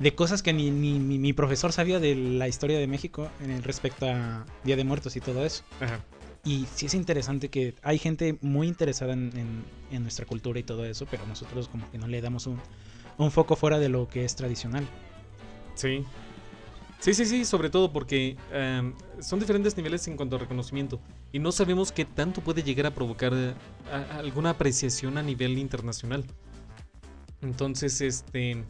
de 0.00 0.14
cosas 0.14 0.42
que 0.42 0.52
ni, 0.52 0.70
ni, 0.70 0.98
ni 0.98 1.18
mi 1.18 1.32
profesor 1.32 1.72
sabía 1.72 2.00
de 2.00 2.14
la 2.16 2.48
historia 2.48 2.78
de 2.78 2.86
México 2.86 3.28
en 3.40 3.62
respecto 3.62 4.06
a 4.06 4.44
Día 4.64 4.76
de 4.76 4.84
Muertos 4.84 5.14
y 5.16 5.20
todo 5.20 5.44
eso. 5.44 5.62
Ajá. 5.80 6.00
Y 6.44 6.66
sí 6.74 6.86
es 6.86 6.94
interesante 6.94 7.48
que 7.50 7.74
hay 7.82 7.98
gente 7.98 8.38
muy 8.40 8.68
interesada 8.68 9.12
en, 9.12 9.30
en- 9.36 9.64
en 9.90 10.02
nuestra 10.02 10.24
cultura 10.26 10.58
y 10.58 10.62
todo 10.62 10.84
eso, 10.84 11.06
pero 11.10 11.26
nosotros 11.26 11.68
como 11.68 11.90
que 11.90 11.98
no 11.98 12.06
le 12.08 12.20
damos 12.20 12.46
un, 12.46 12.58
un 13.18 13.30
foco 13.30 13.54
fuera 13.56 13.78
de 13.78 13.88
lo 13.88 14.08
que 14.08 14.24
es 14.24 14.34
tradicional. 14.36 14.86
Sí. 15.74 16.04
Sí, 17.00 17.14
sí, 17.14 17.24
sí, 17.26 17.44
sobre 17.44 17.70
todo 17.70 17.92
porque 17.92 18.36
em, 18.52 18.92
son 19.20 19.38
diferentes 19.38 19.76
niveles 19.76 20.06
en 20.08 20.16
cuanto 20.16 20.34
a 20.36 20.38
reconocimiento 20.40 21.00
y 21.32 21.38
no 21.38 21.52
sabemos 21.52 21.92
qué 21.92 22.04
tanto 22.04 22.40
puede 22.40 22.62
llegar 22.64 22.86
a 22.86 22.90
provocar 22.94 23.32
eh, 23.34 23.54
a- 23.92 24.16
a 24.16 24.18
alguna 24.18 24.50
apreciación 24.50 25.16
a 25.16 25.22
nivel 25.22 25.58
internacional. 25.58 26.24
Entonces, 27.40 28.00
este, 28.00 28.64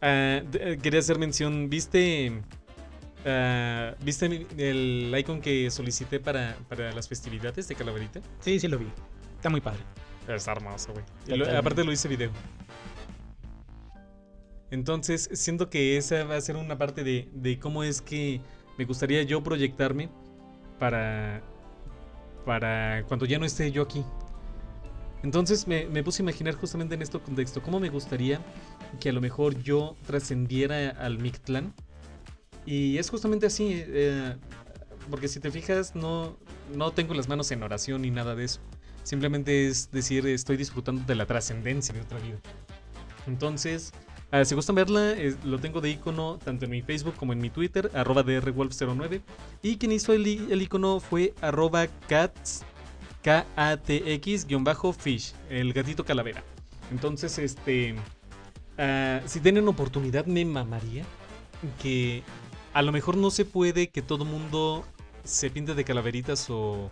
ah, 0.00 0.40
eh, 0.54 0.78
quería 0.82 1.00
hacer 1.00 1.18
mención, 1.18 1.68
¿viste, 1.68 2.40
ah, 3.26 3.94
¿viste 4.02 4.46
el 4.56 5.14
icon 5.18 5.42
que 5.42 5.70
solicité 5.70 6.18
para, 6.18 6.56
para 6.68 6.92
las 6.92 7.08
festividades 7.08 7.68
de 7.68 7.74
Calaverita? 7.74 8.20
Sí, 8.40 8.58
sí 8.58 8.68
lo 8.68 8.78
vi. 8.78 8.86
Está 9.36 9.50
muy 9.50 9.60
padre. 9.60 9.80
Está 10.26 10.52
hermoso, 10.52 10.92
güey. 10.94 11.04
Aparte 11.56 11.84
lo 11.84 11.92
hice 11.92 12.08
video. 12.08 12.30
Entonces, 14.70 15.28
siento 15.32 15.70
que 15.70 15.96
esa 15.96 16.24
va 16.24 16.36
a 16.36 16.40
ser 16.40 16.56
una 16.56 16.76
parte 16.76 17.04
de, 17.04 17.28
de 17.32 17.58
cómo 17.58 17.84
es 17.84 18.02
que 18.02 18.40
me 18.78 18.84
gustaría 18.84 19.22
yo 19.22 19.42
proyectarme 19.42 20.08
para, 20.78 21.42
para 22.44 23.04
cuando 23.08 23.26
ya 23.26 23.38
no 23.38 23.46
esté 23.46 23.70
yo 23.72 23.82
aquí. 23.82 24.04
Entonces 25.22 25.66
me, 25.66 25.84
puse 26.04 26.22
a 26.22 26.24
imaginar 26.24 26.54
justamente 26.54 26.94
en 26.94 27.02
este 27.02 27.18
contexto 27.18 27.62
cómo 27.62 27.80
me 27.80 27.88
gustaría 27.88 28.40
que 29.00 29.08
a 29.08 29.12
lo 29.12 29.20
mejor 29.20 29.60
yo 29.62 29.96
trascendiera 30.06 30.90
al 30.90 31.18
Mictlán. 31.18 31.74
Y 32.64 32.98
es 32.98 33.10
justamente 33.10 33.46
así, 33.46 33.82
eh, 33.86 34.36
porque 35.10 35.28
si 35.28 35.40
te 35.40 35.50
fijas, 35.50 35.94
no, 35.94 36.36
no 36.74 36.92
tengo 36.92 37.14
las 37.14 37.28
manos 37.28 37.50
en 37.50 37.62
oración 37.62 38.02
ni 38.02 38.10
nada 38.10 38.34
de 38.34 38.44
eso. 38.44 38.60
Simplemente 39.02 39.68
es 39.68 39.90
decir, 39.90 40.26
estoy 40.26 40.56
disfrutando 40.56 41.02
de 41.04 41.14
la 41.14 41.26
trascendencia 41.26 41.94
de 41.94 42.00
otra 42.00 42.18
vida. 42.18 42.38
Entonces, 43.26 43.92
ah, 44.30 44.44
si 44.44 44.54
gustan 44.54 44.76
verla, 44.76 45.14
lo 45.44 45.58
tengo 45.58 45.80
de 45.80 45.90
icono 45.90 46.38
tanto 46.44 46.64
en 46.64 46.70
mi 46.70 46.82
Facebook 46.82 47.14
como 47.16 47.32
en 47.32 47.40
mi 47.40 47.50
Twitter, 47.50 47.90
arroba 47.94 48.24
drwolf09. 48.24 49.22
Y 49.62 49.76
quien 49.76 49.92
hizo 49.92 50.12
el, 50.12 50.26
el 50.50 50.62
icono 50.62 51.00
fue 51.00 51.34
arroba 51.40 51.86
cats, 52.08 52.64
K-A-T-X-fish, 53.22 54.44
el 55.50 55.72
gatito 55.72 56.04
calavera. 56.04 56.44
Entonces, 56.90 57.38
este, 57.38 57.96
ah, 58.78 59.20
si 59.26 59.40
tienen 59.40 59.66
oportunidad, 59.68 60.26
me 60.26 60.44
mamaría 60.44 61.04
que 61.82 62.22
a 62.72 62.82
lo 62.82 62.92
mejor 62.92 63.16
no 63.16 63.30
se 63.30 63.44
puede 63.44 63.88
que 63.88 64.02
todo 64.02 64.24
mundo 64.24 64.84
se 65.24 65.50
pinte 65.50 65.74
de 65.74 65.84
calaveritas 65.84 66.48
o, 66.50 66.90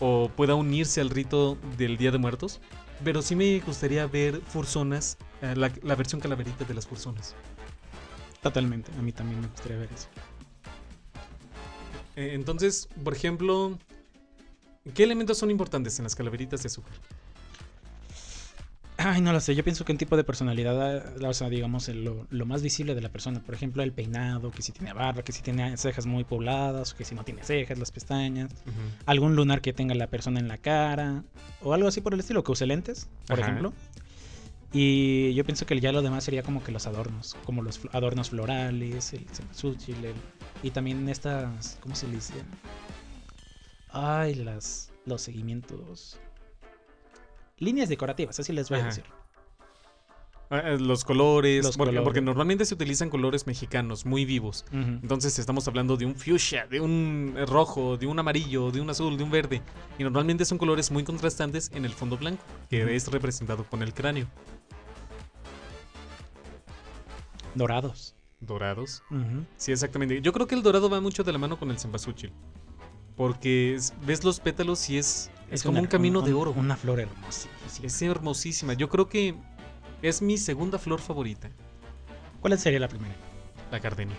o 0.00 0.30
pueda 0.34 0.54
unirse 0.54 1.00
al 1.00 1.10
rito 1.10 1.56
del 1.76 1.96
Día 1.96 2.10
de 2.10 2.18
Muertos. 2.18 2.60
Pero 3.02 3.22
sí 3.22 3.36
me 3.36 3.58
gustaría 3.60 4.06
ver 4.06 4.40
fursonas, 4.40 5.18
eh, 5.33 5.33
la, 5.56 5.70
la 5.82 5.94
versión 5.94 6.20
calaverita 6.20 6.64
de 6.64 6.74
las 6.74 6.86
fursonas. 6.86 7.34
Totalmente. 8.42 8.90
A 8.98 9.02
mí 9.02 9.12
también 9.12 9.40
me 9.40 9.48
gustaría 9.48 9.78
ver 9.78 9.90
eso. 9.92 10.08
Eh, 12.16 12.30
entonces, 12.34 12.88
por 13.02 13.14
ejemplo, 13.14 13.78
¿qué 14.94 15.02
elementos 15.02 15.38
son 15.38 15.50
importantes 15.50 15.98
en 15.98 16.04
las 16.04 16.14
calaveritas 16.14 16.62
de 16.62 16.68
azúcar? 16.68 16.92
Ay, 18.96 19.20
no 19.20 19.32
lo 19.32 19.40
sé. 19.40 19.54
Yo 19.56 19.64
pienso 19.64 19.84
que 19.84 19.92
un 19.92 19.98
tipo 19.98 20.16
de 20.16 20.22
personalidad, 20.22 20.98
ah, 21.22 21.28
o 21.28 21.34
sea, 21.34 21.48
digamos, 21.48 21.88
lo, 21.88 22.26
lo 22.30 22.46
más 22.46 22.62
visible 22.62 22.94
de 22.94 23.00
la 23.00 23.08
persona. 23.08 23.40
Por 23.40 23.54
ejemplo, 23.54 23.82
el 23.82 23.92
peinado, 23.92 24.50
que 24.52 24.62
si 24.62 24.70
tiene 24.70 24.92
barba, 24.92 25.22
que 25.22 25.32
si 25.32 25.42
tiene 25.42 25.76
cejas 25.76 26.06
muy 26.06 26.22
pobladas, 26.22 26.92
o 26.92 26.96
que 26.96 27.04
si 27.04 27.14
no 27.14 27.24
tiene 27.24 27.42
cejas, 27.42 27.78
las 27.78 27.90
pestañas. 27.90 28.52
Algún 29.04 29.34
lunar 29.34 29.60
que 29.62 29.72
tenga 29.72 29.94
la 29.96 30.06
persona 30.06 30.38
en 30.38 30.46
la 30.46 30.58
cara. 30.58 31.24
O 31.60 31.74
algo 31.74 31.88
así 31.88 32.00
por 32.00 32.14
el 32.14 32.20
estilo, 32.20 32.44
que 32.44 32.52
use 32.52 32.66
lentes, 32.66 33.08
por 33.26 33.40
Ajá. 33.40 33.48
ejemplo. 33.48 33.72
Y 34.76 35.32
yo 35.34 35.44
pienso 35.44 35.66
que 35.66 35.78
ya 35.78 35.92
lo 35.92 36.02
demás 36.02 36.24
sería 36.24 36.42
como 36.42 36.62
que 36.64 36.72
los 36.72 36.86
adornos. 36.88 37.36
Como 37.44 37.62
los 37.62 37.80
adornos 37.92 38.30
florales, 38.30 39.12
el 39.12 39.24
cempasúchil, 39.32 40.04
el- 40.04 40.14
y 40.64 40.70
también 40.72 41.08
estas, 41.08 41.78
¿cómo 41.80 41.94
se 41.94 42.08
le 42.08 42.14
dice? 42.16 42.34
Ay, 43.88 44.34
las, 44.34 44.90
los 45.06 45.22
seguimientos. 45.22 46.18
Líneas 47.58 47.88
decorativas, 47.88 48.40
así 48.40 48.52
les 48.52 48.68
voy 48.68 48.80
a 48.80 48.86
decir. 48.86 49.04
Ah, 50.50 50.58
eh, 50.72 50.78
Los 50.78 51.04
colores, 51.04 51.64
Los 51.64 51.76
porque, 51.76 51.90
colores. 51.90 52.04
porque 52.04 52.20
normalmente 52.20 52.64
se 52.64 52.74
utilizan 52.74 53.08
colores 53.10 53.46
mexicanos 53.46 54.04
muy 54.04 54.24
vivos. 54.24 54.64
Entonces 54.72 55.38
estamos 55.38 55.66
hablando 55.68 55.96
de 55.96 56.04
un 56.06 56.16
fuchsia, 56.16 56.66
de 56.66 56.80
un 56.80 57.34
eh, 57.36 57.46
rojo, 57.46 57.96
de 57.96 58.06
un 58.06 58.18
amarillo, 58.18 58.70
de 58.72 58.80
un 58.80 58.90
azul, 58.90 59.16
de 59.16 59.22
un 59.24 59.30
verde. 59.30 59.62
Y 59.98 60.02
normalmente 60.02 60.44
son 60.44 60.58
colores 60.58 60.90
muy 60.90 61.04
contrastantes 61.04 61.70
en 61.74 61.84
el 61.84 61.92
fondo 61.92 62.18
blanco, 62.18 62.42
que 62.68 62.94
es 62.96 63.06
representado 63.10 63.64
con 63.64 63.82
el 63.82 63.94
cráneo. 63.94 64.26
Dorados. 67.54 68.14
Dorados. 68.40 69.02
Sí, 69.56 69.72
exactamente. 69.72 70.20
Yo 70.20 70.32
creo 70.32 70.46
que 70.46 70.54
el 70.54 70.62
dorado 70.62 70.90
va 70.90 71.00
mucho 71.00 71.24
de 71.24 71.32
la 71.32 71.38
mano 71.38 71.58
con 71.58 71.70
el 71.70 71.78
cempasúchil. 71.78 72.32
Porque 73.16 73.74
es- 73.74 73.92
ves 74.04 74.24
los 74.24 74.40
pétalos 74.40 74.90
y 74.90 74.98
es, 74.98 75.30
es, 75.50 75.62
como 75.62 75.74
una- 75.74 75.82
un 75.82 75.86
camino 75.86 76.20
de 76.20 76.32
oro. 76.34 76.50
Una 76.52 76.76
flor 76.76 77.00
hermosa. 77.00 77.48
Es 77.82 78.02
hermosísima. 78.02 78.72
Yo 78.74 78.88
creo 78.88 79.08
que 79.08 79.34
es 80.02 80.20
mi 80.20 80.36
segunda 80.36 80.78
flor 80.78 81.00
favorita, 81.00 81.50
¿Cuál 82.40 82.58
sería 82.58 82.80
la 82.80 82.88
primera? 82.88 83.14
la 83.70 83.78
gardenia. 83.78 84.16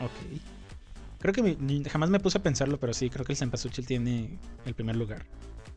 Ok. 0.00 0.40
Creo 1.18 1.34
que 1.34 1.42
mi- 1.42 1.84
jamás 1.84 2.08
me 2.10 2.18
puse 2.18 2.38
a 2.38 2.42
pensarlo, 2.42 2.78
pero 2.80 2.94
sí, 2.94 3.10
creo 3.10 3.24
que 3.24 3.32
el 3.32 3.38
cempasúchil 3.38 3.86
tiene 3.86 4.38
el 4.64 4.74
primer 4.74 4.96
lugar. 4.96 5.26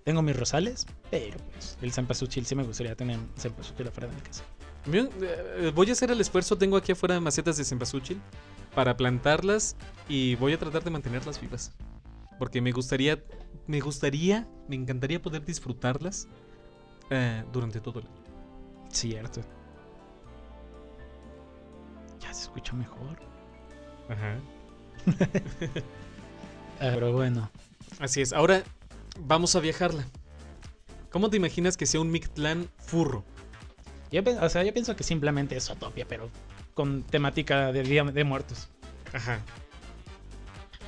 Tengo 0.04 0.22
mis 0.22 0.36
rosales, 0.36 0.86
pero 1.12 1.38
pues 1.52 1.78
el 1.82 1.92
cempasúchil 1.92 2.46
sí 2.46 2.56
me 2.56 2.64
gustaría 2.64 2.96
tener 2.96 3.18
un 3.20 3.30
cempasúchil 3.38 3.88
afuera 3.88 4.08
de 4.10 4.16
mi 4.16 4.22
casa. 4.22 4.44
Eh, 4.92 5.72
voy 5.74 5.90
a 5.90 5.94
hacer 5.94 6.12
el 6.12 6.22
esfuerzo. 6.22 6.58
Tengo 6.58 6.78
aquí 6.78 6.92
afuera 6.92 7.20
macetas 7.20 7.58
de 7.58 7.64
cempasúchil 7.64 8.22
para 8.74 8.96
plantarlas 8.98 9.76
y 10.08 10.36
voy 10.36 10.54
a 10.54 10.60
tratar 10.60 10.84
de 10.84 10.92
mantenerlas 10.92 11.40
vivas. 11.40 11.72
Porque 12.38 12.62
me 12.62 12.72
gustaría, 12.72 13.24
me 13.68 13.80
gustaría, 13.80 14.48
me 14.68 14.76
encantaría 14.76 15.22
poder 15.22 15.46
disfrutarlas 15.46 16.28
eh, 17.10 17.44
durante 17.52 17.80
todo 17.80 18.00
el 18.00 18.08
año. 18.08 18.24
Cierto. 18.92 19.42
Ya 22.20 22.34
se 22.34 22.44
escucha 22.44 22.74
mejor. 22.74 23.20
Ajá. 24.10 24.40
Ah, 26.78 26.92
Pero 26.94 27.14
bueno, 27.14 27.50
Así 28.00 28.22
es. 28.22 28.34
Ahora 28.34 28.64
vamos 29.20 29.56
a 29.56 29.60
viajarla. 29.60 30.06
¿Cómo 31.10 31.30
te 31.30 31.38
imaginas 31.38 31.78
que 31.78 31.86
sea 31.86 32.02
un 32.02 32.12
Mictlán 32.12 32.70
furro? 32.78 33.24
Yo, 34.12 34.22
o 34.42 34.50
sea, 34.50 34.64
yo 34.64 34.74
pienso 34.74 34.96
que 34.96 35.04
simplemente 35.04 35.56
es 35.56 35.70
Utopia, 35.70 36.06
pero 36.08 36.30
con 36.74 37.04
temática 37.04 37.72
de 37.72 37.84
Día 37.84 38.04
de 38.04 38.24
Muertos. 38.24 38.70
Ajá. 39.14 39.40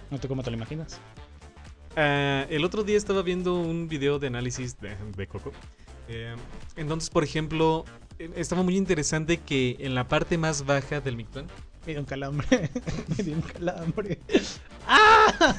¿No 0.10 0.20
tú 0.20 0.28
cómo 0.28 0.44
te 0.44 0.52
lo 0.52 0.58
imaginas? 0.58 1.00
Ah, 1.96 2.46
el 2.50 2.64
otro 2.64 2.84
día 2.84 2.98
estaba 2.98 3.22
viendo 3.22 3.56
un 3.56 3.88
video 3.88 4.20
de 4.20 4.28
análisis 4.28 4.80
de, 4.80 4.96
de 5.16 5.28
Coco. 5.28 5.52
Eh, 6.08 6.36
entonces, 6.76 7.10
por 7.10 7.24
ejemplo, 7.24 7.86
eh, 8.20 8.30
estaba 8.36 8.64
muy 8.64 8.78
interesante 8.78 9.38
que 9.38 9.78
en 9.80 9.96
la 9.96 10.08
parte 10.08 10.38
más 10.38 10.66
baja 10.66 11.02
del 11.02 11.18
Mictlán 11.18 11.48
Me 11.86 11.94
dio 11.94 12.00
un 12.00 12.06
calambre. 12.06 12.70
Me 13.18 13.24
dio 13.24 13.36
un 13.36 13.42
calambre. 13.42 14.20
¡Ah! 14.88 15.56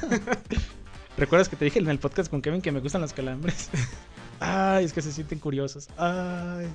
¿Recuerdas 1.17 1.49
que 1.49 1.57
te 1.57 1.65
dije 1.65 1.81
en 1.81 1.89
el 1.89 1.99
podcast 1.99 2.31
con 2.31 2.41
Kevin 2.41 2.63
que 2.63 2.71
me 2.71 2.79
gustan 2.79 3.01
los 3.01 3.13
calambres? 3.13 3.71
Ay, 4.41 4.85
es 4.85 4.93
que 4.93 5.03
se 5.03 5.11
sienten 5.11 5.41
curiosos. 5.41 5.89
Ay. 5.97 6.69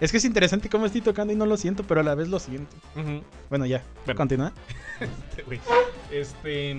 Es 0.00 0.10
que 0.10 0.16
es 0.16 0.24
interesante 0.24 0.70
cómo 0.70 0.86
estoy 0.86 1.02
tocando 1.02 1.32
y 1.32 1.36
no 1.36 1.44
lo 1.44 1.56
siento, 1.58 1.84
pero 1.84 2.00
a 2.00 2.02
la 2.02 2.14
vez 2.14 2.28
lo 2.28 2.38
siento. 2.38 2.74
Bueno, 3.50 3.66
ya. 3.66 3.84
Bueno. 4.06 4.18
Continúa. 4.18 4.52
Güey. 5.46 5.60
Este. 6.10 6.76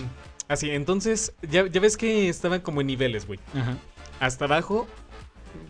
Así, 0.48 0.70
entonces, 0.72 1.34
ya, 1.42 1.68
ya 1.68 1.80
ves 1.80 1.98
que 1.98 2.30
estaban 2.30 2.62
como 2.62 2.82
en 2.82 2.88
niveles, 2.88 3.26
güey. 3.26 3.40
Ajá. 3.56 3.78
Hasta 4.20 4.46
abajo, 4.46 4.88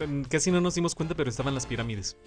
mm, 0.05 0.23
casi 0.23 0.49
no 0.49 0.59
nos 0.59 0.75
dimos 0.75 0.95
cuenta, 0.95 1.13
pero 1.13 1.29
estaban 1.29 1.53
las 1.53 1.65
pirámides. 1.65 2.17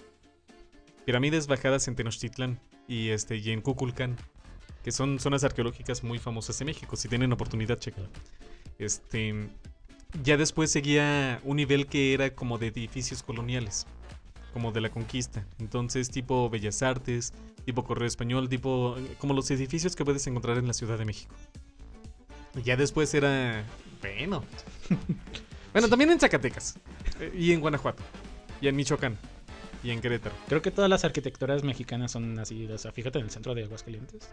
Pirámides 1.05 1.47
bajadas 1.47 1.87
en 1.87 1.95
Tenochtitlán 1.95 2.59
y, 2.87 3.09
este, 3.09 3.37
y 3.37 3.51
en 3.51 3.61
Kukulcán, 3.61 4.15
que 4.83 4.91
son 4.91 5.19
zonas 5.19 5.43
arqueológicas 5.43 6.03
muy 6.03 6.17
famosas 6.17 6.57
de 6.59 6.65
México. 6.65 6.95
Si 6.95 7.09
tienen 7.09 7.33
oportunidad, 7.33 7.77
chécala. 7.77 8.09
Este. 8.79 9.49
Ya 10.23 10.37
después 10.37 10.71
seguía 10.71 11.41
un 11.43 11.57
nivel 11.57 11.87
que 11.87 12.13
era 12.13 12.33
como 12.33 12.57
de 12.57 12.67
edificios 12.67 13.21
coloniales, 13.21 13.85
como 14.55 14.71
de 14.71 14.79
la 14.79 14.89
conquista. 14.89 15.45
Entonces, 15.59 16.09
tipo 16.09 16.49
Bellas 16.49 16.81
Artes, 16.81 17.33
tipo 17.65 17.83
Correo 17.83 18.07
Español, 18.07 18.47
tipo. 18.47 18.95
como 19.17 19.33
los 19.33 19.51
edificios 19.51 19.97
que 19.97 20.05
puedes 20.05 20.25
encontrar 20.27 20.57
en 20.57 20.65
la 20.65 20.71
Ciudad 20.71 20.97
de 20.97 21.03
México. 21.03 21.35
Y 22.55 22.61
ya 22.61 22.77
después 22.77 23.13
era. 23.13 23.65
Bueno. 24.01 24.45
bueno, 25.73 25.89
también 25.89 26.09
en 26.11 26.21
Zacatecas. 26.21 26.79
eh, 27.19 27.33
Y 27.37 27.51
en 27.51 27.59
Guanajuato. 27.59 28.01
Y 28.61 28.69
en 28.69 28.77
Michoacán. 28.77 29.17
Y 29.83 29.91
en 29.91 29.99
Querétaro. 29.99 30.33
Creo 30.47 30.61
que 30.61 30.71
todas 30.71 30.89
las 30.89 31.03
arquitecturas 31.03 31.65
mexicanas 31.65 32.13
son 32.13 32.39
así. 32.39 32.65
O 32.67 32.77
sea, 32.77 32.93
fíjate 32.93 33.19
en 33.19 33.25
el 33.25 33.31
centro 33.31 33.53
de 33.55 33.65
Aguascalientes. 33.65 34.29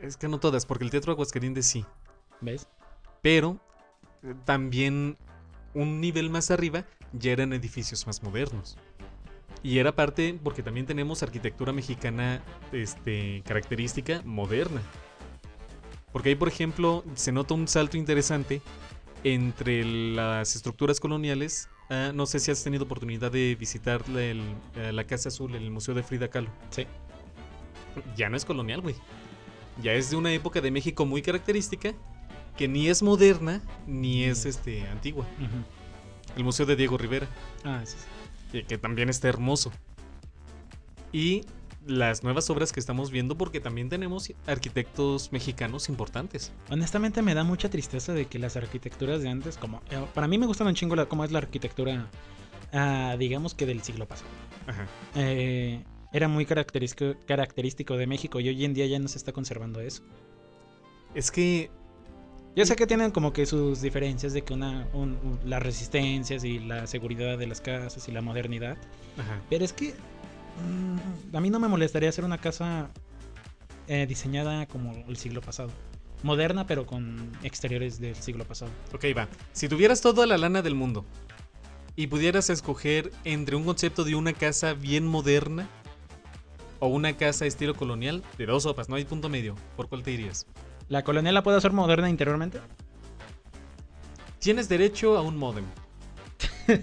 Es 0.00 0.16
que 0.16 0.28
no 0.28 0.40
todas, 0.40 0.64
porque 0.64 0.84
el 0.84 0.90
Teatro 0.90 1.12
Aguascalientes 1.12 1.66
sí. 1.66 1.84
¿Ves? 2.40 2.68
Pero 3.20 3.60
eh, 4.22 4.32
también 4.46 5.18
un 5.74 6.00
nivel 6.00 6.30
más 6.30 6.50
arriba 6.50 6.86
ya 7.12 7.32
eran 7.32 7.52
edificios 7.52 8.06
más 8.06 8.22
modernos. 8.22 8.78
Y 9.62 9.78
era 9.78 9.94
parte 9.94 10.38
porque 10.42 10.62
también 10.62 10.86
tenemos 10.86 11.22
arquitectura 11.22 11.72
mexicana 11.72 12.42
este, 12.72 13.42
característica 13.44 14.22
moderna. 14.24 14.80
Porque 16.12 16.30
ahí, 16.30 16.34
por 16.36 16.48
ejemplo, 16.48 17.04
se 17.14 17.32
nota 17.32 17.54
un 17.54 17.68
salto 17.68 17.96
interesante 17.96 18.62
entre 19.24 19.84
las 19.84 20.54
estructuras 20.56 21.00
coloniales. 21.00 21.68
Ah, 21.90 22.12
no 22.14 22.24
sé 22.26 22.38
si 22.38 22.50
has 22.50 22.62
tenido 22.62 22.84
oportunidad 22.84 23.32
de 23.32 23.56
visitar 23.58 24.08
la, 24.08 24.22
el- 24.22 24.56
la 24.92 25.04
Casa 25.04 25.28
Azul, 25.28 25.54
el 25.54 25.70
Museo 25.70 25.94
de 25.94 26.02
Frida 26.02 26.28
Kahlo. 26.28 26.50
Sí. 26.70 26.86
Ya 28.16 28.28
no 28.28 28.36
es 28.36 28.44
colonial, 28.44 28.80
güey. 28.80 28.94
Ya 29.82 29.92
es 29.92 30.10
de 30.10 30.16
una 30.16 30.32
época 30.32 30.60
de 30.60 30.70
México 30.70 31.04
muy 31.04 31.20
característica 31.22 31.94
que 32.56 32.68
ni 32.68 32.88
es 32.88 33.02
moderna 33.02 33.62
ni 33.86 34.24
es 34.24 34.44
este 34.46 34.86
antigua. 34.88 35.26
El 36.36 36.44
Museo 36.44 36.66
de 36.66 36.76
Diego 36.76 36.96
Rivera, 36.98 37.28
Ah, 37.64 37.82
sí, 37.84 37.96
sí. 37.98 38.04
Que, 38.50 38.64
que 38.64 38.78
también 38.78 39.08
está 39.08 39.28
hermoso. 39.28 39.72
Y 41.12 41.42
las 41.88 42.22
nuevas 42.22 42.50
obras 42.50 42.72
que 42.72 42.80
estamos 42.80 43.10
viendo 43.10 43.36
porque 43.36 43.60
también 43.60 43.88
tenemos 43.88 44.32
arquitectos 44.46 45.32
mexicanos 45.32 45.88
importantes. 45.88 46.52
Honestamente 46.70 47.22
me 47.22 47.34
da 47.34 47.44
mucha 47.44 47.70
tristeza 47.70 48.12
de 48.12 48.26
que 48.26 48.38
las 48.38 48.56
arquitecturas 48.56 49.22
de 49.22 49.30
antes, 49.30 49.56
como 49.56 49.80
eh, 49.90 50.04
para 50.14 50.28
mí 50.28 50.38
me 50.38 50.46
gustan 50.46 50.66
un 50.66 50.74
chingo 50.74 50.94
la, 50.96 51.06
cómo 51.06 51.24
es 51.24 51.32
la 51.32 51.38
arquitectura, 51.38 52.10
ah, 52.72 53.16
digamos 53.18 53.54
que 53.54 53.66
del 53.66 53.82
siglo 53.82 54.06
pasado. 54.06 54.30
Ajá. 54.66 54.86
Eh, 55.14 55.82
era 56.12 56.28
muy 56.28 56.46
característico, 56.46 57.18
característico 57.26 57.96
de 57.96 58.06
México 58.06 58.40
y 58.40 58.48
hoy 58.48 58.64
en 58.64 58.74
día 58.74 58.86
ya 58.86 58.98
no 58.98 59.08
se 59.08 59.18
está 59.18 59.32
conservando 59.32 59.80
eso. 59.80 60.02
Es 61.14 61.30
que 61.30 61.70
Yo 62.58 62.66
sé 62.66 62.74
que 62.74 62.88
tienen 62.88 63.12
como 63.12 63.32
que 63.32 63.46
sus 63.46 63.80
diferencias 63.82 64.32
de 64.32 64.42
que 64.42 64.52
una, 64.52 64.88
un- 64.92 65.12
un- 65.22 65.38
las 65.44 65.62
resistencias 65.62 66.42
y 66.42 66.58
la 66.58 66.88
seguridad 66.88 67.38
de 67.38 67.46
las 67.46 67.60
casas 67.60 68.08
y 68.08 68.10
la 68.10 68.20
modernidad, 68.20 68.76
ajá, 69.16 69.40
pero 69.48 69.64
es 69.64 69.72
que 69.72 69.94
mm, 71.30 71.36
a 71.36 71.40
mí 71.40 71.50
no 71.50 71.60
me 71.60 71.68
molestaría 71.68 72.08
hacer 72.08 72.24
una 72.24 72.38
casa 72.38 72.90
eh, 73.86 74.06
diseñada 74.08 74.66
como 74.66 74.92
el 75.06 75.16
siglo 75.16 75.40
pasado. 75.40 75.70
Moderna, 76.24 76.66
pero 76.66 76.84
con 76.84 77.30
exteriores 77.44 78.00
del 78.00 78.16
siglo 78.16 78.44
pasado. 78.44 78.72
Ok, 78.92 79.04
va. 79.16 79.28
Si 79.52 79.68
tuvieras 79.68 80.00
toda 80.00 80.26
la 80.26 80.36
lana 80.36 80.60
del 80.60 80.74
mundo 80.74 81.04
y 81.94 82.08
pudieras 82.08 82.50
escoger 82.50 83.12
entre 83.22 83.54
un 83.54 83.62
concepto 83.62 84.02
de 84.02 84.16
una 84.16 84.32
casa 84.32 84.74
bien 84.74 85.06
moderna 85.06 85.68
o 86.80 86.88
una 86.88 87.16
casa 87.16 87.46
estilo 87.46 87.76
colonial, 87.76 88.24
de 88.36 88.46
dos 88.46 88.64
sopas, 88.64 88.88
no 88.88 88.96
hay 88.96 89.04
punto 89.04 89.28
medio, 89.28 89.54
¿por 89.76 89.88
cuál 89.88 90.02
te 90.02 90.10
irías? 90.10 90.44
¿La 90.88 91.02
colonial 91.04 91.34
la 91.34 91.42
puedo 91.42 91.56
hacer 91.58 91.72
moderna 91.72 92.08
interiormente? 92.08 92.60
Tienes 94.38 94.68
derecho 94.68 95.18
a 95.18 95.22
un 95.22 95.36
modem. 95.36 95.64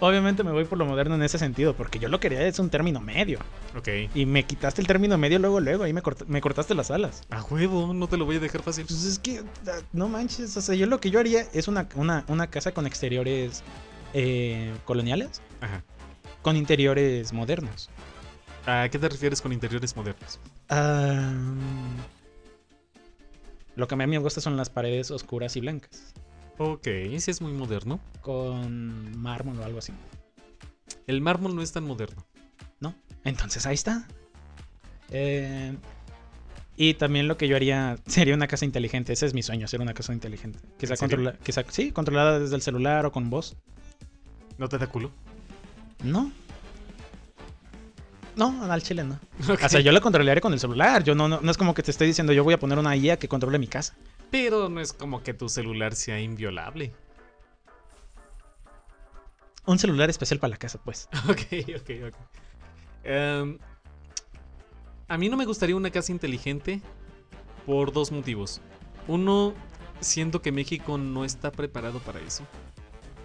Obviamente 0.00 0.42
me 0.44 0.50
voy 0.52 0.64
por 0.64 0.78
lo 0.78 0.86
moderno 0.86 1.14
en 1.14 1.22
ese 1.22 1.38
sentido, 1.38 1.74
porque 1.74 1.98
yo 1.98 2.08
lo 2.08 2.20
quería 2.20 2.42
es 2.46 2.58
un 2.58 2.68
término 2.70 3.00
medio. 3.00 3.38
Ok. 3.76 3.88
Y 4.14 4.26
me 4.26 4.44
quitaste 4.44 4.80
el 4.80 4.86
término 4.86 5.16
medio 5.18 5.38
luego, 5.38 5.60
luego, 5.60 5.84
ahí 5.84 5.92
me, 5.92 6.02
cort- 6.02 6.26
me 6.26 6.40
cortaste 6.40 6.74
las 6.74 6.90
alas. 6.90 7.22
A 7.30 7.42
huevo, 7.42 7.92
no 7.94 8.06
te 8.06 8.16
lo 8.16 8.24
voy 8.24 8.36
a 8.36 8.40
dejar 8.40 8.62
fácil. 8.62 8.86
Pues 8.86 9.04
es 9.04 9.18
que, 9.18 9.42
ah, 9.66 9.80
no 9.92 10.08
manches, 10.08 10.56
o 10.56 10.60
sea, 10.60 10.74
yo 10.74 10.86
lo 10.86 11.00
que 11.00 11.10
yo 11.10 11.20
haría 11.20 11.46
es 11.52 11.68
una, 11.68 11.88
una, 11.96 12.24
una 12.28 12.48
casa 12.48 12.72
con 12.72 12.86
exteriores 12.86 13.62
eh, 14.14 14.72
coloniales, 14.84 15.40
Ajá. 15.60 15.82
con 16.42 16.56
interiores 16.56 17.32
modernos. 17.32 17.88
¿A 18.66 18.88
qué 18.88 18.98
te 18.98 19.08
refieres 19.08 19.40
con 19.42 19.52
interiores 19.52 19.94
modernos? 19.96 20.38
Ah, 20.70 21.32
lo 23.76 23.86
que 23.88 23.94
a 23.94 23.98
mí 23.98 24.06
me 24.06 24.18
gusta 24.18 24.40
son 24.40 24.56
las 24.56 24.70
paredes 24.70 25.10
oscuras 25.10 25.56
y 25.56 25.60
blancas, 25.60 26.14
Ok, 26.58 26.84
sí 27.18 27.30
es 27.30 27.40
muy 27.40 27.52
moderno. 27.52 28.00
con 28.20 29.16
mármol 29.18 29.58
o 29.58 29.64
algo 29.64 29.78
así. 29.78 29.92
El 31.06 31.20
mármol 31.20 31.54
no 31.56 31.62
es 31.62 31.72
tan 31.72 31.84
moderno. 31.84 32.24
¿no? 32.80 32.94
Entonces 33.24 33.66
ahí 33.66 33.74
está. 33.74 34.06
Eh, 35.10 35.76
y 36.76 36.94
también 36.94 37.28
lo 37.28 37.36
que 37.36 37.48
yo 37.48 37.56
haría 37.56 37.98
sería 38.06 38.34
una 38.34 38.46
casa 38.46 38.64
inteligente. 38.64 39.12
Ese 39.12 39.26
es 39.26 39.34
mi 39.34 39.42
sueño, 39.42 39.64
hacer 39.64 39.80
una 39.80 39.94
casa 39.94 40.12
inteligente. 40.12 40.58
Que 40.78 40.86
sea, 40.86 40.96
controla- 40.96 41.36
que 41.38 41.52
sea 41.52 41.64
sí, 41.68 41.90
controlada 41.92 42.38
desde 42.38 42.54
el 42.56 42.62
celular 42.62 43.04
o 43.06 43.12
con 43.12 43.28
voz. 43.30 43.56
¿No 44.56 44.68
te 44.68 44.78
da 44.78 44.86
culo? 44.86 45.10
No. 46.02 46.30
No, 48.36 48.70
al 48.70 48.82
chile 48.82 49.04
no. 49.04 49.18
O 49.64 49.68
sea, 49.68 49.80
yo 49.80 49.92
la 49.92 50.00
controlaré 50.00 50.40
con 50.40 50.52
el 50.52 50.60
celular. 50.60 51.04
Yo 51.04 51.14
no, 51.14 51.28
no, 51.28 51.40
no 51.40 51.50
es 51.50 51.56
como 51.56 51.74
que 51.74 51.82
te 51.82 51.90
estoy 51.90 52.06
diciendo 52.08 52.32
yo 52.32 52.44
voy 52.44 52.54
a 52.54 52.58
poner 52.58 52.78
una 52.78 52.96
IA 52.96 53.18
que 53.18 53.28
controle 53.28 53.58
mi 53.58 53.68
casa. 53.68 53.94
Pero 54.30 54.68
no 54.68 54.80
es 54.80 54.92
como 54.92 55.22
que 55.22 55.34
tu 55.34 55.48
celular 55.48 55.94
sea 55.94 56.20
inviolable. 56.20 56.92
Un 59.66 59.78
celular 59.78 60.10
especial 60.10 60.40
para 60.40 60.50
la 60.50 60.56
casa, 60.56 60.78
pues. 60.84 61.08
Ok, 61.28 61.40
ok, 61.80 61.90
ok. 62.08 62.14
Em, 63.04 63.58
a 65.08 65.18
mí 65.18 65.28
no 65.28 65.36
me 65.36 65.44
gustaría 65.44 65.76
una 65.76 65.90
casa 65.90 66.12
inteligente 66.12 66.80
por 67.66 67.92
dos 67.92 68.10
motivos. 68.12 68.60
Uno, 69.06 69.54
siento 70.00 70.42
que 70.42 70.52
México 70.52 70.98
no 70.98 71.24
está 71.24 71.50
preparado 71.50 71.98
para 72.00 72.20
eso. 72.20 72.44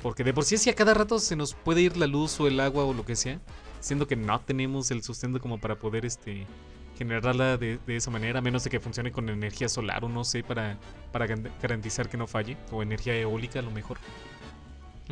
Porque 0.01 0.23
de 0.23 0.33
por 0.33 0.45
sí 0.45 0.57
si 0.57 0.69
a 0.69 0.75
cada 0.75 0.93
rato 0.93 1.19
se 1.19 1.35
nos 1.35 1.53
puede 1.53 1.81
ir 1.81 1.97
la 1.97 2.07
luz 2.07 2.39
o 2.39 2.47
el 2.47 2.59
agua 2.59 2.85
o 2.85 2.93
lo 2.93 3.05
que 3.05 3.15
sea, 3.15 3.41
siendo 3.79 4.07
que 4.07 4.15
no 4.15 4.39
tenemos 4.41 4.91
el 4.91 5.03
sustento 5.03 5.39
como 5.39 5.59
para 5.59 5.75
poder 5.75 6.05
este 6.05 6.45
generarla 6.99 7.55
de, 7.57 7.79
de 7.87 7.95
esa 7.95 8.11
manera, 8.11 8.39
a 8.39 8.41
menos 8.41 8.65
de 8.65 8.69
que 8.69 8.81
funcione 8.81 9.09
con 9.13 9.29
energía 9.29 9.69
solar 9.69 10.03
o 10.03 10.09
no 10.09 10.25
sé, 10.25 10.43
para, 10.43 10.77
para 11.13 11.27
garantizar 11.27 12.09
que 12.09 12.17
no 12.17 12.27
falle, 12.27 12.57
o 12.71 12.83
energía 12.83 13.15
eólica 13.15 13.59
a 13.59 13.61
lo 13.61 13.71
mejor. 13.71 13.97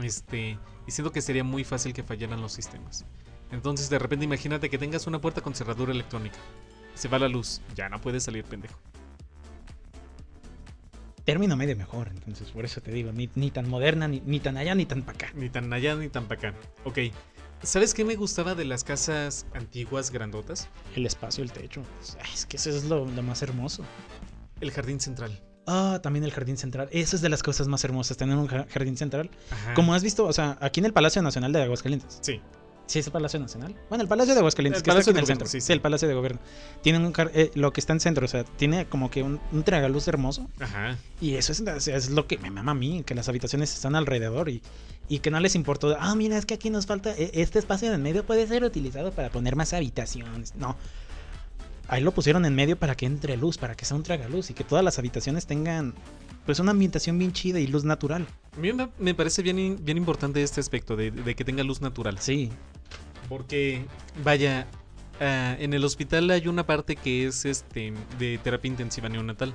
Este, 0.04 0.60
y 0.86 0.92
siento 0.92 1.14
que 1.14 1.22
sería 1.22 1.46
muy 1.46 1.64
fácil 1.64 1.94
que 1.94 2.04
fallaran 2.04 2.42
los 2.42 2.52
sistemas. 2.52 3.06
Entonces, 3.52 3.90
de 3.90 4.00
repente, 4.00 4.26
imagínate 4.26 4.70
que 4.70 4.78
tengas 4.78 5.08
una 5.08 5.22
puerta 5.22 5.40
con 5.40 5.56
cerradura 5.56 5.94
electrónica. 5.94 6.38
Se 6.94 7.08
va 7.08 7.20
la 7.20 7.30
luz, 7.30 7.62
ya 7.74 7.88
no 7.88 8.02
puedes 8.02 8.24
salir, 8.24 8.44
pendejo. 8.44 8.78
Término 11.24 11.56
medio 11.56 11.76
mejor, 11.78 12.10
entonces 12.10 12.52
por 12.52 12.66
eso 12.66 12.82
te 12.82 12.92
digo, 12.92 13.14
ni, 13.14 13.30
ni 13.36 13.50
tan 13.50 13.70
moderna, 13.70 14.10
ni, 14.10 14.22
ni 14.26 14.42
tan 14.42 14.58
allá, 14.58 14.76
ni 14.76 14.86
tan 14.86 15.04
para 15.04 15.16
acá. 15.16 15.32
Ni 15.36 15.50
tan 15.50 15.72
allá 15.72 15.96
ni 15.96 16.10
tan 16.10 16.26
para 16.26 16.50
acá. 16.50 16.60
Ok. 16.84 17.00
¿Sabes 17.64 17.94
qué 17.94 18.06
me 18.06 18.16
gustaba 18.16 18.56
de 18.56 18.66
las 18.66 18.84
casas 18.84 19.46
antiguas 19.54 20.12
grandotas? 20.12 20.70
El 20.96 21.06
espacio, 21.06 21.44
el 21.44 21.52
techo. 21.52 21.82
Es 22.34 22.46
que 22.46 22.58
eso 22.58 22.70
es 22.70 22.84
lo, 22.86 23.06
lo 23.06 23.24
más 23.24 23.42
hermoso. 23.42 23.84
El 24.62 24.72
jardín 24.72 25.00
central. 25.00 25.42
Ah, 25.66 26.00
también 26.02 26.24
el 26.24 26.32
jardín 26.32 26.58
central. 26.58 26.88
Eso 26.92 27.16
es 27.16 27.22
de 27.22 27.30
las 27.30 27.44
cosas 27.44 27.68
más 27.68 27.84
hermosas, 27.84 28.16
tener 28.16 28.38
un 28.38 28.48
ja- 28.48 28.66
jardín 28.70 28.96
central. 28.96 29.30
Ajá. 29.52 29.74
Como 29.74 29.94
has 29.94 30.04
visto, 30.04 30.26
o 30.26 30.32
sea, 30.34 30.58
aquí 30.62 30.80
en 30.80 30.86
el 30.86 30.94
Palacio 30.94 31.22
Nacional 31.22 31.52
de 31.52 31.64
Aguascalientes. 31.64 32.20
Sí. 32.22 32.40
Sí, 32.88 33.00
es 33.00 33.06
el 33.08 33.12
Palacio 33.12 33.40
Nacional. 33.40 33.76
Bueno, 33.90 34.02
el 34.02 34.08
Palacio 34.08 34.34
de 34.34 34.40
Aguascalientes, 34.40 34.80
El 34.80 34.84
que 34.84 34.90
está 34.90 34.96
Palacio 34.96 35.12
aquí 35.12 35.18
en 35.18 35.20
el 35.20 35.24
Gobierno, 35.26 35.40
centro. 35.46 35.52
sí, 35.52 35.62
Sí, 35.62 35.68
sí. 35.68 35.74
el 35.74 35.82
Palacio 35.82 36.08
de 36.08 36.14
Gobierno. 36.14 36.40
Tiene 36.82 37.00
un 37.06 37.12
jar- 37.14 37.32
eh, 37.34 37.52
lo 37.54 37.74
que 37.74 37.82
está 37.82 37.92
en 37.94 38.00
centro, 38.00 38.24
o 38.26 38.28
sea, 38.28 38.44
tiene 38.46 38.86
como 38.86 39.12
que 39.12 39.24
un, 39.24 39.40
un 39.52 39.64
tragaluz 39.64 40.08
hermoso. 40.08 40.48
Ajá. 40.60 40.98
Y 41.22 41.36
eso 41.36 41.52
es, 41.52 41.60
o 41.62 41.80
sea, 41.82 41.96
es 41.98 42.10
lo 42.10 42.28
que 42.28 42.38
me 42.38 42.50
mama 42.50 42.72
a 42.72 42.76
mí, 42.76 43.04
que 43.06 43.14
las 43.14 43.28
habitaciones 43.30 43.74
están 43.74 43.96
alrededor 43.96 44.48
y, 44.50 44.62
y 45.10 45.20
que 45.20 45.30
no 45.32 45.40
les 45.42 45.54
importó. 45.56 45.96
Ah, 46.00 46.16
mira, 46.16 46.38
es 46.38 46.46
que 46.46 46.54
aquí 46.54 46.70
nos 46.70 46.86
falta, 46.86 47.12
e- 47.16 47.32
este 47.34 47.60
espacio 47.60 47.90
en 47.90 47.94
el 47.94 48.00
medio 48.02 48.26
puede 48.26 48.48
ser 48.48 48.64
utilizado 48.64 49.12
para 49.12 49.30
poner 49.30 49.56
más 49.58 49.74
habitaciones. 49.74 50.56
No. 50.56 50.78
Ahí 51.90 52.02
lo 52.04 52.12
pusieron 52.14 52.46
en 52.46 52.54
medio 52.54 52.78
para 52.78 52.96
que 52.96 53.06
entre 53.06 53.38
luz, 53.38 53.58
para 53.58 53.76
que 53.76 53.86
sea 53.86 53.96
un 53.96 54.04
tragaluz 54.04 54.50
y 54.50 54.54
que 54.54 54.64
todas 54.66 54.84
las 54.84 55.00
habitaciones 55.00 55.46
tengan 55.46 55.94
pues 56.46 56.60
una 56.60 56.72
ambientación 56.72 57.18
bien 57.20 57.32
chida 57.34 57.60
y 57.60 57.68
luz 57.68 57.84
natural. 57.84 58.26
A 58.56 58.60
mí 58.60 58.72
me- 59.00 59.14
parece 59.14 59.42
bien, 59.42 59.78
bien 59.82 59.98
importante 59.98 60.42
este 60.44 60.60
aspecto 60.62 60.96
de, 60.96 61.12
de 61.12 61.36
que 61.36 61.44
tenga 61.46 61.64
luz 61.64 61.82
natural. 61.82 62.18
Sí. 62.20 62.52
Porque, 63.30 63.86
vaya, 64.24 64.68
ah, 65.20 65.56
en 65.60 65.74
el 65.74 65.84
hospital 65.84 66.30
hay 66.30 66.48
una 66.48 66.66
parte 66.66 66.96
que 66.96 67.28
es 67.28 67.46
este 67.46 67.94
de 68.18 68.38
terapia 68.38 68.70
intensiva 68.70 69.10
neonatal. 69.10 69.54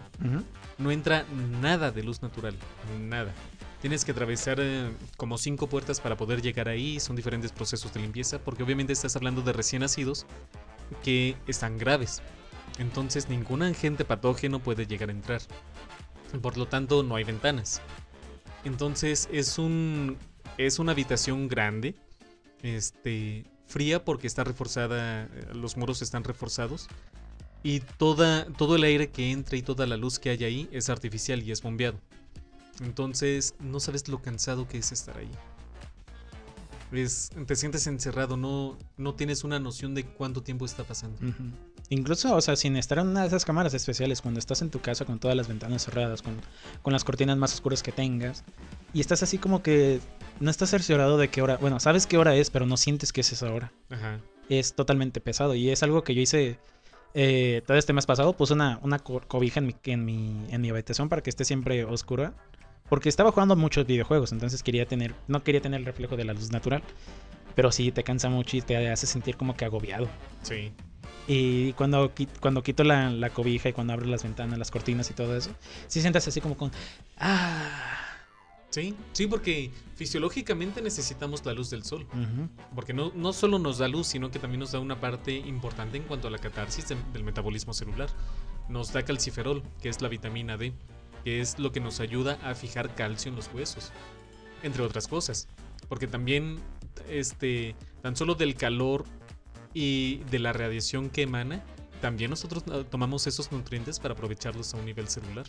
No 0.78 0.90
entra 0.90 1.24
nada 1.60 1.90
de 1.90 2.02
luz 2.02 2.22
natural, 2.22 2.56
nada. 3.00 3.32
Tienes 3.80 4.04
que 4.04 4.12
atravesar 4.12 4.58
eh, 4.60 4.90
como 5.16 5.38
cinco 5.38 5.66
puertas 5.66 6.00
para 6.00 6.16
poder 6.16 6.40
llegar 6.40 6.68
ahí. 6.68 7.00
Son 7.00 7.16
diferentes 7.16 7.50
procesos 7.50 7.92
de 7.92 8.00
limpieza, 8.00 8.38
porque 8.38 8.62
obviamente 8.62 8.92
estás 8.92 9.16
hablando 9.16 9.42
de 9.42 9.52
recién 9.52 9.80
nacidos 9.80 10.24
que 11.02 11.36
están 11.46 11.78
graves. 11.78 12.22
Entonces 12.78 13.28
ningún 13.28 13.62
agente 13.62 14.04
patógeno 14.04 14.60
puede 14.60 14.86
llegar 14.86 15.08
a 15.08 15.12
entrar. 15.12 15.40
Por 16.40 16.56
lo 16.56 16.66
tanto, 16.66 17.02
no 17.02 17.16
hay 17.16 17.24
ventanas. 17.24 17.82
Entonces 18.64 19.28
es 19.32 19.58
un 19.58 20.16
es 20.58 20.78
una 20.78 20.92
habitación 20.92 21.48
grande, 21.48 21.94
este 22.62 23.44
fría 23.72 24.04
porque 24.04 24.26
está 24.26 24.44
reforzada, 24.44 25.24
eh, 25.24 25.28
los 25.54 25.76
muros 25.76 26.02
están 26.02 26.24
reforzados 26.24 26.88
Y 27.62 27.80
toda, 27.98 28.46
todo 28.58 28.76
el 28.76 28.84
aire 28.84 29.10
que 29.10 29.30
entra 29.30 29.56
y 29.56 29.62
toda 29.62 29.86
la 29.86 29.96
luz 29.96 30.18
que 30.18 30.30
hay 30.30 30.44
ahí 30.44 30.68
es 30.72 30.90
artificial 30.90 31.42
y 31.42 31.52
es 31.52 31.62
bombeado. 31.62 31.98
Entonces 32.80 33.54
no 33.60 33.78
sabes 33.80 34.08
lo 34.08 34.20
cansado 34.20 34.66
que 34.68 34.78
es 34.78 34.92
estar 34.92 35.16
ahí. 35.16 35.30
Es, 36.92 37.30
te 37.46 37.56
sientes 37.56 37.86
encerrado, 37.86 38.36
no, 38.36 38.76
no 38.96 39.14
tienes 39.14 39.44
una 39.44 39.58
noción 39.58 39.94
de 39.94 40.04
cuánto 40.04 40.42
tiempo 40.42 40.66
está 40.66 40.84
pasando. 40.84 41.18
Incluso, 41.88 42.34
o 42.34 42.40
sea, 42.40 42.54
sin 42.56 42.76
estar 42.76 42.98
en 42.98 43.08
una 43.08 43.22
de 43.22 43.28
esas 43.28 43.44
cámaras 43.44 43.72
especiales, 43.74 44.20
cuando 44.20 44.38
estás 44.38 44.60
en 44.62 44.70
tu 44.70 44.80
casa 44.80 45.04
con 45.04 45.18
todas 45.18 45.36
las 45.36 45.48
ventanas 45.48 45.84
cerradas, 45.84 46.22
con, 46.22 46.36
con 46.82 46.92
las 46.92 47.04
cortinas 47.04 47.36
más 47.38 47.54
oscuras 47.54 47.82
que 47.82 47.92
tengas, 47.92 48.44
y 48.92 49.00
estás 49.00 49.22
así 49.22 49.38
como 49.38 49.62
que 49.62 50.00
no 50.40 50.50
estás 50.50 50.70
cerciorado 50.70 51.16
de 51.18 51.28
qué 51.28 51.40
hora, 51.42 51.56
bueno, 51.56 51.80
sabes 51.80 52.06
qué 52.06 52.18
hora 52.18 52.34
es, 52.34 52.50
pero 52.50 52.66
no 52.66 52.76
sientes 52.76 53.12
que 53.12 53.22
es 53.22 53.32
esa 53.32 53.52
hora. 53.52 53.72
Ajá. 53.90 54.20
Es 54.48 54.74
totalmente 54.74 55.20
pesado 55.20 55.54
y 55.54 55.70
es 55.70 55.82
algo 55.82 56.04
que 56.04 56.14
yo 56.14 56.20
hice 56.20 56.58
eh, 57.14 57.62
todo 57.66 57.76
este 57.78 57.92
mes 57.92 58.06
pasado, 58.06 58.34
puse 58.36 58.52
una, 58.54 58.78
una 58.82 58.98
co- 58.98 59.22
cobija 59.26 59.60
en 59.60 59.66
mi, 59.66 59.74
en, 59.84 60.04
mi, 60.04 60.46
en 60.50 60.60
mi 60.60 60.70
habitación 60.70 61.08
para 61.08 61.22
que 61.22 61.30
esté 61.30 61.44
siempre 61.44 61.84
oscura. 61.84 62.34
Porque 62.88 63.08
estaba 63.08 63.32
jugando 63.32 63.56
muchos 63.56 63.86
videojuegos, 63.86 64.32
entonces 64.32 64.62
quería 64.62 64.86
tener, 64.86 65.14
no 65.28 65.42
quería 65.42 65.60
tener 65.62 65.80
el 65.80 65.86
reflejo 65.86 66.16
de 66.16 66.24
la 66.24 66.34
luz 66.34 66.50
natural. 66.52 66.82
Pero 67.54 67.70
sí, 67.72 67.92
te 67.92 68.02
cansa 68.02 68.28
mucho 68.30 68.56
y 68.56 68.62
te 68.62 68.90
hace 68.90 69.06
sentir 69.06 69.36
como 69.36 69.56
que 69.56 69.64
agobiado. 69.64 70.08
Sí. 70.42 70.72
Y 71.28 71.72
cuando, 71.74 72.10
cuando 72.40 72.62
quito 72.62 72.82
la, 72.82 73.10
la 73.10 73.30
cobija 73.30 73.68
y 73.68 73.72
cuando 73.72 73.92
abro 73.92 74.06
las 74.06 74.22
ventanas, 74.22 74.58
las 74.58 74.70
cortinas 74.70 75.10
y 75.10 75.14
todo 75.14 75.36
eso, 75.36 75.50
sí 75.86 76.00
sientas 76.00 76.26
así 76.26 76.40
como 76.40 76.56
con... 76.56 76.70
Ah. 77.18 77.98
Sí, 78.70 78.94
sí, 79.12 79.26
porque 79.26 79.70
fisiológicamente 79.96 80.80
necesitamos 80.80 81.44
la 81.44 81.52
luz 81.52 81.68
del 81.68 81.84
sol. 81.84 82.06
Porque 82.74 82.94
no, 82.94 83.12
no 83.14 83.34
solo 83.34 83.58
nos 83.58 83.76
da 83.76 83.86
luz, 83.86 84.06
sino 84.06 84.30
que 84.30 84.38
también 84.38 84.60
nos 84.60 84.72
da 84.72 84.80
una 84.80 84.98
parte 84.98 85.32
importante 85.36 85.98
en 85.98 86.04
cuanto 86.04 86.28
a 86.28 86.30
la 86.30 86.38
catarsis 86.38 86.88
de- 86.88 86.96
del 87.12 87.22
metabolismo 87.22 87.74
celular. 87.74 88.08
Nos 88.70 88.90
da 88.94 89.04
calciferol, 89.04 89.62
que 89.82 89.90
es 89.90 90.00
la 90.00 90.08
vitamina 90.08 90.56
D, 90.56 90.72
que 91.24 91.40
es 91.40 91.58
lo 91.58 91.72
que 91.72 91.80
nos 91.80 92.00
ayuda 92.00 92.38
a 92.42 92.54
fijar 92.54 92.94
calcio 92.94 93.30
en 93.30 93.36
los 93.36 93.50
huesos, 93.52 93.92
entre 94.62 94.82
otras 94.82 95.08
cosas. 95.08 95.48
Porque 95.88 96.06
también, 96.06 96.58
este, 97.08 97.74
tan 98.02 98.16
solo 98.16 98.34
del 98.34 98.54
calor 98.54 99.04
y 99.74 100.18
de 100.30 100.38
la 100.38 100.52
radiación 100.52 101.10
que 101.10 101.22
emana, 101.22 101.62
también 102.00 102.30
nosotros 102.30 102.64
ah, 102.72 102.82
tomamos 102.88 103.26
esos 103.26 103.52
nutrientes 103.52 104.00
para 104.00 104.14
aprovecharlos 104.14 104.74
a 104.74 104.76
un 104.78 104.84
nivel 104.86 105.08
celular. 105.08 105.46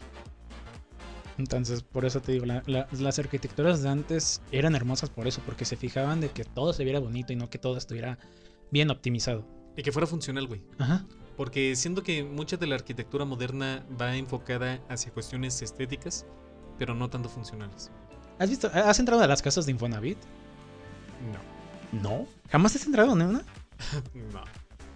Entonces, 1.38 1.82
por 1.82 2.06
eso 2.06 2.22
te 2.22 2.32
digo, 2.34 2.46
la- 2.46 2.62
la- 2.68 2.88
las 2.92 3.18
arquitecturas 3.18 3.82
de 3.82 3.90
antes 3.90 4.42
eran 4.52 4.76
hermosas 4.76 5.10
por 5.10 5.28
eso, 5.28 5.42
porque 5.46 5.66
se 5.66 5.76
fijaban 5.76 6.22
de 6.22 6.30
que 6.30 6.44
todo 6.44 6.74
se 6.74 6.84
viera 6.84 7.00
bonito 7.00 7.34
y 7.34 7.36
no 7.36 7.50
que 7.50 7.58
todo 7.58 7.78
estuviera 7.78 8.20
bien 8.70 8.92
optimizado. 8.92 9.48
Y 9.76 9.82
que 9.82 9.92
fuera 9.92 10.06
funcional, 10.06 10.46
güey. 10.46 10.62
Ajá. 10.78 11.06
Porque 11.36 11.76
siento 11.76 12.04
que 12.04 12.24
mucha 12.24 12.58
de 12.58 12.68
la 12.68 12.76
arquitectura 12.76 13.26
moderna 13.26 13.84
va 14.00 14.16
enfocada 14.16 14.80
hacia 14.90 15.12
cuestiones 15.12 15.62
estéticas, 15.62 16.26
pero 16.78 16.94
no 16.94 17.10
tanto 17.10 17.30
funcionales. 17.30 17.92
¿Has 18.40 18.50
visto? 18.50 18.70
¿Has 18.74 19.00
entrado 19.00 19.22
a 19.24 19.28
las 19.28 19.42
casas 19.42 19.66
de 19.66 19.72
Infonavit? 19.72 20.18
No. 21.32 22.02
No. 22.02 22.28
¿Jamás 22.50 22.76
has 22.76 22.86
entrado 22.86 23.14
en 23.14 23.22
una? 23.22 23.44
No. 24.32 24.44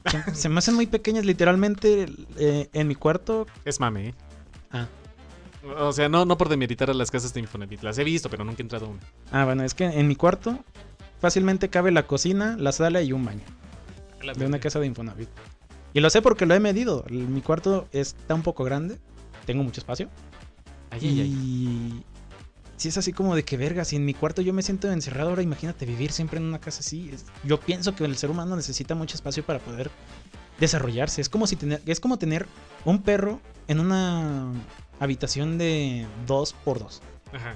Se, 0.08 0.36
se 0.36 0.50
me 0.50 0.60
hacen 0.60 0.76
muy 0.76 0.88
pequeñas, 0.88 1.26
literalmente 1.26 2.06
eh, 2.38 2.70
en 2.72 2.88
mi 2.88 2.96
cuarto. 2.96 3.46
Es 3.66 3.82
mame, 3.82 4.10
¿eh? 4.10 4.14
Ah. 4.72 4.88
O 5.80 5.92
sea, 5.92 6.08
no, 6.08 6.24
no 6.24 6.38
por 6.38 6.48
demeritar 6.48 6.90
a 6.90 6.94
las 6.94 7.12
casas 7.12 7.34
de 7.34 7.42
Infonavit. 7.42 7.82
Las 7.82 7.98
he 7.98 8.06
visto, 8.06 8.30
pero 8.30 8.46
nunca 8.46 8.62
he 8.62 8.64
entrado 8.64 8.86
a 8.86 8.90
una. 8.90 9.02
Ah, 9.32 9.44
bueno, 9.44 9.64
es 9.64 9.74
que 9.74 9.84
en 9.84 10.08
mi 10.08 10.16
cuarto 10.16 10.64
fácilmente 11.20 11.70
cabe 11.70 11.92
la 11.92 12.08
cocina, 12.08 12.56
la 12.58 12.72
sala 12.72 13.02
y 13.02 13.12
un 13.12 13.26
baño. 13.26 13.44
De 14.38 14.46
una 14.46 14.60
casa 14.60 14.80
de 14.80 14.88
Infonavit. 14.88 15.30
Y 15.98 16.00
lo 16.00 16.12
sé 16.12 16.22
porque 16.22 16.46
lo 16.46 16.54
he 16.54 16.60
medido. 16.60 17.04
Mi 17.10 17.42
cuarto 17.42 17.88
está 17.92 18.36
un 18.36 18.44
poco 18.44 18.64
grande. 18.64 19.00
Tengo 19.48 19.64
mucho 19.64 19.82
espacio. 19.82 20.12
Ay, 20.92 21.00
ay, 21.02 21.22
ay. 21.22 21.28
Y 21.28 22.04
si 22.76 22.90
es 22.90 23.00
así 23.00 23.14
como 23.14 23.36
de 23.36 23.44
que 23.44 23.58
verga, 23.58 23.84
si 23.84 23.96
en 23.96 24.06
mi 24.06 24.14
cuarto 24.14 24.44
yo 24.44 24.54
me 24.54 24.62
siento 24.62 24.92
encerrado 24.92 25.32
ahora, 25.32 25.42
imagínate 25.42 25.88
vivir 25.88 26.12
siempre 26.12 26.38
en 26.38 26.46
una 26.46 26.60
casa 26.60 26.82
así. 26.82 27.10
Yo 27.44 27.60
pienso 27.60 27.96
que 27.96 28.06
el 28.06 28.16
ser 28.16 28.30
humano 28.30 28.56
necesita 28.56 28.94
mucho 28.94 29.16
espacio 29.16 29.44
para 29.44 29.58
poder 29.58 29.90
desarrollarse. 30.60 31.20
Es 31.20 31.30
como 31.30 31.48
si 31.48 31.56
tener, 31.56 31.82
es 31.88 32.00
como 32.00 32.20
tener 32.20 32.46
un 32.86 33.02
perro 33.02 33.42
en 33.68 33.80
una 33.80 34.52
habitación 35.00 35.58
de 35.58 36.06
dos 36.28 36.54
por 36.54 36.78
dos. 36.78 37.02
Ajá. 37.34 37.56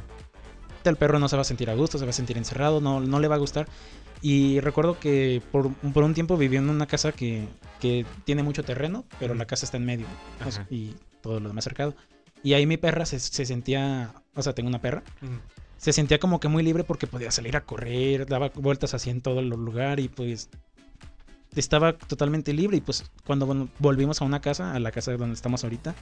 El 0.83 0.95
perro 0.95 1.19
no 1.19 1.29
se 1.29 1.35
va 1.35 1.43
a 1.43 1.45
sentir 1.45 1.69
a 1.69 1.75
gusto, 1.75 1.99
se 1.99 2.05
va 2.05 2.09
a 2.09 2.13
sentir 2.13 2.39
encerrado, 2.39 2.81
no, 2.81 3.01
no 3.01 3.19
le 3.19 3.27
va 3.27 3.35
a 3.35 3.37
gustar. 3.37 3.67
Y 4.21 4.59
recuerdo 4.59 4.99
que 4.99 5.41
por, 5.51 5.73
por 5.73 6.03
un 6.03 6.13
tiempo 6.13 6.37
viví 6.37 6.57
en 6.57 6.69
una 6.69 6.85
casa 6.85 7.11
que, 7.11 7.47
que 7.79 8.05
tiene 8.23 8.43
mucho 8.43 8.63
terreno, 8.63 9.05
pero 9.19 9.33
la 9.33 9.45
casa 9.45 9.65
está 9.65 9.77
en 9.77 9.85
medio 9.85 10.05
Ajá. 10.39 10.67
y 10.69 10.93
todo 11.21 11.39
lo 11.39 11.49
demás 11.49 11.63
cercado. 11.63 11.95
Y 12.43 12.53
ahí 12.53 12.65
mi 12.65 12.77
perra 12.77 13.05
se, 13.05 13.19
se 13.19 13.45
sentía, 13.45 14.13
o 14.35 14.41
sea, 14.43 14.53
tengo 14.53 14.69
una 14.69 14.79
perra, 14.81 15.03
Ujú. 15.21 15.31
se 15.77 15.91
sentía 15.93 16.19
como 16.19 16.39
que 16.39 16.47
muy 16.47 16.61
libre 16.63 16.83
porque 16.83 17.07
podía 17.07 17.31
salir 17.31 17.55
a 17.55 17.61
correr, 17.65 18.27
daba 18.27 18.49
vueltas 18.53 18.93
así 18.93 19.09
en 19.09 19.21
todo 19.21 19.39
el 19.39 19.49
lugar 19.49 19.99
y 19.99 20.07
pues 20.07 20.49
estaba 21.55 21.93
totalmente 21.97 22.53
libre. 22.53 22.77
Y 22.77 22.81
pues 22.81 23.09
cuando 23.25 23.69
volvimos 23.79 24.21
a 24.21 24.25
una 24.25 24.39
casa, 24.41 24.73
a 24.73 24.79
la 24.79 24.91
casa 24.91 25.11
donde 25.17 25.33
estamos 25.33 25.63
ahorita, 25.63 25.95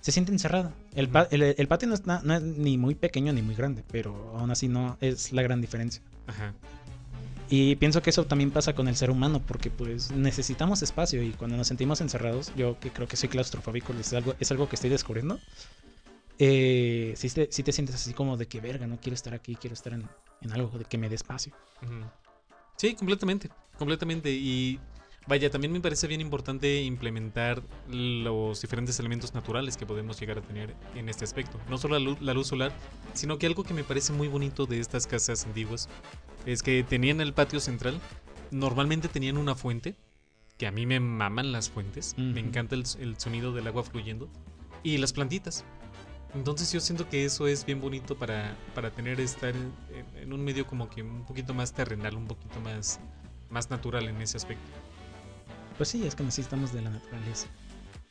se 0.00 0.12
siente 0.12 0.30
encerrada. 0.30 0.72
El, 0.94 1.10
el, 1.30 1.42
el 1.58 1.68
patio 1.68 1.88
no, 1.88 1.94
está, 1.94 2.20
no 2.22 2.34
es 2.34 2.42
ni 2.42 2.78
muy 2.78 2.94
pequeño 2.94 3.32
ni 3.32 3.42
muy 3.42 3.56
grande, 3.56 3.82
pero 3.90 4.36
aún 4.38 4.50
así 4.52 4.68
no 4.68 4.96
es 5.00 5.32
la 5.32 5.42
gran 5.42 5.60
diferencia. 5.60 6.00
Ajá. 6.28 6.54
Y 7.48 7.76
pienso 7.76 8.02
que 8.02 8.10
eso 8.10 8.26
también 8.26 8.50
pasa 8.50 8.74
con 8.74 8.88
el 8.88 8.96
ser 8.96 9.10
humano, 9.10 9.40
porque 9.46 9.70
pues 9.70 10.10
necesitamos 10.10 10.82
espacio 10.82 11.22
y 11.22 11.30
cuando 11.30 11.56
nos 11.56 11.68
sentimos 11.68 12.00
encerrados, 12.00 12.52
yo 12.56 12.78
que 12.80 12.90
creo 12.90 13.06
que 13.06 13.16
soy 13.16 13.28
claustrofóbico, 13.28 13.92
es 13.92 14.12
algo, 14.12 14.34
es 14.40 14.50
algo 14.50 14.68
que 14.68 14.74
estoy 14.74 14.90
descubriendo, 14.90 15.38
eh, 16.38 17.14
sí, 17.16 17.30
te, 17.30 17.48
sí 17.50 17.62
te 17.62 17.72
sientes 17.72 17.94
así 17.94 18.12
como 18.12 18.36
de 18.36 18.46
que 18.46 18.60
verga, 18.60 18.86
no 18.86 18.98
quiero 19.00 19.14
estar 19.14 19.32
aquí, 19.32 19.56
quiero 19.56 19.74
estar 19.74 19.92
en, 19.92 20.08
en 20.42 20.52
algo 20.52 20.76
de 20.78 20.84
que 20.84 20.98
me 20.98 21.08
dé 21.08 21.14
espacio. 21.14 21.52
Sí, 22.76 22.94
completamente. 22.94 23.48
Completamente. 23.78 24.30
Y 24.30 24.78
vaya, 25.26 25.50
también 25.50 25.72
me 25.72 25.80
parece 25.80 26.06
bien 26.06 26.20
importante 26.20 26.82
implementar 26.82 27.62
los 27.88 28.60
diferentes 28.60 28.98
elementos 29.00 29.34
naturales 29.34 29.76
que 29.76 29.86
podemos 29.86 30.18
llegar 30.18 30.38
a 30.38 30.42
tener 30.42 30.74
en 30.94 31.08
este 31.08 31.24
aspecto. 31.24 31.58
No 31.68 31.78
solo 31.78 31.98
la 31.98 32.04
luz, 32.04 32.20
la 32.20 32.34
luz 32.34 32.48
solar, 32.48 32.72
sino 33.14 33.38
que 33.38 33.46
algo 33.46 33.64
que 33.64 33.74
me 33.74 33.84
parece 33.84 34.12
muy 34.12 34.28
bonito 34.28 34.66
de 34.66 34.80
estas 34.80 35.06
casas 35.06 35.44
antiguas 35.44 35.88
es 36.44 36.62
que 36.62 36.82
tenían 36.82 37.20
el 37.20 37.32
patio 37.32 37.60
central. 37.60 38.00
Normalmente 38.50 39.08
tenían 39.08 39.36
una 39.36 39.54
fuente, 39.54 39.96
que 40.58 40.66
a 40.66 40.70
mí 40.70 40.86
me 40.86 41.00
maman 41.00 41.52
las 41.52 41.68
fuentes. 41.68 42.14
Me 42.16 42.40
encanta 42.40 42.74
el, 42.74 42.84
el 43.00 43.18
sonido 43.18 43.52
del 43.52 43.66
agua 43.66 43.82
fluyendo. 43.82 44.28
Y 44.82 44.98
las 44.98 45.12
plantitas. 45.12 45.64
Entonces 46.34 46.70
yo 46.70 46.80
siento 46.80 47.08
que 47.08 47.24
eso 47.24 47.46
es 47.46 47.64
bien 47.64 47.80
bonito 47.80 48.16
para, 48.16 48.56
para 48.74 48.90
tener 48.90 49.20
estar 49.20 49.54
en, 49.56 49.72
en 50.14 50.32
un 50.32 50.44
medio 50.44 50.66
como 50.66 50.88
que 50.88 51.02
un 51.02 51.24
poquito 51.24 51.54
más 51.54 51.72
terrenal, 51.72 52.14
un 52.14 52.26
poquito 52.26 52.60
más, 52.60 53.00
más 53.48 53.70
natural 53.70 54.08
en 54.08 54.20
ese 54.20 54.36
aspecto. 54.36 54.64
Pues 55.76 55.88
sí, 55.90 56.06
es 56.06 56.14
que 56.14 56.22
necesitamos 56.24 56.72
de 56.72 56.82
la 56.82 56.90
naturaleza. 56.90 57.48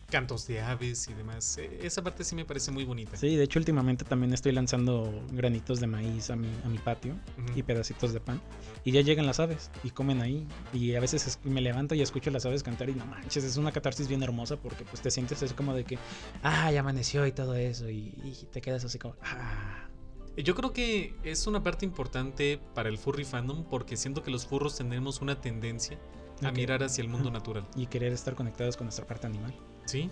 Cantos 0.09 0.45
de 0.45 0.61
aves 0.61 1.07
y 1.09 1.13
demás. 1.16 1.57
Eh, 1.57 1.80
Esa 1.82 2.03
parte 2.03 2.24
sí 2.24 2.36
me 2.36 2.45
parece 2.45 2.72
muy 2.72 2.84
bonita. 2.86 3.18
Sí, 3.18 3.36
de 3.36 3.43
hecho 3.43 3.57
últimamente 3.57 4.05
también 4.05 4.34
estoy 4.34 4.51
lanzando 4.51 5.11
granitos 5.32 5.80
de 5.80 5.88
maíz 5.88 6.30
a 6.30 6.36
mi, 6.36 6.47
a 6.63 6.70
mi 6.70 6.78
patio 6.78 7.13
Ujú. 7.43 7.57
y 7.59 7.63
pedacitos 7.63 8.13
de 8.13 8.20
pan. 8.20 8.39
Y 8.84 8.91
ya 8.91 9.01
llegan 9.01 9.26
las 9.26 9.39
aves 9.39 9.72
y 9.84 9.89
comen 9.89 10.22
ahí. 10.22 10.47
Y 10.74 10.93
a 10.93 10.99
veces 10.99 11.26
es- 11.26 11.39
me 11.43 11.59
levanto 11.59 11.95
y 11.95 12.03
escucho 12.03 12.30
las 12.30 12.45
aves 12.45 12.61
cantar 12.61 12.89
y 12.89 12.93
no 12.93 13.03
manches, 13.07 13.43
es 13.43 13.57
una 13.57 13.72
catarsis 13.72 14.07
bien 14.07 14.22
hermosa 14.22 14.57
porque 14.57 14.86
pues 14.86 15.01
te 15.01 15.09
sientes 15.09 15.41
así 15.41 15.55
como 15.55 15.74
de 15.74 15.86
que, 15.86 15.97
ah, 16.43 16.72
ya 16.72 16.82
amaneció 16.82 17.26
y 17.26 17.32
todo 17.32 17.55
eso. 17.55 17.89
Y, 17.89 18.13
y 18.24 18.47
te 18.51 18.61
quedas 18.61 18.86
así 18.86 18.99
como, 18.99 19.16
ah. 19.24 19.89
Yo 20.38 20.53
creo 20.53 20.72
que 20.72 21.16
es 21.24 21.47
una 21.47 21.63
parte 21.63 21.86
importante 21.86 22.59
para 22.76 22.89
el 22.89 22.97
furry 22.99 23.24
fandom 23.24 23.63
porque 23.63 23.95
siento 23.97 24.22
que 24.22 24.30
los 24.32 24.45
furros 24.45 24.76
tenemos 24.78 25.22
una 25.22 25.39
tendencia 25.41 25.97
a 26.43 26.51
mirar 26.51 26.83
hacia 26.83 27.01
el 27.01 27.07
mundo 27.07 27.29
Ajá. 27.29 27.38
natural. 27.39 27.67
Y 27.75 27.88
querer 27.88 28.13
estar 28.13 28.36
conectados 28.36 28.77
con 28.77 28.86
nuestra 28.86 29.05
parte 29.05 29.27
animal. 29.27 29.53
¿Sí? 29.86 30.09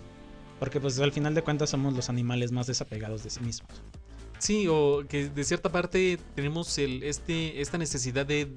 Porque 0.58 0.80
pues 0.80 0.98
al 1.00 1.12
final 1.12 1.34
de 1.34 1.42
cuentas 1.42 1.70
somos 1.70 1.94
los 1.94 2.08
animales 2.08 2.52
más 2.52 2.66
desapegados 2.66 3.22
de 3.24 3.30
sí 3.30 3.40
mismos. 3.40 3.70
Sí, 4.38 4.66
o 4.68 5.04
que 5.08 5.28
de 5.30 5.44
cierta 5.44 5.70
parte 5.70 6.18
tenemos 6.34 6.76
el, 6.78 7.02
este, 7.02 7.60
esta 7.60 7.78
necesidad 7.78 8.26
de 8.26 8.54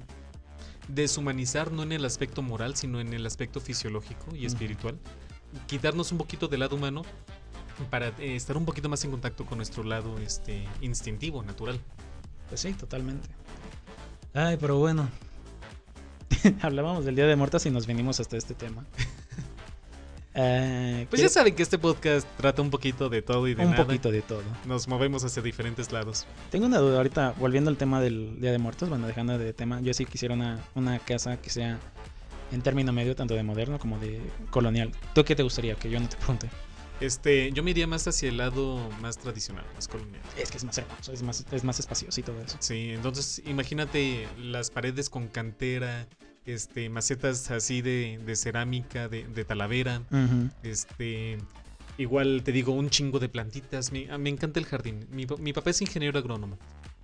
deshumanizar 0.88 1.70
no 1.72 1.82
en 1.82 1.92
el 1.92 2.04
aspecto 2.04 2.42
moral, 2.42 2.76
sino 2.76 3.00
en 3.00 3.12
el 3.12 3.26
aspecto 3.26 3.60
fisiológico 3.60 4.26
y 4.34 4.38
Ujú. 4.38 4.46
espiritual. 4.46 4.98
Quitarnos 5.66 6.12
un 6.12 6.18
poquito 6.18 6.48
del 6.48 6.60
lado 6.60 6.76
humano 6.76 7.02
para 7.90 8.08
eh, 8.18 8.36
estar 8.36 8.56
un 8.56 8.64
poquito 8.64 8.88
más 8.88 9.04
en 9.04 9.10
contacto 9.10 9.46
con 9.46 9.58
nuestro 9.58 9.82
lado 9.84 10.18
este, 10.18 10.64
instintivo, 10.80 11.42
natural. 11.42 11.80
Pues 12.48 12.60
sí, 12.60 12.72
totalmente. 12.72 13.28
Ay, 14.34 14.56
pero 14.58 14.78
bueno. 14.78 15.08
Hablábamos 16.62 17.04
del 17.04 17.14
Día 17.16 17.26
de 17.26 17.36
Muertos 17.36 17.64
y 17.66 17.70
nos 17.70 17.86
venimos 17.86 18.20
hasta 18.20 18.36
este 18.36 18.54
tema. 18.54 18.84
Eh, 20.40 21.06
Pues 21.10 21.20
ya 21.20 21.28
saben 21.28 21.52
que 21.56 21.64
este 21.64 21.78
podcast 21.78 22.24
trata 22.36 22.62
un 22.62 22.70
poquito 22.70 23.08
de 23.08 23.22
todo 23.22 23.48
y 23.48 23.54
de 23.54 23.64
un 23.64 23.72
nada. 23.72 23.84
poquito 23.84 24.12
de 24.12 24.22
todo. 24.22 24.42
Nos 24.66 24.86
movemos 24.86 25.24
hacia 25.24 25.42
diferentes 25.42 25.90
lados. 25.90 26.26
Tengo 26.52 26.66
una 26.66 26.78
duda 26.78 26.98
ahorita, 26.98 27.34
volviendo 27.38 27.70
al 27.70 27.76
tema 27.76 28.00
del 28.00 28.40
Día 28.40 28.52
de 28.52 28.58
Muertos, 28.58 28.88
bueno, 28.88 29.08
dejando 29.08 29.36
de 29.36 29.52
tema, 29.52 29.80
yo 29.80 29.92
sí 29.94 30.04
quisiera 30.04 30.34
una, 30.34 30.60
una 30.76 31.00
casa 31.00 31.38
que 31.38 31.50
sea 31.50 31.80
En 32.52 32.62
término 32.62 32.92
medio, 32.92 33.16
tanto 33.16 33.34
de 33.34 33.42
moderno 33.42 33.80
como 33.80 33.98
de 33.98 34.20
colonial. 34.50 34.92
¿Tú 35.12 35.24
qué 35.24 35.34
te 35.34 35.42
gustaría? 35.42 35.74
Que 35.74 35.90
yo 35.90 35.98
no 35.98 36.08
te 36.08 36.16
pregunte. 36.16 36.48
Este, 37.00 37.52
yo 37.52 37.62
me 37.62 37.70
iría 37.70 37.86
más 37.86 38.08
hacia 38.08 38.28
el 38.28 38.38
lado 38.38 38.90
más 39.00 39.18
tradicional, 39.18 39.64
más 39.74 39.86
colonial. 39.86 40.20
Es 40.36 40.50
que 40.50 40.56
es 40.56 40.64
más 40.64 40.76
hermoso, 40.78 41.12
es 41.12 41.22
más, 41.22 41.46
es 41.50 41.64
más 41.64 41.78
espacioso 41.78 42.20
y 42.20 42.22
todo 42.24 42.40
eso. 42.40 42.56
Sí, 42.60 42.90
entonces 42.90 43.40
imagínate 43.46 44.26
las 44.38 44.70
paredes 44.70 45.08
con 45.08 45.28
cantera, 45.28 46.08
este, 46.44 46.88
macetas 46.88 47.50
así 47.50 47.82
de, 47.82 48.20
de 48.24 48.34
cerámica, 48.34 49.08
de, 49.08 49.24
de 49.28 49.44
talavera, 49.44 50.02
este, 50.64 51.38
igual 51.98 52.42
te 52.42 52.50
digo, 52.52 52.72
un 52.72 52.90
chingo 52.90 53.20
de 53.20 53.28
plantitas. 53.28 53.92
Me, 53.92 54.18
me 54.18 54.30
encanta 54.30 54.58
el 54.58 54.66
jardín. 54.66 55.06
Mi, 55.10 55.26
mi 55.38 55.52
papá 55.52 55.70
es 55.70 55.80
ingeniero 55.80 56.18
agrónomo, 56.18 56.58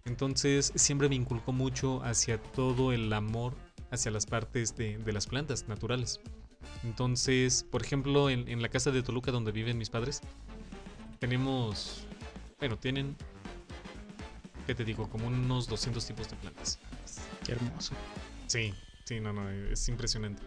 entonces 0.07 0.73
siempre 0.75 1.09
me 1.09 1.15
inculcó 1.15 1.53
mucho 1.53 2.03
hacia 2.03 2.39
todo 2.39 2.93
el 2.93 3.13
amor 3.13 3.55
hacia 3.93 4.11
las 4.11 4.27
partes 4.27 4.75
de, 4.77 4.99
de 4.99 5.13
las 5.13 5.29
plantas 5.29 5.69
naturales. 5.69 6.21
Entonces, 6.83 7.65
por 7.71 7.83
ejemplo, 7.83 8.31
en, 8.31 8.49
en 8.49 8.63
la 8.63 8.69
casa 8.69 8.91
de 8.91 9.03
Toluca 9.03 9.31
donde 9.31 9.53
viven 9.53 9.79
mis 9.79 9.91
padres, 9.91 10.21
tenemos, 11.19 12.05
bueno, 12.59 12.79
tienen, 12.79 13.17
¿qué 14.67 14.75
te 14.75 14.85
digo? 14.85 15.09
Como 15.09 15.27
unos 15.27 15.67
200 15.69 16.07
tipos 16.07 16.29
de 16.29 16.37
plantas. 16.37 16.79
Qué 17.45 17.53
hermoso. 17.53 17.95
Sí, 18.47 18.75
sí, 19.05 19.21
no, 19.21 19.33
no, 19.33 19.49
es 19.49 19.89
impresionante. 19.89 20.43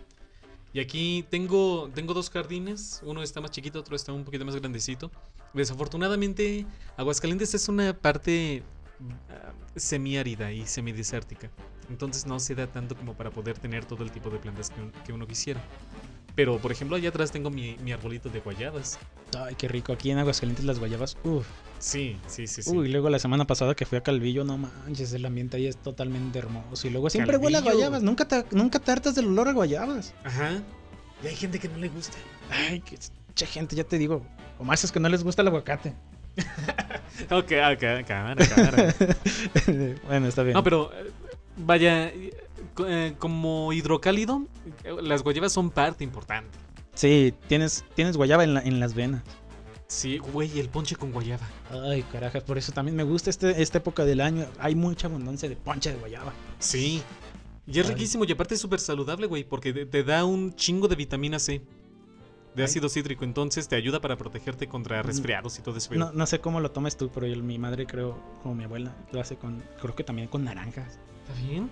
Y 0.73 0.79
aquí 0.79 1.25
tengo, 1.29 1.89
tengo 1.95 2.13
dos 2.13 2.29
jardines, 2.29 3.01
uno 3.03 3.23
está 3.23 3.41
más 3.41 3.51
chiquito, 3.51 3.79
otro 3.79 3.95
está 3.95 4.13
un 4.13 4.23
poquito 4.23 4.45
más 4.45 4.55
grandecito. 4.55 5.11
Desafortunadamente, 5.53 6.65
Aguascalientes 6.97 7.53
es 7.55 7.67
una 7.69 7.97
parte 7.97 8.61
ah, 9.29 9.53
semiárida 9.75 10.51
y 10.51 10.67
semidesértica. 10.67 11.49
Entonces 11.89 12.25
no 12.25 12.39
se 12.39 12.53
da 12.55 12.67
tanto 12.67 12.95
como 12.95 13.13
para 13.13 13.29
poder 13.31 13.57
tener 13.57 13.85
todo 13.85 14.03
el 14.03 14.11
tipo 14.11 14.29
de 14.29 14.39
plantas 14.39 14.69
que, 14.69 14.81
un- 14.81 14.91
que 15.05 15.13
uno 15.13 15.25
quisiera. 15.27 15.61
Pero, 16.35 16.59
por 16.59 16.71
ejemplo, 16.71 16.95
allá 16.97 17.09
atrás 17.09 17.31
tengo 17.31 17.49
mi, 17.49 17.77
mi 17.83 17.91
arbolito 17.91 18.29
de 18.29 18.41
guayabas. 18.41 18.99
Ay, 19.35 19.55
qué 19.55 19.67
rico. 19.67 19.91
Aquí 19.93 20.11
en 20.11 20.19
Aguascalientes 20.19 20.65
las 20.65 20.77
guayabas. 20.77 21.17
Uf. 21.23 21.47
Sí, 21.79 22.17
sí, 22.27 22.45
sí, 22.45 22.61
sí. 22.61 22.69
Uy, 22.69 22.89
luego 22.89 23.09
la 23.09 23.17
semana 23.17 23.45
pasada 23.45 23.73
que 23.73 23.85
fui 23.85 23.97
a 23.97 24.01
Calvillo, 24.01 24.43
no 24.43 24.57
manches, 24.57 25.13
el 25.13 25.25
ambiente 25.25 25.57
ahí 25.57 25.65
es 25.67 25.77
totalmente 25.77 26.37
hermoso. 26.37 26.87
Y 26.87 26.91
luego 26.91 27.09
siempre 27.09 27.37
huele 27.37 27.57
a 27.57 27.61
guayabas. 27.61 28.03
Nunca 28.03 28.27
te, 28.27 28.45
nunca 28.51 28.77
te 28.79 28.91
hartas 28.91 29.15
del 29.15 29.27
olor 29.27 29.47
a 29.47 29.53
guayabas. 29.53 30.13
Ajá. 30.23 30.61
Y 31.23 31.27
hay 31.27 31.35
gente 31.35 31.57
que 31.59 31.69
no 31.69 31.77
le 31.77 31.89
gusta. 31.89 32.17
Ay, 32.51 32.81
qué 32.81 32.97
che 33.33 33.45
gente, 33.47 33.75
ya 33.75 33.83
te 33.83 33.97
digo. 33.97 34.23
O 34.59 34.63
más 34.63 34.83
es 34.83 34.91
que 34.91 34.99
no 34.99 35.09
les 35.09 35.23
gusta 35.23 35.41
el 35.41 35.47
aguacate. 35.47 35.95
Ok, 37.31 37.51
ok, 37.73 38.05
cámara, 38.07 38.45
cámara. 38.47 38.93
bueno, 40.07 40.27
está 40.27 40.43
bien. 40.43 40.53
No, 40.53 40.63
pero 40.63 40.91
vaya, 41.57 42.07
eh, 42.09 42.31
co- 42.73 42.85
como 43.19 43.73
hidrocálido, 43.73 44.43
las 45.01 45.23
guayabas 45.23 45.51
son 45.53 45.69
parte 45.69 46.03
importante. 46.03 46.57
Sí, 46.93 47.33
tienes, 47.47 47.85
tienes 47.95 48.17
guayaba 48.17 48.43
en, 48.43 48.53
la- 48.55 48.61
en 48.61 48.79
las 48.79 48.93
venas. 48.93 49.23
Sí, 49.87 50.17
güey, 50.17 50.59
el 50.59 50.67
ponche 50.69 50.95
con 50.95 51.11
guayaba. 51.11 51.47
Ay, 51.71 52.03
carajas, 52.11 52.43
por 52.43 52.57
eso 52.57 52.71
también 52.73 52.95
me 52.95 53.03
gusta 53.03 53.29
este, 53.29 53.61
esta 53.61 53.77
época 53.77 54.03
del 54.03 54.19
año. 54.19 54.45
Hay 54.59 54.75
mucha 54.75 55.07
abundancia 55.07 55.47
de 55.47 55.55
ponche 55.55 55.91
de 55.91 55.97
guayaba. 55.97 56.33
Sí. 56.59 57.01
Y 57.65 57.79
es 57.79 57.85
Ay. 57.87 57.93
riquísimo 57.93 58.25
y 58.25 58.31
aparte 58.31 58.55
es 58.55 58.61
súper 58.61 58.79
saludable, 58.79 59.27
güey, 59.27 59.43
porque 59.45 59.71
te, 59.73 59.85
te 59.85 60.03
da 60.03 60.25
un 60.25 60.53
chingo 60.55 60.87
de 60.87 60.95
vitamina 60.95 61.39
C. 61.39 61.61
De 62.55 62.63
Ay. 62.63 62.65
ácido 62.65 62.89
cítrico, 62.89 63.23
entonces 63.23 63.67
te 63.67 63.75
ayuda 63.75 64.01
para 64.01 64.17
protegerte 64.17 64.67
contra 64.67 65.03
Mm. 65.03 65.05
resfriados 65.05 65.59
y 65.59 65.61
todo 65.61 65.77
eso. 65.77 65.93
No, 65.93 66.11
no 66.11 66.25
sé 66.25 66.39
cómo 66.39 66.59
lo 66.59 66.71
tomes 66.71 66.97
tú, 66.97 67.09
pero 67.13 67.27
yo- 67.27 67.41
mi 67.43 67.59
madre 67.59 67.85
creo, 67.85 68.17
como 68.41 68.55
mi 68.55 68.63
abuela, 68.63 68.95
lo 69.11 69.21
hace 69.21 69.35
con, 69.37 69.63
creo 69.79 69.95
que 69.95 70.03
también 70.03 70.27
con 70.27 70.43
naranjas. 70.43 70.99
¿Está 71.27 71.41
bien? 71.47 71.69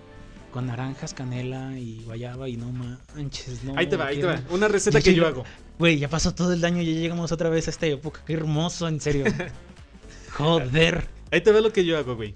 Con 0.52 0.66
naranjas, 0.66 1.12
canela 1.12 1.78
y 1.78 2.02
guayaba 2.04 2.48
y 2.48 2.56
no 2.56 2.72
manches, 2.72 3.62
no. 3.64 3.76
ahí 3.76 3.86
te 3.88 3.96
va, 3.96 4.06
ahí 4.06 4.20
te 4.20 4.26
va. 4.26 4.40
Una 4.50 4.68
receta 4.68 5.00
que 5.00 5.10
sí 5.10 5.16
yo 5.16 5.26
hago. 5.26 5.44
Güey, 5.78 5.98
ya 5.98 6.08
pasó 6.08 6.34
todo 6.34 6.52
el 6.54 6.64
año 6.64 6.80
y 6.82 6.86
ya 6.94 7.00
llegamos 7.00 7.30
otra 7.32 7.50
vez 7.50 7.66
a 7.66 7.70
esta 7.70 7.86
época. 7.86 8.22
Qué 8.26 8.32
hermoso, 8.32 8.88
en 8.88 9.00
serio. 9.00 9.24
Joder. 10.32 11.08
Ahí 11.30 11.40
te 11.42 11.52
va 11.52 11.60
lo 11.60 11.72
que 11.72 11.84
yo 11.84 11.98
hago, 11.98 12.16
güey. 12.16 12.34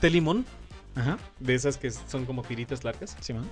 Té 0.00 0.10
limón, 0.10 0.44
Ajá, 0.94 1.18
de 1.40 1.54
esas 1.54 1.76
que 1.76 1.90
son 1.90 2.24
como 2.26 2.42
tiritas 2.42 2.84
largas. 2.84 3.16
Simón. 3.20 3.48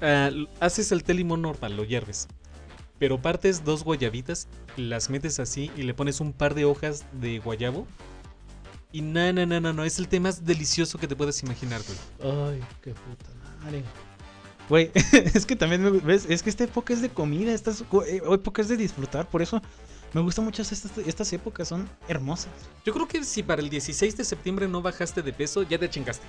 Ah, 0.00 0.28
l- 0.28 0.48
haces 0.60 0.90
el 0.92 1.04
té 1.04 1.14
limón 1.14 1.42
normal, 1.42 1.76
lo 1.76 1.84
hierves. 1.84 2.28
Pero 2.98 3.20
partes 3.20 3.62
dos 3.64 3.84
guayabitas, 3.84 4.48
las 4.76 5.10
metes 5.10 5.38
así 5.38 5.70
y 5.76 5.82
le 5.82 5.94
pones 5.94 6.20
un 6.20 6.32
par 6.32 6.54
de 6.54 6.64
hojas 6.64 7.04
de 7.20 7.38
guayabo. 7.38 7.86
Y 8.96 9.02
no, 9.02 9.30
no, 9.30 9.44
no, 9.44 9.60
no, 9.60 9.72
no, 9.74 9.84
es 9.84 9.98
el 9.98 10.08
té 10.08 10.18
más 10.20 10.42
delicioso 10.46 10.96
que 10.96 11.06
te 11.06 11.14
puedas 11.14 11.42
imaginar, 11.42 11.82
güey. 11.86 12.32
Ay, 12.54 12.60
qué 12.80 12.92
puta 12.94 13.26
madre. 13.62 13.84
Güey, 14.70 14.90
es 15.34 15.44
que 15.44 15.54
también 15.54 15.82
me 15.82 15.90
ves, 15.90 16.24
es 16.30 16.42
que 16.42 16.48
esta 16.48 16.64
época 16.64 16.94
es 16.94 17.02
de 17.02 17.10
comida, 17.10 17.52
esta 17.52 17.72
es- 17.72 17.82
eh, 18.06 18.22
época 18.32 18.62
es 18.62 18.68
de 18.68 18.76
disfrutar, 18.78 19.28
por 19.28 19.42
eso 19.42 19.60
me 20.14 20.22
gustan 20.22 20.46
mucho 20.46 20.62
estas, 20.62 20.96
estas 21.06 21.30
épocas, 21.34 21.68
son 21.68 21.86
hermosas. 22.08 22.48
Yo 22.86 22.94
creo 22.94 23.06
que 23.06 23.22
si 23.22 23.42
para 23.42 23.60
el 23.60 23.68
16 23.68 24.16
de 24.16 24.24
septiembre 24.24 24.66
no 24.66 24.80
bajaste 24.80 25.20
de 25.20 25.30
peso, 25.34 25.62
ya 25.62 25.78
te 25.78 25.90
chingaste. 25.90 26.24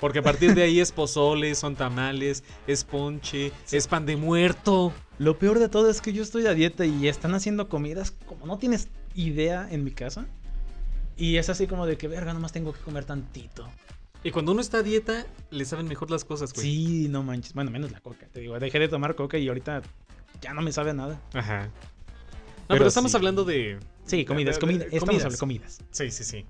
Porque 0.00 0.20
a 0.20 0.22
partir 0.22 0.54
de 0.54 0.62
ahí 0.62 0.78
es 0.78 0.92
pozole, 0.92 1.56
son 1.56 1.74
tamales, 1.74 2.44
es 2.68 2.84
ponche, 2.84 3.50
es 3.72 3.88
pan 3.88 4.06
de 4.06 4.16
muerto. 4.16 4.92
Lo 5.18 5.40
peor 5.40 5.58
de 5.58 5.68
todo 5.68 5.90
es 5.90 6.00
que 6.00 6.12
yo 6.12 6.22
estoy 6.22 6.46
a 6.46 6.54
dieta 6.54 6.86
y 6.86 7.08
están 7.08 7.34
haciendo 7.34 7.68
comidas 7.68 8.14
como 8.26 8.46
no 8.46 8.58
tienes 8.58 8.86
idea 9.16 9.66
en 9.72 9.82
mi 9.82 9.90
casa. 9.90 10.28
Y 11.20 11.36
es 11.36 11.48
así 11.50 11.66
como 11.66 11.86
de 11.86 11.96
que, 11.98 12.08
verga, 12.08 12.32
nomás 12.32 12.50
tengo 12.50 12.72
que 12.72 12.80
comer 12.80 13.04
tantito. 13.04 13.68
Y 14.24 14.30
cuando 14.32 14.52
uno 14.52 14.60
está 14.60 14.78
a 14.78 14.82
dieta, 14.82 15.26
le 15.50 15.64
saben 15.66 15.86
mejor 15.86 16.10
las 16.10 16.24
cosas, 16.24 16.52
güey. 16.52 16.66
Sí, 16.66 17.08
no 17.08 17.22
manches. 17.22 17.52
Bueno, 17.54 17.70
menos 17.70 17.92
la 17.92 18.00
coca. 18.00 18.26
Te 18.32 18.40
digo, 18.40 18.58
dejé 18.58 18.78
de 18.78 18.88
tomar 18.88 19.14
coca 19.14 19.38
y 19.38 19.46
ahorita 19.48 19.82
ya 20.40 20.52
no 20.54 20.62
me 20.62 20.72
sabe 20.72 20.90
a 20.90 20.94
nada. 20.94 21.20
Ajá. 21.34 21.64
No, 21.66 21.70
Pero 22.68 22.78
pero, 22.78 22.86
estamos 22.88 23.10
sí. 23.12 23.16
hablando 23.16 23.44
de. 23.44 23.78
Sí, 24.06 24.24
comidas, 24.24 24.56
de- 24.56 24.60
de- 24.60 24.60
comida, 24.60 24.78
de- 24.78 24.84
estamos 24.86 25.00
comidas. 25.06 25.24
hablando 25.24 25.36
de 25.36 25.38
comidas. 25.40 25.80
Sí, 25.90 26.10
sí, 26.10 26.24
sí. 26.24 26.46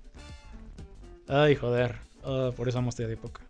Ay, 1.28 1.54
joder. 1.56 1.96
Ah, 2.24 2.50
por 2.56 2.68
eso 2.68 2.78
amo 2.78 2.90
esta 2.90 3.02
época. 3.04 3.40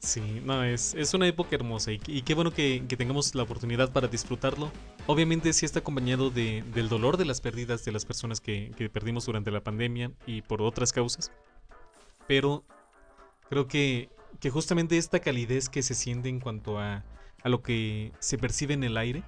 Sí, 0.00 0.40
no, 0.44 0.62
es, 0.62 0.94
es 0.94 1.12
una 1.14 1.26
época 1.26 1.56
hermosa 1.56 1.90
y, 1.92 2.00
y 2.06 2.22
qué 2.22 2.34
bueno 2.34 2.52
que, 2.52 2.84
que 2.88 2.96
tengamos 2.96 3.34
la 3.34 3.42
oportunidad 3.42 3.92
para 3.92 4.06
disfrutarlo. 4.06 4.70
Obviamente 5.06 5.52
sí 5.52 5.66
está 5.66 5.80
acompañado 5.80 6.30
de, 6.30 6.62
del 6.72 6.88
dolor 6.88 7.16
de 7.16 7.24
las 7.24 7.40
pérdidas 7.40 7.84
de 7.84 7.90
las 7.92 8.04
personas 8.04 8.40
que, 8.40 8.70
que 8.76 8.88
perdimos 8.88 9.26
durante 9.26 9.50
la 9.50 9.60
pandemia 9.62 10.12
y 10.24 10.42
por 10.42 10.62
otras 10.62 10.92
causas. 10.92 11.32
Pero 12.28 12.64
creo 13.48 13.66
que, 13.66 14.10
que 14.40 14.50
justamente 14.50 14.98
esta 14.98 15.18
calidez 15.20 15.68
que 15.68 15.82
se 15.82 15.94
siente 15.94 16.28
en 16.28 16.38
cuanto 16.40 16.78
a, 16.78 17.04
a 17.42 17.48
lo 17.48 17.62
que 17.62 18.12
se 18.20 18.38
percibe 18.38 18.74
en 18.74 18.84
el 18.84 18.96
aire, 18.96 19.24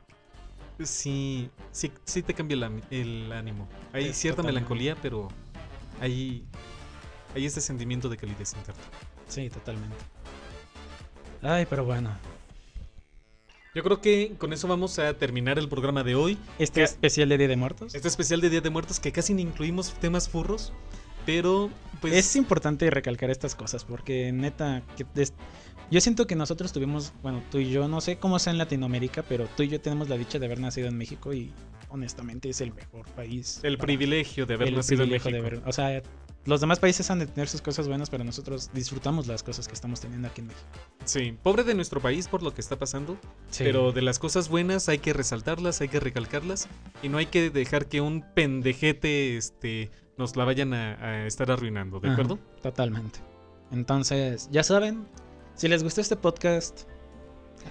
sí, 0.85 1.51
sí, 1.73 1.93
sí 2.05 2.23
te 2.23 2.35
cambia 2.35 2.55
el, 2.57 2.85
el 2.91 3.33
ánimo. 3.33 3.69
Hay 3.93 4.11
Es 4.11 4.17
cierta 4.17 4.43
totalmente. 4.43 4.45
melancolía, 4.45 4.97
pero 5.03 5.29
hay, 6.01 6.49
hay 7.35 7.45
este 7.47 7.61
sentimiento 7.61 8.09
de 8.09 8.17
calidez 8.17 8.55
interna. 8.55 8.85
Sí, 9.27 9.49
totalmente. 9.51 9.97
Ay, 11.43 11.67
pero 11.69 11.85
bueno. 11.85 12.11
Yo 13.75 13.83
creo 13.85 14.01
que 14.01 14.33
con 14.39 14.53
eso 14.53 14.67
vamos 14.67 14.99
a 14.99 15.15
terminar 15.15 15.59
el 15.59 15.69
programa 15.69 16.03
de 16.03 16.15
hoy. 16.17 16.37
Este 16.59 16.83
especial 16.83 17.29
de 17.29 17.39
Día 17.39 17.49
de 17.49 17.57
Muertos. 17.57 17.95
Este 17.95 18.09
especial 18.09 18.41
de 18.41 18.51
Día 18.51 18.61
de 18.61 18.71
Muertos 18.71 18.99
que 18.99 19.13
casi 19.13 19.33
ni 19.33 19.43
incluimos 19.43 19.93
temas 20.01 20.29
furros, 20.29 20.73
pero 21.25 21.71
pues 22.01 22.15
es 22.15 22.35
importante 22.37 22.91
recalcar 22.91 23.31
estas 23.31 23.55
cosas 23.55 23.85
porque 23.85 24.33
neta, 24.33 24.83
que 24.97 25.07
des- 25.15 25.35
yo 25.91 26.01
siento 26.01 26.27
que 26.27 26.35
nosotros 26.35 26.73
tuvimos, 26.73 27.13
bueno, 27.23 27.43
tú 27.51 27.59
y 27.59 27.71
yo, 27.71 27.87
no 27.89 28.01
sé 28.01 28.17
cómo 28.17 28.39
sea 28.41 28.53
en 28.53 28.59
Latinoamérica, 28.59 29.23
pero 29.23 29.47
tú 29.57 29.63
y 29.63 29.69
yo 29.69 29.81
tenemos 29.81 30.09
la 30.09 30.17
dicha 30.17 30.39
de 30.41 30.47
haber 30.47 30.59
nacido 30.61 30.89
en 30.89 30.97
México 30.99 31.33
y 31.33 31.53
honestamente 31.91 32.49
es 32.51 32.61
el 32.61 32.73
mejor 32.75 33.07
país. 33.11 33.61
el 33.63 33.79
privilegio 33.79 34.47
de 34.47 34.55
haber 34.55 34.73
nacido 34.73 35.05
en 35.05 35.11
México. 35.11 35.31
de 35.31 35.39
haber- 35.39 35.63
o 35.65 35.73
sea, 35.73 36.03
los 36.47 36.61
demás 36.61 36.79
países 36.79 37.11
han 37.11 37.19
de 37.19 37.27
tener 37.27 37.49
sus 37.49 37.61
cosas 37.61 37.87
buenas, 37.87 38.09
pero 38.11 38.25
nosotros 38.25 38.71
disfrutamos 38.73 39.27
las 39.27 39.43
cosas 39.43 39.69
que 39.69 39.75
estamos 39.75 40.01
teniendo 40.01 40.29
aquí 40.29 40.41
en 40.41 40.47
México. 40.49 40.67
Sí, 41.05 41.37
pobre 41.43 41.65
de 41.65 41.75
nuestro 41.75 42.01
país 42.01 42.29
por 42.29 42.43
lo 42.43 42.55
que 42.55 42.61
está 42.61 42.79
pasando, 42.79 43.19
Sí. 43.51 43.65
pero 43.65 43.93
de 43.93 44.03
las 44.03 44.19
cosas 44.19 44.49
buenas 44.49 44.89
hay 44.89 44.99
que 44.99 45.13
resaltarlas, 45.13 45.81
hay 45.81 45.89
que 45.89 46.01
recalcarlas 46.01 46.67
y 47.03 47.09
no 47.11 47.19
hay 47.19 47.27
que 47.27 47.51
dejar 47.51 47.87
que 47.87 48.01
un 48.01 48.25
pendejete 48.35 49.37
este 49.37 49.91
nos 50.17 50.37
la 50.37 50.45
vayan 50.45 50.73
a, 50.75 50.93
a 50.95 51.27
estar 51.27 51.51
arruinando, 51.51 52.01
¿de 52.01 52.09
Ajá, 52.09 52.15
acuerdo? 52.15 52.39
Totalmente. 52.63 53.21
Entonces, 53.71 54.49
ya 54.51 54.63
saben, 54.63 55.07
si 55.55 55.69
les 55.69 55.83
gustó 55.83 56.01
este 56.01 56.17
podcast. 56.17 56.83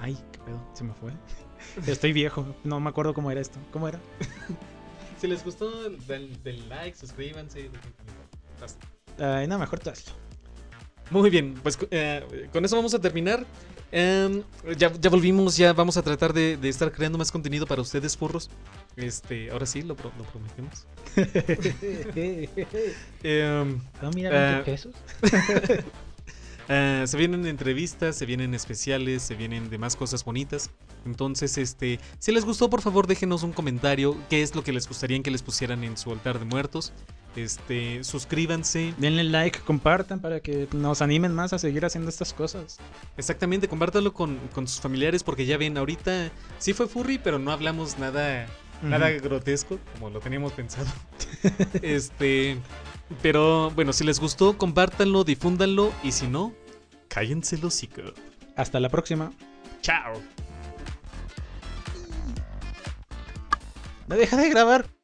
Ay, 0.01 0.15
qué 0.31 0.39
pedo, 0.39 0.63
se 0.73 0.83
me 0.83 0.93
fue. 0.93 1.11
Estoy 1.87 2.13
viejo, 2.13 2.55
no 2.63 2.79
me 2.79 2.89
acuerdo 2.89 3.13
cómo 3.13 3.31
era 3.31 3.41
esto. 3.41 3.59
¿Cómo 3.71 3.87
era? 3.87 3.99
Si 5.19 5.27
les 5.27 5.43
gustó, 5.43 5.89
den, 6.07 6.41
den 6.43 6.69
like, 6.69 6.95
suscríbanse. 6.97 7.69
Basta. 7.69 8.28
Ay, 9.19 9.47
no, 9.47 9.57
mejor 9.59 9.79
tú 9.79 9.89
hazlo. 9.89 10.13
Muy 11.11 11.29
bien, 11.29 11.55
pues 11.63 11.77
eh, 11.91 12.47
con 12.53 12.63
eso 12.65 12.75
vamos 12.75 12.93
a 12.93 12.99
terminar. 12.99 13.45
Em, 13.91 14.43
ya, 14.77 14.91
ya 14.93 15.09
volvimos, 15.09 15.57
ya 15.57 15.73
vamos 15.73 15.97
a 15.97 16.03
tratar 16.03 16.31
de, 16.33 16.55
de 16.57 16.69
estar 16.69 16.91
creando 16.91 17.17
más 17.17 17.31
contenido 17.31 17.65
para 17.65 17.81
ustedes, 17.81 18.15
furros. 18.15 18.49
Este, 18.95 19.49
ahora 19.49 19.65
sí, 19.65 19.81
lo, 19.81 19.95
pro- 19.95 20.11
lo 20.17 20.23
prometemos. 20.25 20.85
Em, 23.23 23.79
Ah, 24.01 24.09
mira, 24.13 24.29
20 24.29 24.59
Eh, 24.59 24.63
pesos. 24.63 24.93
Ah, 26.67 27.03
se 27.07 27.17
vienen 27.17 27.45
entrevistas, 27.47 28.15
se 28.15 28.25
vienen 28.25 28.53
especiales, 28.53 29.23
se 29.23 29.35
vienen 29.35 29.69
demás 29.69 29.95
cosas 29.95 30.23
bonitas. 30.23 30.69
Entonces, 31.05 31.57
este, 31.57 31.99
si 32.19 32.31
les 32.31 32.45
gustó, 32.45 32.69
por 32.69 32.81
favor, 32.81 33.07
déjenos 33.07 33.41
un 33.43 33.53
comentario. 33.53 34.15
¿Qué 34.29 34.41
es 34.43 34.53
lo 34.53 34.63
que 34.63 34.71
les 34.73 34.87
gustaría 34.87 35.21
que 35.23 35.31
les 35.31 35.41
pusieran 35.41 35.83
en 35.83 35.97
su 35.97 36.11
altar 36.11 36.37
de 36.39 36.45
muertos? 36.45 36.93
Este, 37.35 38.03
suscríbanse. 38.03 38.93
Denle 38.97 39.23
like, 39.23 39.59
compartan 39.59 40.19
para 40.19 40.39
que 40.39 40.67
nos 40.73 41.01
animen 41.01 41.33
más 41.33 41.53
a 41.53 41.59
seguir 41.59 41.85
haciendo 41.85 42.09
estas 42.09 42.33
cosas. 42.33 42.79
Exactamente, 43.17 43.67
compártalo 43.67 44.13
con, 44.13 44.37
con 44.53 44.67
sus 44.67 44.81
familiares 44.81 45.23
porque 45.23 45.45
ya 45.45 45.57
ven, 45.57 45.77
ahorita 45.77 46.31
sí 46.57 46.73
fue 46.73 46.87
furry, 46.87 47.17
pero 47.17 47.39
no 47.39 47.51
hablamos 47.51 47.97
nada, 47.99 48.47
nada 48.81 49.09
grotesco 49.11 49.79
como 49.93 50.09
lo 50.09 50.19
teníamos 50.19 50.53
pensado. 50.53 50.87
este, 51.81 52.57
pero 53.21 53.71
bueno, 53.71 53.93
si 53.93 54.03
les 54.03 54.19
gustó, 54.19 54.57
compártanlo, 54.57 55.23
difúndanlo 55.23 55.93
y 56.03 56.11
si 56.11 56.27
no, 56.27 56.53
cállense 57.07 57.55
el 57.55 57.65
hocico. 57.65 58.01
Hasta 58.55 58.79
la 58.79 58.89
próxima. 58.89 59.31
Chao. 59.81 60.13
No 64.07 64.15
deja 64.15 64.37
de 64.37 64.49
grabar. 64.49 64.98